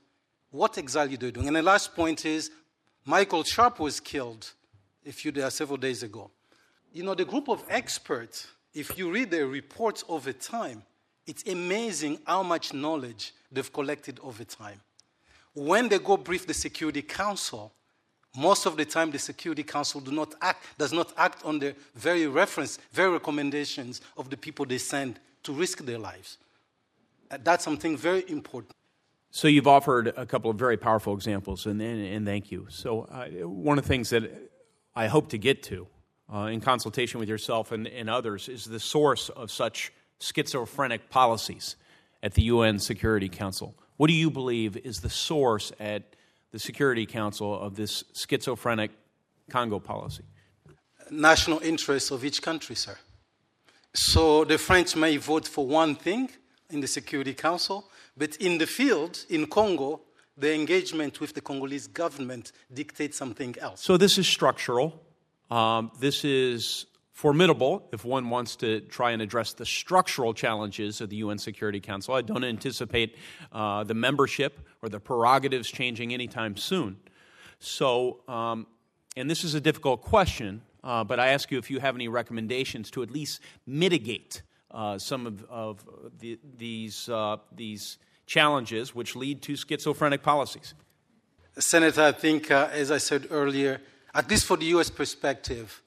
what 0.50 0.78
exactly 0.78 1.16
they're 1.16 1.30
doing. 1.30 1.48
And 1.48 1.56
the 1.56 1.62
last 1.62 1.94
point 1.94 2.24
is 2.24 2.50
Michael 3.04 3.42
Sharp 3.42 3.80
was 3.80 4.00
killed 4.00 4.50
a 5.06 5.12
few 5.12 5.32
days, 5.32 5.54
several 5.54 5.78
days 5.78 6.02
ago. 6.02 6.30
You 6.92 7.02
know, 7.02 7.14
the 7.14 7.24
group 7.24 7.48
of 7.48 7.64
experts, 7.68 8.46
if 8.74 8.96
you 8.96 9.10
read 9.10 9.30
their 9.30 9.46
reports 9.46 10.04
over 10.08 10.32
time, 10.32 10.82
it's 11.26 11.46
amazing 11.46 12.20
how 12.26 12.42
much 12.42 12.72
knowledge 12.72 13.34
they've 13.50 13.72
collected 13.72 14.18
over 14.22 14.44
time. 14.44 14.80
When 15.54 15.88
they 15.88 15.98
go 15.98 16.16
brief 16.16 16.46
the 16.46 16.54
Security 16.54 17.02
Council, 17.02 17.72
most 18.38 18.66
of 18.66 18.76
the 18.76 18.84
time 18.84 19.10
the 19.10 19.18
Security 19.18 19.62
Council 19.62 20.00
do 20.00 20.12
not 20.12 20.34
act, 20.40 20.64
does 20.78 20.92
not 20.92 21.12
act 21.16 21.44
on 21.44 21.58
the 21.58 21.74
very 21.94 22.26
reference, 22.26 22.78
very 22.92 23.10
recommendations 23.10 24.00
of 24.16 24.30
the 24.30 24.36
people 24.36 24.64
they 24.64 24.78
send 24.78 25.18
to 25.42 25.52
risk 25.52 25.84
their 25.84 25.98
lives. 25.98 26.38
Uh, 27.30 27.38
that's 27.42 27.64
something 27.64 27.96
very 27.96 28.24
important. 28.28 28.72
So 29.30 29.48
you've 29.48 29.66
offered 29.66 30.14
a 30.16 30.24
couple 30.24 30.50
of 30.50 30.56
very 30.56 30.76
powerful 30.76 31.12
examples, 31.14 31.66
and, 31.66 31.82
and, 31.82 32.00
and 32.04 32.26
thank 32.26 32.50
you. 32.50 32.66
So 32.70 33.02
uh, 33.02 33.26
one 33.46 33.76
of 33.78 33.84
the 33.84 33.88
things 33.88 34.10
that 34.10 34.30
I 34.94 35.08
hope 35.08 35.28
to 35.30 35.38
get 35.38 35.62
to 35.64 35.86
uh, 36.32 36.46
in 36.46 36.60
consultation 36.60 37.20
with 37.20 37.28
yourself 37.28 37.72
and, 37.72 37.86
and 37.86 38.08
others, 38.08 38.48
is 38.48 38.64
the 38.64 38.80
source 38.80 39.28
of 39.30 39.50
such 39.50 39.92
schizophrenic 40.20 41.10
policies 41.10 41.76
at 42.22 42.34
the 42.34 42.42
UN 42.42 42.78
Security 42.78 43.28
Council. 43.28 43.74
What 43.96 44.08
do 44.08 44.14
you 44.14 44.30
believe 44.30 44.76
is 44.76 45.00
the 45.00 45.10
source 45.10 45.72
at 45.80 46.02
the 46.58 46.64
Security 46.64 47.06
Council 47.06 47.54
of 47.66 47.76
this 47.76 48.04
schizophrenic 48.14 48.90
Congo 49.48 49.78
policy? 49.78 50.24
National 51.10 51.60
interests 51.60 52.10
of 52.10 52.24
each 52.24 52.42
country, 52.42 52.74
sir. 52.74 52.96
So 53.94 54.44
the 54.44 54.58
French 54.58 54.96
may 54.96 55.18
vote 55.18 55.46
for 55.46 55.64
one 55.66 55.94
thing 55.94 56.28
in 56.70 56.80
the 56.80 56.88
Security 56.88 57.32
Council, 57.34 57.84
but 58.16 58.36
in 58.36 58.58
the 58.58 58.66
field, 58.66 59.24
in 59.30 59.46
Congo, 59.46 60.00
the 60.36 60.52
engagement 60.52 61.20
with 61.20 61.32
the 61.32 61.40
Congolese 61.40 61.86
government 61.86 62.52
dictates 62.74 63.16
something 63.16 63.54
else. 63.60 63.80
So 63.80 63.96
this 63.96 64.18
is 64.18 64.26
structural. 64.26 65.00
Um, 65.50 65.92
this 66.00 66.24
is 66.24 66.86
formidable 67.18 67.88
if 67.92 68.04
one 68.04 68.30
wants 68.30 68.54
to 68.54 68.78
try 68.82 69.10
and 69.10 69.20
address 69.20 69.52
the 69.52 69.66
structural 69.66 70.32
challenges 70.32 71.00
of 71.00 71.10
the 71.10 71.16
UN 71.16 71.36
Security 71.36 71.80
Council. 71.80 72.14
I 72.14 72.22
don't 72.22 72.44
anticipate 72.44 73.16
uh, 73.50 73.82
the 73.82 73.92
membership 73.92 74.60
or 74.82 74.88
the 74.88 75.00
prerogatives 75.00 75.68
changing 75.68 76.14
anytime 76.14 76.56
soon. 76.56 76.96
So, 77.58 78.20
um, 78.28 78.68
and 79.16 79.28
this 79.28 79.42
is 79.42 79.56
a 79.56 79.60
difficult 79.60 80.00
question, 80.00 80.62
uh, 80.84 81.02
but 81.02 81.18
I 81.18 81.30
ask 81.30 81.50
you 81.50 81.58
if 81.58 81.72
you 81.72 81.80
have 81.80 81.96
any 81.96 82.06
recommendations 82.06 82.88
to 82.92 83.02
at 83.02 83.10
least 83.10 83.40
mitigate 83.66 84.42
uh, 84.70 84.96
some 84.96 85.26
of, 85.26 85.44
of 85.50 85.84
the, 86.20 86.38
these, 86.56 87.08
uh, 87.08 87.38
these 87.50 87.98
challenges 88.26 88.94
which 88.94 89.16
lead 89.16 89.42
to 89.42 89.56
schizophrenic 89.56 90.22
policies. 90.22 90.72
Senator, 91.58 92.00
I 92.00 92.12
think, 92.12 92.52
uh, 92.52 92.68
as 92.70 92.92
I 92.92 92.98
said 92.98 93.26
earlier, 93.28 93.80
at 94.14 94.30
least 94.30 94.44
for 94.44 94.56
the 94.56 94.66
US 94.66 94.88
perspective, 94.88 95.82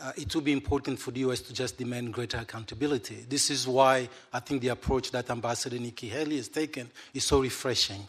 uh, 0.00 0.12
it 0.16 0.34
will 0.34 0.42
be 0.42 0.52
important 0.52 0.98
for 0.98 1.10
the 1.10 1.20
US 1.20 1.40
to 1.40 1.52
just 1.52 1.78
demand 1.78 2.12
greater 2.12 2.38
accountability. 2.38 3.24
This 3.28 3.50
is 3.50 3.66
why 3.66 4.08
I 4.32 4.40
think 4.40 4.62
the 4.62 4.68
approach 4.68 5.10
that 5.12 5.30
Ambassador 5.30 5.78
Nikki 5.78 6.08
Haley 6.08 6.36
has 6.36 6.48
taken 6.48 6.90
is 7.14 7.24
so 7.24 7.40
refreshing. 7.40 8.08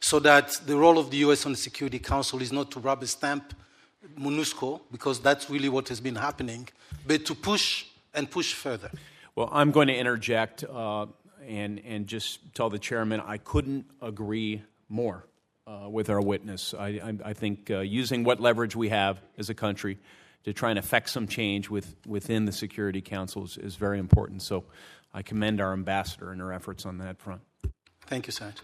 So 0.00 0.18
that 0.20 0.60
the 0.66 0.76
role 0.76 0.98
of 0.98 1.10
the 1.10 1.18
US 1.18 1.46
on 1.46 1.52
the 1.52 1.58
Security 1.58 1.98
Council 1.98 2.40
is 2.40 2.52
not 2.52 2.70
to 2.72 2.80
rubber 2.80 3.06
stamp 3.06 3.54
MONUSCO, 4.18 4.80
because 4.92 5.20
that's 5.20 5.50
really 5.50 5.68
what 5.68 5.88
has 5.88 6.00
been 6.00 6.14
happening, 6.14 6.68
but 7.06 7.24
to 7.26 7.34
push 7.34 7.86
and 8.14 8.30
push 8.30 8.54
further. 8.54 8.90
Well, 9.34 9.48
I'm 9.52 9.70
going 9.70 9.88
to 9.88 9.94
interject 9.94 10.64
uh, 10.64 11.06
and, 11.46 11.80
and 11.84 12.06
just 12.06 12.54
tell 12.54 12.70
the 12.70 12.78
chairman 12.78 13.20
I 13.20 13.38
couldn't 13.38 13.86
agree 14.00 14.62
more 14.88 15.26
uh, 15.66 15.88
with 15.88 16.10
our 16.10 16.20
witness. 16.20 16.74
I, 16.74 16.86
I, 16.86 17.14
I 17.26 17.32
think 17.32 17.70
uh, 17.70 17.80
using 17.80 18.24
what 18.24 18.40
leverage 18.40 18.74
we 18.74 18.88
have 18.88 19.20
as 19.36 19.50
a 19.50 19.54
country 19.54 19.98
to 20.48 20.54
try 20.54 20.70
and 20.70 20.78
affect 20.78 21.10
some 21.10 21.28
change 21.28 21.68
with, 21.68 21.94
within 22.06 22.46
the 22.46 22.52
Security 22.52 23.02
Council 23.02 23.44
is, 23.44 23.58
is 23.58 23.76
very 23.76 23.98
important. 23.98 24.42
So 24.42 24.64
I 25.12 25.20
commend 25.20 25.60
our 25.60 25.74
ambassador 25.74 26.32
and 26.32 26.40
her 26.40 26.54
efforts 26.54 26.86
on 26.86 26.96
that 26.98 27.18
front. 27.18 27.42
Thank 28.06 28.26
you, 28.26 28.32
Senator. 28.32 28.62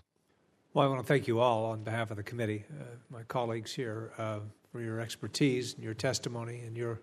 Well, 0.73 0.87
I 0.87 0.89
want 0.89 1.03
to 1.03 1.07
thank 1.07 1.29
you 1.29 1.41
all 1.41 1.67
on 1.67 1.85
behalf 1.85 2.11
of 2.11 2.17
the 2.17 2.23
committee, 2.23 2.65
uh, 2.81 2.85
my 3.11 3.23
colleagues 3.25 3.75
here, 3.75 4.13
uh, 4.17 4.39
for 4.73 4.81
your 4.81 4.99
expertise, 4.99 5.75
and 5.75 5.85
your 5.85 5.93
testimony, 5.93 6.61
and 6.61 6.75
your 6.75 7.03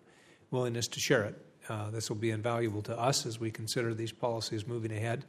willingness 0.50 0.88
to 0.90 1.00
share 1.00 1.24
it. 1.26 1.36
Uh, 1.70 1.92
this 1.92 2.10
will 2.10 2.18
be 2.18 2.32
invaluable 2.32 2.82
to 2.82 3.00
us 3.00 3.28
as 3.28 3.40
we 3.40 3.52
consider 3.52 3.94
these 3.94 4.12
policies 4.12 4.66
moving 4.66 4.92
ahead, 4.92 5.26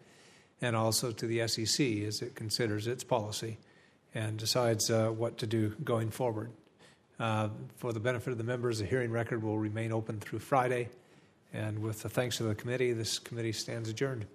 and 0.63 0.75
also 0.75 1.13
to 1.13 1.27
the 1.27 1.47
SEC 1.47 1.87
as 2.05 2.23
it 2.23 2.35
considers 2.35 2.87
its 2.87 3.05
policy 3.05 3.59
and 4.15 4.39
decides 4.39 4.91
uh, 4.91 5.09
what 5.11 5.37
to 5.39 5.47
do 5.47 5.77
going 5.85 6.11
forward. 6.11 6.51
Uh, 7.23 7.49
for 7.77 7.93
the 7.93 8.01
benefit 8.01 8.33
of 8.33 8.39
the 8.39 8.43
members, 8.43 8.81
the 8.81 8.85
hearing 8.85 9.13
record 9.13 9.45
will 9.45 9.57
remain 9.57 9.93
open 9.93 10.19
through 10.19 10.41
Friday. 10.41 10.89
And 11.53 11.79
with 11.79 12.03
the 12.03 12.09
thanks 12.09 12.41
of 12.41 12.49
the 12.49 12.55
committee, 12.57 12.93
this 12.93 13.21
committee 13.21 13.53
stands 13.53 13.89
adjourned. 13.89 14.27